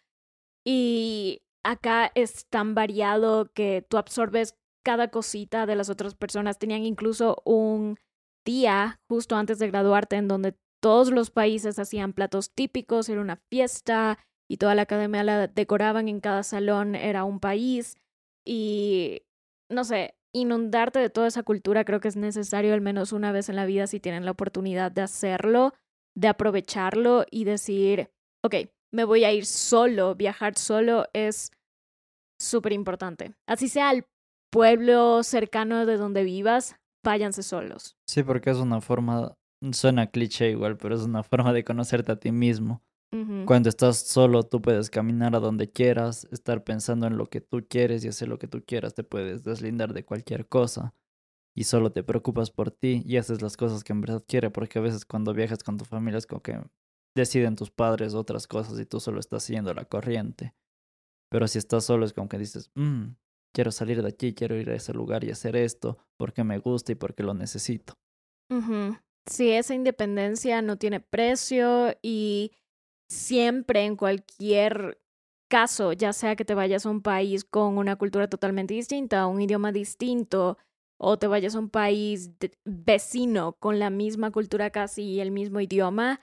Y 0.64 1.42
acá 1.64 2.12
es 2.16 2.48
tan 2.48 2.76
variado 2.76 3.52
que 3.54 3.86
tú 3.88 3.98
absorbes 3.98 4.56
cada 4.84 5.10
cosita 5.10 5.66
de 5.66 5.76
las 5.76 5.90
otras 5.90 6.16
personas. 6.16 6.60
Tenían 6.60 6.84
incluso 6.84 7.42
un 7.46 7.98
día 8.46 9.00
justo 9.08 9.36
antes 9.36 9.60
de 9.60 9.68
graduarte 9.68 10.16
en 10.16 10.28
donde 10.28 10.56
todos 10.82 11.12
los 11.12 11.30
países 11.30 11.78
hacían 11.78 12.14
platos 12.14 12.52
típicos, 12.54 13.08
era 13.08 13.22
una 13.22 13.38
fiesta 13.50 14.18
y 14.50 14.58
toda 14.58 14.74
la 14.74 14.82
academia 14.84 15.24
la 15.24 15.48
decoraban 15.48 16.08
en 16.08 16.20
cada 16.20 16.44
salón, 16.44 16.96
era 16.96 17.24
un 17.24 17.40
país 17.40 17.96
y 18.44 19.22
no 19.70 19.84
sé, 19.84 20.16
inundarte 20.34 21.00
de 21.00 21.12
toda 21.12 21.28
esa 21.28 21.44
cultura 21.44 21.86
creo 21.86 22.00
que 22.00 22.08
es 22.08 22.16
necesario 22.16 22.74
al 22.74 22.82
menos 22.82 23.12
una 23.12 23.32
vez 23.32 23.48
en 23.50 23.56
la 23.56 23.66
vida 23.66 23.86
si 23.86 24.00
tienen 24.00 24.26
la 24.26 24.32
oportunidad 24.32 24.92
de 24.92 25.04
hacerlo 25.04 25.74
de 26.16 26.28
aprovecharlo 26.28 27.26
y 27.30 27.46
decir, 27.46 28.10
ok, 28.44 28.56
me 28.92 29.04
voy 29.04 29.24
a 29.24 29.32
ir 29.32 29.46
solo, 29.46 30.16
viajar 30.16 30.58
solo 30.58 31.06
es 31.14 31.52
súper 32.40 32.74
importante. 32.74 33.34
Así 33.48 33.70
sea 33.70 33.92
el 33.92 34.06
pueblo 34.52 35.24
cercano 35.24 35.86
de 35.86 35.98
donde 35.98 36.24
vivas, 36.24 36.76
váyanse 37.04 37.44
solos. 37.44 37.96
Sí, 38.08 38.24
porque 38.24 38.50
es 38.50 38.58
una 38.58 38.82
forma, 38.82 39.36
suena 39.72 40.08
cliché 40.08 40.50
igual, 40.52 40.78
pero 40.78 40.96
es 40.96 41.02
una 41.02 41.24
forma 41.24 41.54
de 41.54 41.64
conocerte 41.64 42.12
a 42.12 42.20
ti 42.20 42.32
mismo. 42.32 42.84
Cuando 43.46 43.68
estás 43.68 43.98
solo, 43.98 44.44
tú 44.44 44.62
puedes 44.62 44.90
caminar 44.90 45.36
a 45.36 45.42
donde 45.42 45.70
quieras, 45.70 46.30
estar 46.32 46.64
pensando 46.64 47.08
en 47.08 47.18
lo 47.18 47.26
que 47.26 47.42
tú 47.42 47.66
quieres 47.68 48.06
y 48.06 48.08
hacer 48.08 48.30
lo 48.30 48.40
que 48.40 48.48
tú 48.48 48.64
quieras, 48.66 48.94
te 48.94 49.04
puedes 49.04 49.44
deslindar 49.44 49.92
de 49.92 50.06
cualquier 50.06 50.48
cosa 50.48 50.94
y 51.54 51.66
solo 51.66 51.92
te 51.92 52.04
preocupas 52.04 52.52
por 52.52 52.72
ti 52.72 53.04
y 53.06 53.18
haces 53.18 53.42
las 53.42 53.58
cosas 53.58 53.84
que 53.84 53.92
en 53.92 54.00
verdad 54.00 54.24
quieres, 54.26 54.52
porque 54.52 54.80
a 54.80 54.82
veces 54.82 55.04
cuando 55.04 55.34
viajas 55.34 55.62
con 55.62 55.78
tu 55.78 55.84
familia 55.84 56.20
es 56.20 56.26
como 56.26 56.42
que 56.42 56.62
deciden 57.16 57.56
tus 57.56 57.72
padres 57.72 58.14
otras 58.14 58.48
cosas 58.48 58.80
y 58.80 58.86
tú 58.86 59.00
solo 59.00 59.20
estás 59.20 59.44
siguiendo 59.44 59.74
la 59.74 59.86
corriente. 59.86 60.54
Pero 61.30 61.48
si 61.48 61.58
estás 61.58 61.86
solo 61.86 62.06
es 62.06 62.14
como 62.14 62.30
que 62.30 62.38
dices, 62.38 62.72
mmm, 62.76 63.14
quiero 63.54 63.72
salir 63.72 64.02
de 64.02 64.10
aquí, 64.10 64.34
quiero 64.34 64.56
ir 64.56 64.70
a 64.70 64.76
ese 64.76 64.94
lugar 64.94 65.24
y 65.24 65.32
hacer 65.32 65.56
esto 65.56 65.98
porque 66.18 66.44
me 66.44 66.58
gusta 66.58 66.92
y 66.92 66.96
porque 66.96 67.24
lo 67.24 67.34
necesito. 67.34 67.98
Sí, 69.26 69.52
esa 69.52 69.74
independencia 69.74 70.62
no 70.62 70.78
tiene 70.78 71.00
precio 71.00 71.96
y 72.02 72.52
siempre 73.08 73.86
en 73.86 73.96
cualquier 73.96 75.00
caso, 75.50 75.94
ya 75.94 76.14
sea 76.14 76.36
que 76.36 76.46
te 76.46 76.56
vayas 76.56 76.86
a 76.86 76.90
un 76.90 77.02
país 77.02 77.44
con 77.44 77.78
una 77.78 77.98
cultura 77.98 78.30
totalmente 78.30 78.74
distinta, 78.74 79.28
un 79.28 79.42
idioma 79.42 79.72
distinto, 79.72 80.58
o 80.98 81.18
te 81.18 81.28
vayas 81.28 81.56
a 81.56 81.60
un 81.60 81.70
país 81.70 82.32
vecino 82.64 83.54
con 83.54 83.80
la 83.80 83.90
misma 83.90 84.32
cultura 84.32 84.70
casi 84.70 85.04
y 85.04 85.20
el 85.20 85.32
mismo 85.32 85.60
idioma, 85.60 86.22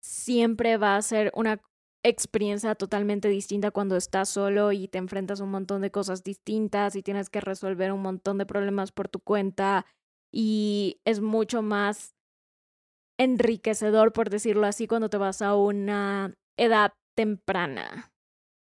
siempre 0.00 0.76
va 0.76 0.96
a 0.96 1.02
ser 1.02 1.30
una 1.34 1.60
experiencia 2.04 2.74
totalmente 2.74 3.28
distinta 3.28 3.70
cuando 3.70 3.96
estás 3.96 4.28
solo 4.28 4.72
y 4.72 4.88
te 4.88 4.98
enfrentas 4.98 5.40
a 5.40 5.44
un 5.44 5.50
montón 5.50 5.82
de 5.82 5.90
cosas 5.90 6.22
distintas 6.22 6.96
y 6.96 7.02
tienes 7.02 7.28
que 7.28 7.40
resolver 7.40 7.92
un 7.92 8.02
montón 8.02 8.38
de 8.38 8.46
problemas 8.46 8.92
por 8.92 9.08
tu 9.08 9.20
cuenta 9.20 9.84
y 10.32 11.00
es 11.04 11.20
mucho 11.20 11.62
más 11.62 12.14
enriquecedor, 13.18 14.12
por 14.12 14.30
decirlo 14.30 14.66
así, 14.66 14.86
cuando 14.86 15.10
te 15.10 15.16
vas 15.16 15.42
a 15.42 15.56
una 15.56 16.34
edad 16.56 16.92
temprana. 17.16 18.12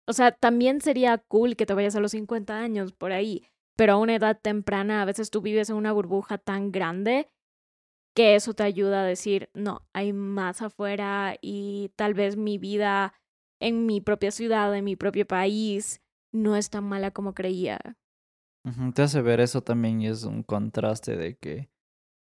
O 0.07 0.13
sea, 0.13 0.33
también 0.33 0.81
sería 0.81 1.19
cool 1.19 1.57
que 1.57 1.65
te 1.65 1.75
vayas 1.75 1.97
a 1.97 2.01
los 2.01 2.11
50 2.13 2.59
años 2.59 2.93
por 2.93 3.13
ahí, 3.13 3.47
pero 3.77 3.95
a 3.95 3.97
una 3.97 4.15
edad 4.15 4.39
temprana 4.41 5.01
a 5.01 5.05
veces 5.07 5.31
tú 5.31 5.41
vives 5.41 5.71
en 5.71 5.77
una 5.77 5.93
burbuja 5.93 6.39
tan 6.39 6.71
grande 6.71 7.29
que 8.15 8.35
eso 8.35 8.55
te 8.55 8.63
ayuda 8.63 9.03
a 9.03 9.07
decir, 9.07 9.49
no, 9.55 9.83
hay 9.93 10.13
más 10.13 10.63
afuera 10.63 11.37
y 11.41 11.91
tal 11.97 12.15
vez 12.15 12.37
mi 12.37 12.59
vida 12.59 13.15
en 13.61 13.87
mi 13.87 14.01
propia 14.01 14.31
ciudad, 14.31 14.75
en 14.77 14.85
mi 14.85 14.97
propio 14.97 15.27
país, 15.27 16.01
no 16.33 16.57
es 16.57 16.71
tan 16.71 16.85
mala 16.85 17.11
como 17.11 17.35
creía. 17.35 17.79
Te 18.95 19.03
hace 19.03 19.23
ver 19.23 19.41
eso 19.41 19.63
también 19.63 20.01
y 20.01 20.09
es 20.09 20.25
un 20.25 20.43
contraste 20.43 21.17
de 21.17 21.37
que 21.37 21.71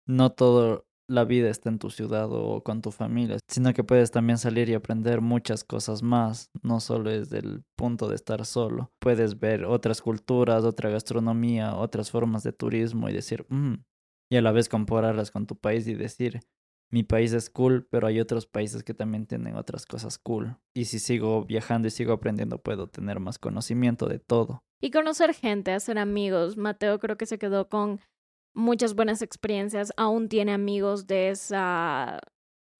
no 0.06 0.32
todo 0.32 0.86
la 1.08 1.24
vida 1.24 1.50
está 1.50 1.68
en 1.68 1.78
tu 1.78 1.90
ciudad 1.90 2.28
o 2.32 2.62
con 2.62 2.82
tu 2.82 2.90
familia, 2.90 3.38
sino 3.48 3.72
que 3.72 3.84
puedes 3.84 4.10
también 4.10 4.38
salir 4.38 4.68
y 4.68 4.74
aprender 4.74 5.20
muchas 5.20 5.62
cosas 5.62 6.02
más, 6.02 6.50
no 6.62 6.80
solo 6.80 7.10
desde 7.10 7.38
el 7.38 7.64
punto 7.76 8.08
de 8.08 8.16
estar 8.16 8.44
solo. 8.44 8.90
Puedes 8.98 9.38
ver 9.38 9.64
otras 9.64 10.02
culturas, 10.02 10.64
otra 10.64 10.90
gastronomía, 10.90 11.76
otras 11.76 12.10
formas 12.10 12.42
de 12.42 12.52
turismo 12.52 13.08
y 13.08 13.12
decir, 13.12 13.46
mmm, 13.48 13.74
y 14.30 14.36
a 14.36 14.42
la 14.42 14.52
vez 14.52 14.68
compararlas 14.68 15.30
con 15.30 15.46
tu 15.46 15.56
país 15.56 15.86
y 15.86 15.94
decir, 15.94 16.40
mi 16.90 17.02
país 17.02 17.32
es 17.32 17.50
cool, 17.50 17.86
pero 17.90 18.06
hay 18.06 18.20
otros 18.20 18.46
países 18.46 18.82
que 18.82 18.94
también 18.94 19.26
tienen 19.26 19.56
otras 19.56 19.86
cosas 19.86 20.18
cool. 20.18 20.56
Y 20.74 20.84
si 20.86 20.98
sigo 20.98 21.44
viajando 21.44 21.88
y 21.88 21.90
sigo 21.90 22.12
aprendiendo, 22.12 22.62
puedo 22.62 22.88
tener 22.88 23.20
más 23.20 23.38
conocimiento 23.38 24.06
de 24.08 24.18
todo. 24.18 24.62
Y 24.80 24.90
conocer 24.90 25.34
gente, 25.34 25.72
hacer 25.72 25.98
amigos. 25.98 26.56
Mateo 26.56 26.98
creo 26.98 27.16
que 27.16 27.26
se 27.26 27.38
quedó 27.38 27.68
con 27.68 28.00
muchas 28.54 28.94
buenas 28.94 29.22
experiencias, 29.22 29.92
aún 29.96 30.28
tiene 30.28 30.52
amigos 30.52 31.06
de 31.06 31.30
esa 31.30 32.20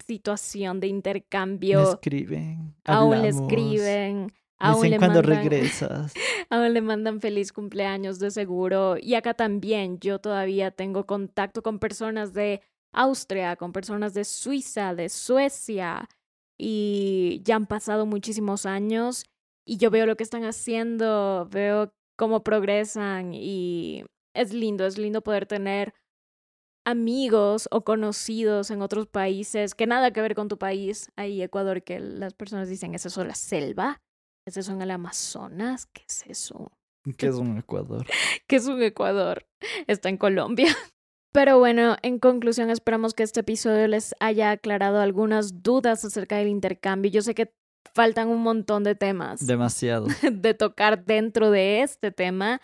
situación 0.07 0.80
de 0.80 0.86
intercambio. 0.86 1.82
Le 1.82 1.90
escriben. 1.90 2.74
Aún 2.84 3.22
le 3.22 3.28
escriben. 3.28 4.32
Aún 4.59 4.90
le 4.90 4.98
cuando 4.98 5.22
regresas. 5.22 6.14
Aún 6.50 6.72
le 6.72 6.80
mandan 6.80 7.20
feliz 7.20 7.52
cumpleaños 7.52 8.18
de 8.18 8.30
seguro. 8.30 8.96
Y 9.00 9.14
acá 9.14 9.34
también 9.34 9.98
yo 9.98 10.18
todavía 10.18 10.70
tengo 10.70 11.07
contacto 11.07 11.62
con 11.62 11.78
personas 11.78 12.32
de 12.32 12.62
Austria, 12.92 13.57
con 13.57 13.72
personas 13.72 14.14
de 14.14 14.24
Suiza, 14.24 14.94
de 14.94 15.09
Suecia. 15.09 16.09
Y 16.59 17.42
ya 17.44 17.57
han 17.57 17.66
pasado 17.66 18.07
muchísimos 18.07 18.64
años 18.64 19.24
y 19.66 19.76
yo 19.78 19.90
veo 19.90 20.07
lo 20.07 20.16
que 20.16 20.22
están 20.22 20.44
haciendo, 20.44 21.48
veo 21.50 21.92
cómo 22.16 22.42
progresan 22.42 23.34
y 23.34 24.04
es 24.32 24.52
lindo, 24.52 24.86
es 24.86 24.96
lindo 24.96 25.22
poder 25.22 25.46
tener 25.46 25.92
amigos 26.86 27.68
o 27.72 27.82
conocidos 27.82 28.70
en 28.70 28.80
otros 28.80 29.09
países 29.09 29.74
que 29.74 29.88
nada 29.88 30.12
que 30.12 30.22
ver 30.22 30.36
con 30.36 30.48
tu 30.48 30.57
país. 30.57 31.11
Ahí 31.16 31.42
Ecuador 31.42 31.82
que 31.82 31.98
las 31.98 32.32
personas 32.32 32.68
dicen, 32.68 32.94
¿es 32.94 33.04
eso 33.04 33.24
la 33.24 33.34
selva? 33.34 34.00
¿Es 34.47 34.57
eso 34.57 34.72
en 34.72 34.80
el 34.80 34.92
Amazonas? 34.92 35.86
¿Qué 35.86 36.03
es 36.09 36.24
eso? 36.28 36.70
¿Qué 37.18 37.26
es 37.26 37.34
un 37.34 37.59
Ecuador? 37.59 38.07
¿Qué 38.47 38.57
es 38.57 38.66
un 38.66 38.80
Ecuador? 38.80 39.44
Está 39.88 40.09
en 40.09 40.16
Colombia. 40.16 40.68
Pero 41.32 41.59
bueno, 41.59 41.97
en 42.03 42.20
conclusión, 42.20 42.70
esperamos 42.70 43.12
que 43.12 43.24
este 43.24 43.40
episodio 43.40 43.88
les 43.88 44.14
haya 44.20 44.53
aclarado 44.53 45.01
algunas 45.01 45.62
dudas 45.62 46.05
acerca 46.05 46.36
del 46.36 46.49
intercambio. 46.49 47.11
Yo 47.11 47.22
sé 47.22 47.34
que 47.34 47.53
faltan 47.92 48.28
un 48.28 48.42
montón 48.42 48.84
de 48.84 48.94
temas. 48.94 49.44
Demasiado. 49.44 50.07
De 50.32 50.55
tocar 50.55 51.05
dentro 51.05 51.51
de 51.51 51.82
este 51.82 52.12
tema. 52.12 52.61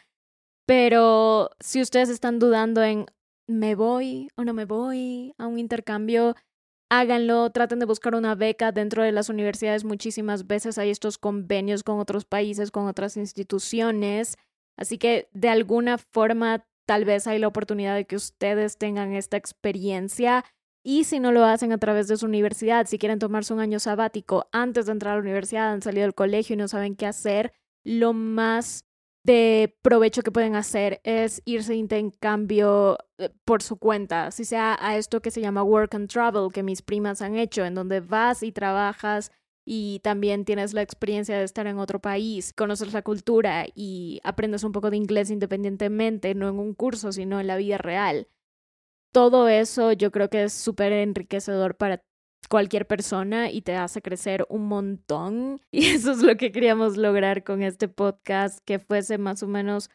Pero 0.67 1.51
si 1.59 1.83
ustedes 1.83 2.09
están 2.09 2.39
dudando 2.39 2.83
en 2.83 3.07
me 3.49 3.75
voy 3.75 4.29
o 4.37 4.45
no 4.45 4.55
me 4.55 4.65
voy 4.65 5.35
a 5.37 5.49
un 5.49 5.59
intercambio, 5.59 6.37
háganlo, 6.93 7.49
traten 7.49 7.79
de 7.79 7.87
buscar 7.87 8.15
una 8.15 8.35
beca 8.35 8.71
dentro 8.71 9.03
de 9.03 9.13
las 9.13 9.31
universidades. 9.31 9.83
Muchísimas 9.83 10.47
veces 10.47 10.77
hay 10.77 10.91
estos 10.91 11.17
convenios 11.17 11.83
con 11.83 11.99
otros 11.99 12.27
países, 12.27 12.71
con 12.71 12.87
otras 12.87 13.17
instituciones. 13.17 14.37
Así 14.77 14.99
que 14.99 15.31
de 15.33 15.49
alguna 15.49 15.97
forma 15.97 16.67
tal 16.85 17.07
vez 17.07 17.27
hay 17.27 17.39
la 17.39 17.49
oportunidad 17.49 17.95
de 17.95 18.05
que 18.05 18.17
ustedes 18.17 18.77
tengan 18.77 19.15
esta 19.15 19.39
experiencia. 19.39 20.45
Y 20.85 21.05
si 21.05 21.19
no 21.19 21.33
lo 21.33 21.47
hacen 21.47 21.73
a 21.73 21.79
través 21.79 22.09
de 22.09 22.19
su 22.19 22.27
universidad, 22.27 22.87
si 22.87 22.99
quieren 22.99 23.19
tomarse 23.19 23.55
un 23.55 23.61
año 23.61 23.79
sabático 23.79 24.51
antes 24.53 24.85
de 24.85 24.93
entrar 24.93 25.15
a 25.15 25.17
la 25.17 25.23
universidad, 25.23 25.73
han 25.73 25.81
salido 25.81 26.03
del 26.03 26.15
colegio 26.15 26.53
y 26.55 26.57
no 26.59 26.69
saben 26.69 26.95
qué 26.95 27.07
hacer, 27.07 27.55
lo 27.85 28.13
más 28.13 28.85
de 29.25 29.77
provecho 29.83 30.23
que 30.23 30.33
pueden 30.33 30.57
hacer 30.57 31.01
es 31.05 31.43
irse 31.45 31.73
de 31.73 31.79
intercambio 31.79 32.99
eh, 33.19 33.31
por 33.45 33.63
su 33.63 33.77
cuenta, 33.77 34.31
si 34.31 34.45
sea 34.45 34.77
a 34.81 34.97
esto 34.97 35.23
que 35.23 35.31
se 35.31 35.41
llama 35.41 35.63
work 35.63 35.95
and 35.95 36.09
travel, 36.09 36.53
que 36.53 36.63
mis 36.63 36.83
primas 36.83 37.23
han 37.23 37.37
hecho, 37.37 37.65
en 37.65 37.75
donde 37.75 38.01
vas 38.01 38.43
y 38.43 38.53
trabajas 38.53 39.31
y 39.65 40.01
también 40.01 40.45
tienes 40.45 40.75
la 40.75 40.83
experiencia 40.83 41.39
de 41.39 41.45
estar 41.45 41.67
en 41.69 41.79
otro 41.79 42.01
país, 42.01 42.53
conoces 42.53 42.93
la 42.93 43.03
cultura 43.03 43.67
y 43.75 44.21
aprendes 44.25 44.65
un 44.65 44.73
poco 44.73 44.91
de 44.91 44.97
inglés 44.97 45.31
independientemente, 45.31 46.35
no 46.35 46.49
en 46.49 46.59
un 46.59 46.75
curso, 46.75 47.13
sino 47.13 47.41
en 47.41 47.47
la 47.47 47.57
vida 47.57 47.79
real. 47.79 48.29
Todo 49.13 49.49
eso 49.49 49.93
yo 49.93 50.11
creo 50.11 50.31
que 50.31 50.45
es 50.45 50.53
súper 50.53 50.93
enriquecedor 50.93 51.77
para 51.77 52.03
cualquier 52.49 52.87
persona 52.87 53.51
y 53.51 53.63
te 53.63 53.77
hace 53.77 54.03
crecer 54.03 54.47
un 54.49 54.67
montón. 54.67 55.61
Y 55.73 55.87
eso 55.87 56.13
es 56.13 56.23
lo 56.23 56.37
que 56.37 56.53
queríamos 56.53 56.97
lograr 56.97 57.45
con 57.45 57.63
este 57.63 57.89
podcast, 57.89 58.61
que 58.65 58.79
fuese 58.79 59.19
más 59.19 59.43
o 59.43 59.49
menos 59.49 59.91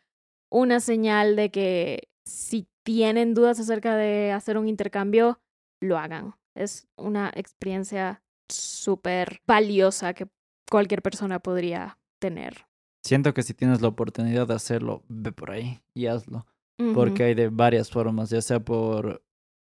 una 0.49 0.79
señal 0.79 1.35
de 1.35 1.51
que 1.51 2.09
si 2.25 2.67
tienen 2.83 3.33
dudas 3.33 3.59
acerca 3.59 3.95
de 3.95 4.31
hacer 4.31 4.57
un 4.57 4.67
intercambio, 4.67 5.39
lo 5.81 5.97
hagan. 5.97 6.35
Es 6.55 6.87
una 6.97 7.31
experiencia 7.35 8.23
súper 8.49 9.41
valiosa 9.45 10.13
que 10.13 10.27
cualquier 10.69 11.01
persona 11.01 11.39
podría 11.39 11.99
tener. 12.19 12.65
Siento 13.03 13.33
que 13.33 13.43
si 13.43 13.53
tienes 13.53 13.81
la 13.81 13.89
oportunidad 13.89 14.47
de 14.47 14.55
hacerlo, 14.55 15.03
ve 15.07 15.31
por 15.31 15.51
ahí 15.51 15.81
y 15.93 16.07
hazlo. 16.07 16.45
Porque 16.93 17.23
hay 17.23 17.33
de 17.33 17.49
varias 17.49 17.89
formas, 17.89 18.29
ya 18.29 18.39
sea 18.39 18.59
por 18.59 19.23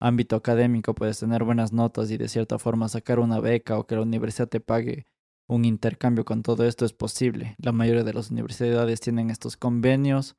ámbito 0.01 0.37
académico 0.37 0.95
puedes 0.95 1.19
tener 1.19 1.45
buenas 1.45 1.73
notas 1.73 2.11
y 2.11 2.17
de 2.17 2.29
cierta 2.29 2.59
forma 2.59 2.89
sacar 2.89 3.19
una 3.19 3.41
beca 3.41 3.79
o 3.79 3.87
que 3.87 3.97
la 3.97 4.03
universidad 4.03 4.49
te 4.49 4.61
pague 4.61 5.07
un 5.49 5.65
intercambio 5.65 6.25
con 6.25 6.43
todo 6.43 6.65
esto 6.65 6.85
es 6.85 6.93
posible. 6.93 7.57
La 7.59 7.73
mayoría 7.73 8.05
de 8.05 8.13
las 8.13 8.31
universidades 8.31 9.01
tienen 9.01 9.31
estos 9.31 9.57
convenios 9.57 10.37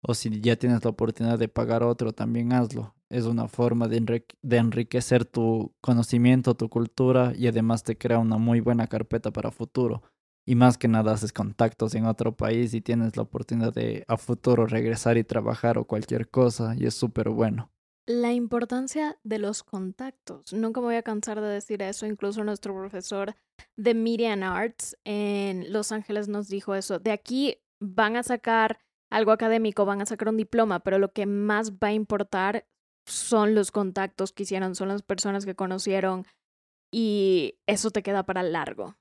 o 0.00 0.14
si 0.14 0.40
ya 0.40 0.56
tienes 0.56 0.84
la 0.84 0.90
oportunidad 0.90 1.38
de 1.38 1.48
pagar 1.48 1.82
otro, 1.82 2.12
también 2.12 2.52
hazlo. 2.52 2.94
Es 3.10 3.24
una 3.24 3.48
forma 3.48 3.88
de, 3.88 4.24
enriquecer 4.42 5.24
tu 5.24 5.74
conocimiento, 5.80 6.54
tu 6.54 6.68
cultura 6.68 7.32
y 7.36 7.46
además 7.48 7.82
te 7.82 7.96
crea 7.96 8.18
una 8.18 8.38
muy 8.38 8.60
buena 8.60 8.86
carpeta 8.86 9.32
para 9.32 9.50
futuro. 9.50 10.02
Y 10.46 10.56
más 10.56 10.76
que 10.76 10.88
nada 10.88 11.12
haces 11.12 11.32
contactos 11.32 11.94
en 11.94 12.04
otro 12.06 12.36
país 12.36 12.74
y 12.74 12.82
tienes 12.82 13.16
la 13.16 13.22
oportunidad 13.22 13.72
de 13.72 14.04
a 14.08 14.18
futuro 14.18 14.66
regresar 14.66 15.16
y 15.16 15.24
trabajar 15.24 15.78
o 15.78 15.86
cualquier 15.86 16.28
cosa 16.28 16.74
y 16.76 16.84
es 16.86 16.94
súper 16.94 17.30
bueno. 17.30 17.73
La 18.06 18.32
importancia 18.32 19.18
de 19.24 19.38
los 19.38 19.62
contactos. 19.62 20.52
Nunca 20.52 20.80
me 20.80 20.86
voy 20.86 20.96
a 20.96 21.02
cansar 21.02 21.40
de 21.40 21.48
decir 21.48 21.82
eso. 21.82 22.06
Incluso 22.06 22.44
nuestro 22.44 22.74
profesor 22.74 23.34
de 23.76 23.94
Media 23.94 24.32
and 24.32 24.44
Arts 24.44 24.96
en 25.04 25.72
Los 25.72 25.92
Ángeles 25.92 26.28
nos 26.28 26.48
dijo 26.48 26.74
eso. 26.74 26.98
De 26.98 27.12
aquí 27.12 27.56
van 27.80 28.16
a 28.16 28.22
sacar 28.22 28.78
algo 29.10 29.32
académico, 29.32 29.84
van 29.84 30.02
a 30.02 30.06
sacar 30.06 30.28
un 30.28 30.36
diploma, 30.36 30.80
pero 30.80 30.98
lo 30.98 31.12
que 31.12 31.26
más 31.26 31.72
va 31.72 31.88
a 31.88 31.92
importar 31.92 32.66
son 33.06 33.54
los 33.54 33.70
contactos 33.70 34.32
que 34.32 34.42
hicieron, 34.44 34.74
son 34.74 34.88
las 34.88 35.02
personas 35.02 35.44
que 35.44 35.54
conocieron 35.54 36.26
y 36.92 37.58
eso 37.66 37.90
te 37.90 38.02
queda 38.02 38.24
para 38.24 38.42
largo. 38.42 38.96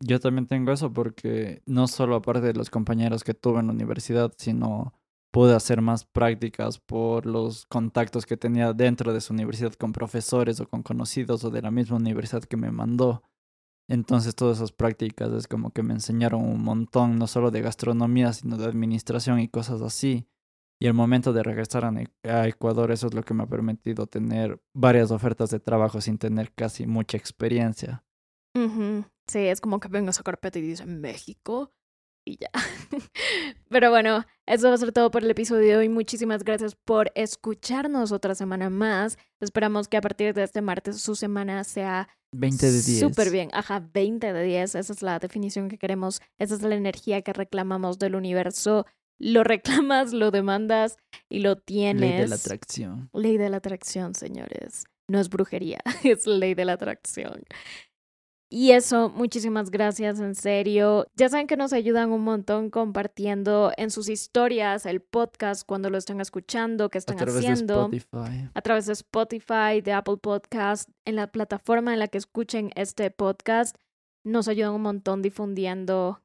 Yo 0.00 0.18
también 0.20 0.46
tengo 0.46 0.72
eso 0.72 0.92
porque 0.92 1.62
no 1.66 1.88
solo 1.88 2.16
aparte 2.16 2.46
de 2.46 2.54
los 2.54 2.70
compañeros 2.70 3.22
que 3.22 3.34
tuve 3.34 3.60
en 3.60 3.66
la 3.66 3.72
universidad, 3.72 4.32
sino 4.38 4.94
pude 5.30 5.54
hacer 5.54 5.80
más 5.80 6.04
prácticas 6.04 6.78
por 6.78 7.26
los 7.26 7.66
contactos 7.66 8.26
que 8.26 8.36
tenía 8.36 8.72
dentro 8.72 9.12
de 9.12 9.20
su 9.20 9.32
universidad 9.32 9.72
con 9.74 9.92
profesores 9.92 10.60
o 10.60 10.68
con 10.68 10.82
conocidos 10.82 11.44
o 11.44 11.50
de 11.50 11.62
la 11.62 11.70
misma 11.70 11.96
universidad 11.96 12.42
que 12.42 12.56
me 12.56 12.70
mandó. 12.70 13.22
Entonces 13.88 14.34
todas 14.34 14.58
esas 14.58 14.72
prácticas 14.72 15.32
es 15.32 15.48
como 15.48 15.70
que 15.70 15.82
me 15.82 15.94
enseñaron 15.94 16.44
un 16.44 16.62
montón, 16.62 17.18
no 17.18 17.26
solo 17.26 17.50
de 17.50 17.60
gastronomía, 17.60 18.32
sino 18.32 18.56
de 18.56 18.66
administración 18.66 19.40
y 19.40 19.48
cosas 19.48 19.82
así. 19.82 20.28
Y 20.80 20.86
el 20.86 20.94
momento 20.94 21.32
de 21.32 21.42
regresar 21.42 21.84
a, 21.84 22.48
Ecuador, 22.48 22.90
eso 22.90 23.08
es 23.08 23.14
lo 23.14 23.22
que 23.22 23.34
me 23.34 23.42
ha 23.42 23.46
permitido 23.46 24.06
tener 24.06 24.62
varias 24.72 25.10
ofertas 25.10 25.50
de 25.50 25.60
trabajo 25.60 26.00
sin 26.00 26.18
tener 26.18 26.52
casi 26.52 26.86
mucha 26.86 27.18
experiencia. 27.18 28.04
Sí, 29.26 29.38
es 29.38 29.60
como 29.60 29.78
que 29.78 29.88
vengo 29.88 30.08
a 30.08 30.10
esa 30.10 30.22
carpeta 30.22 30.58
y 30.58 30.62
dice 30.62 30.86
México 30.86 31.72
y 32.24 32.38
ya. 32.38 32.50
Pero 33.68 33.90
bueno, 33.90 34.24
eso 34.46 34.68
va 34.68 34.74
a 34.74 34.78
ser 34.78 34.92
todo 34.92 35.10
por 35.10 35.24
el 35.24 35.30
episodio 35.30 35.66
de 35.66 35.76
hoy. 35.76 35.88
Muchísimas 35.88 36.44
gracias 36.44 36.74
por 36.74 37.12
escucharnos 37.14 38.12
otra 38.12 38.34
semana 38.34 38.70
más. 38.70 39.18
Esperamos 39.40 39.88
que 39.88 39.96
a 39.96 40.00
partir 40.00 40.34
de 40.34 40.42
este 40.42 40.62
martes 40.62 41.00
su 41.00 41.14
semana 41.14 41.64
sea 41.64 42.08
20 42.32 42.66
de 42.66 42.82
10. 42.82 43.00
Súper 43.00 43.30
bien, 43.30 43.50
ajá, 43.52 43.86
20 43.92 44.32
de 44.32 44.42
10. 44.44 44.74
Esa 44.76 44.92
es 44.92 45.02
la 45.02 45.18
definición 45.18 45.68
que 45.68 45.78
queremos. 45.78 46.20
Esa 46.38 46.54
es 46.54 46.62
la 46.62 46.74
energía 46.74 47.22
que 47.22 47.32
reclamamos 47.32 47.98
del 47.98 48.14
universo. 48.14 48.86
Lo 49.18 49.44
reclamas, 49.44 50.12
lo 50.12 50.30
demandas 50.30 50.96
y 51.28 51.40
lo 51.40 51.56
tienes. 51.56 52.00
Ley 52.00 52.20
de 52.20 52.28
la 52.28 52.36
atracción. 52.36 53.10
Ley 53.12 53.36
de 53.36 53.50
la 53.50 53.56
atracción, 53.58 54.14
señores. 54.14 54.84
No 55.08 55.20
es 55.20 55.28
brujería, 55.28 55.80
es 56.04 56.26
ley 56.26 56.54
de 56.54 56.64
la 56.64 56.74
atracción. 56.74 57.42
Y 58.52 58.72
eso, 58.72 59.10
muchísimas 59.10 59.70
gracias, 59.70 60.18
en 60.18 60.34
serio. 60.34 61.06
Ya 61.14 61.28
saben 61.28 61.46
que 61.46 61.56
nos 61.56 61.72
ayudan 61.72 62.10
un 62.10 62.22
montón 62.22 62.68
compartiendo 62.68 63.72
en 63.76 63.90
sus 63.90 64.08
historias 64.08 64.86
el 64.86 65.00
podcast 65.00 65.64
cuando 65.64 65.88
lo 65.88 65.96
están 65.96 66.20
escuchando, 66.20 66.90
que 66.90 66.98
están 66.98 67.14
a 67.14 67.18
través 67.18 67.36
haciendo. 67.36 67.88
De 67.88 67.98
Spotify. 67.98 68.50
A 68.52 68.60
través 68.60 68.86
de 68.86 68.94
Spotify, 68.94 69.80
de 69.84 69.92
Apple 69.92 70.16
Podcast, 70.16 70.90
en 71.04 71.14
la 71.14 71.30
plataforma 71.30 71.92
en 71.92 72.00
la 72.00 72.08
que 72.08 72.18
escuchen 72.18 72.72
este 72.74 73.12
podcast. 73.12 73.76
Nos 74.24 74.48
ayudan 74.48 74.72
un 74.72 74.82
montón 74.82 75.22
difundiendo 75.22 76.20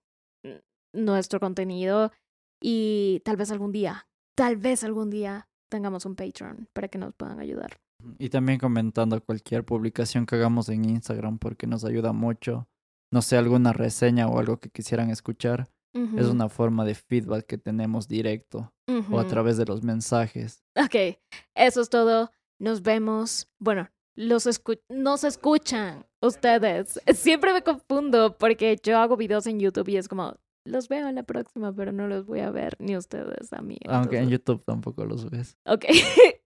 nuestro 0.93 1.39
contenido 1.39 2.11
y 2.59 3.21
tal 3.23 3.37
vez 3.37 3.51
algún 3.51 3.71
día, 3.71 4.07
tal 4.35 4.57
vez 4.57 4.83
algún 4.83 5.11
día 5.11 5.47
tengamos 5.69 6.05
un 6.05 6.15
Patreon 6.15 6.67
para 6.73 6.87
que 6.87 6.97
nos 6.97 7.13
puedan 7.13 7.39
ayudar. 7.39 7.77
Y 8.17 8.29
también 8.29 8.59
comentando 8.59 9.21
cualquier 9.23 9.63
publicación 9.63 10.25
que 10.25 10.35
hagamos 10.35 10.69
en 10.69 10.85
Instagram 10.85 11.37
porque 11.37 11.67
nos 11.67 11.85
ayuda 11.85 12.13
mucho. 12.13 12.67
No 13.11 13.21
sé, 13.21 13.37
alguna 13.37 13.73
reseña 13.73 14.27
o 14.27 14.39
algo 14.39 14.57
que 14.57 14.69
quisieran 14.69 15.09
escuchar. 15.09 15.69
Es 16.17 16.25
una 16.25 16.49
forma 16.49 16.83
de 16.83 16.93
feedback 16.93 17.45
que 17.45 17.57
tenemos 17.57 18.09
directo 18.09 18.73
o 19.09 19.17
a 19.17 19.25
través 19.27 19.55
de 19.55 19.65
los 19.65 19.81
mensajes. 19.81 20.61
Ok, 20.75 21.17
eso 21.55 21.79
es 21.79 21.89
todo. 21.89 22.31
Nos 22.59 22.81
vemos. 22.81 23.49
Bueno, 23.59 23.89
los 24.15 24.45
escu 24.45 24.75
nos 24.89 25.23
escuchan 25.23 26.05
ustedes. 26.21 26.99
Siempre 27.13 27.53
me 27.53 27.61
confundo 27.61 28.37
porque 28.37 28.77
yo 28.83 28.97
hago 28.97 29.15
videos 29.15 29.47
en 29.47 29.59
YouTube 29.59 29.87
y 29.87 29.95
es 29.95 30.09
como, 30.09 30.35
los 30.65 30.89
veo 30.89 31.07
en 31.07 31.15
la 31.15 31.23
próxima, 31.23 31.73
pero 31.73 31.91
no 31.91 32.07
los 32.07 32.25
voy 32.25 32.41
a 32.41 32.49
ver 32.49 32.75
ni 32.79 32.97
ustedes 32.97 33.53
a 33.53 33.61
mí. 33.61 33.77
Aunque 33.87 34.17
en 34.17 34.29
YouTube 34.29 34.63
tampoco 34.65 35.05
los 35.05 35.29
ves. 35.29 35.57
Ok. 35.65 35.85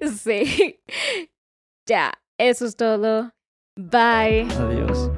sí. 0.18 0.80
Ya, 1.86 2.12
eso 2.38 2.66
es 2.66 2.76
todo. 2.76 3.32
Bye. 3.76 4.46
Adiós. 4.58 5.10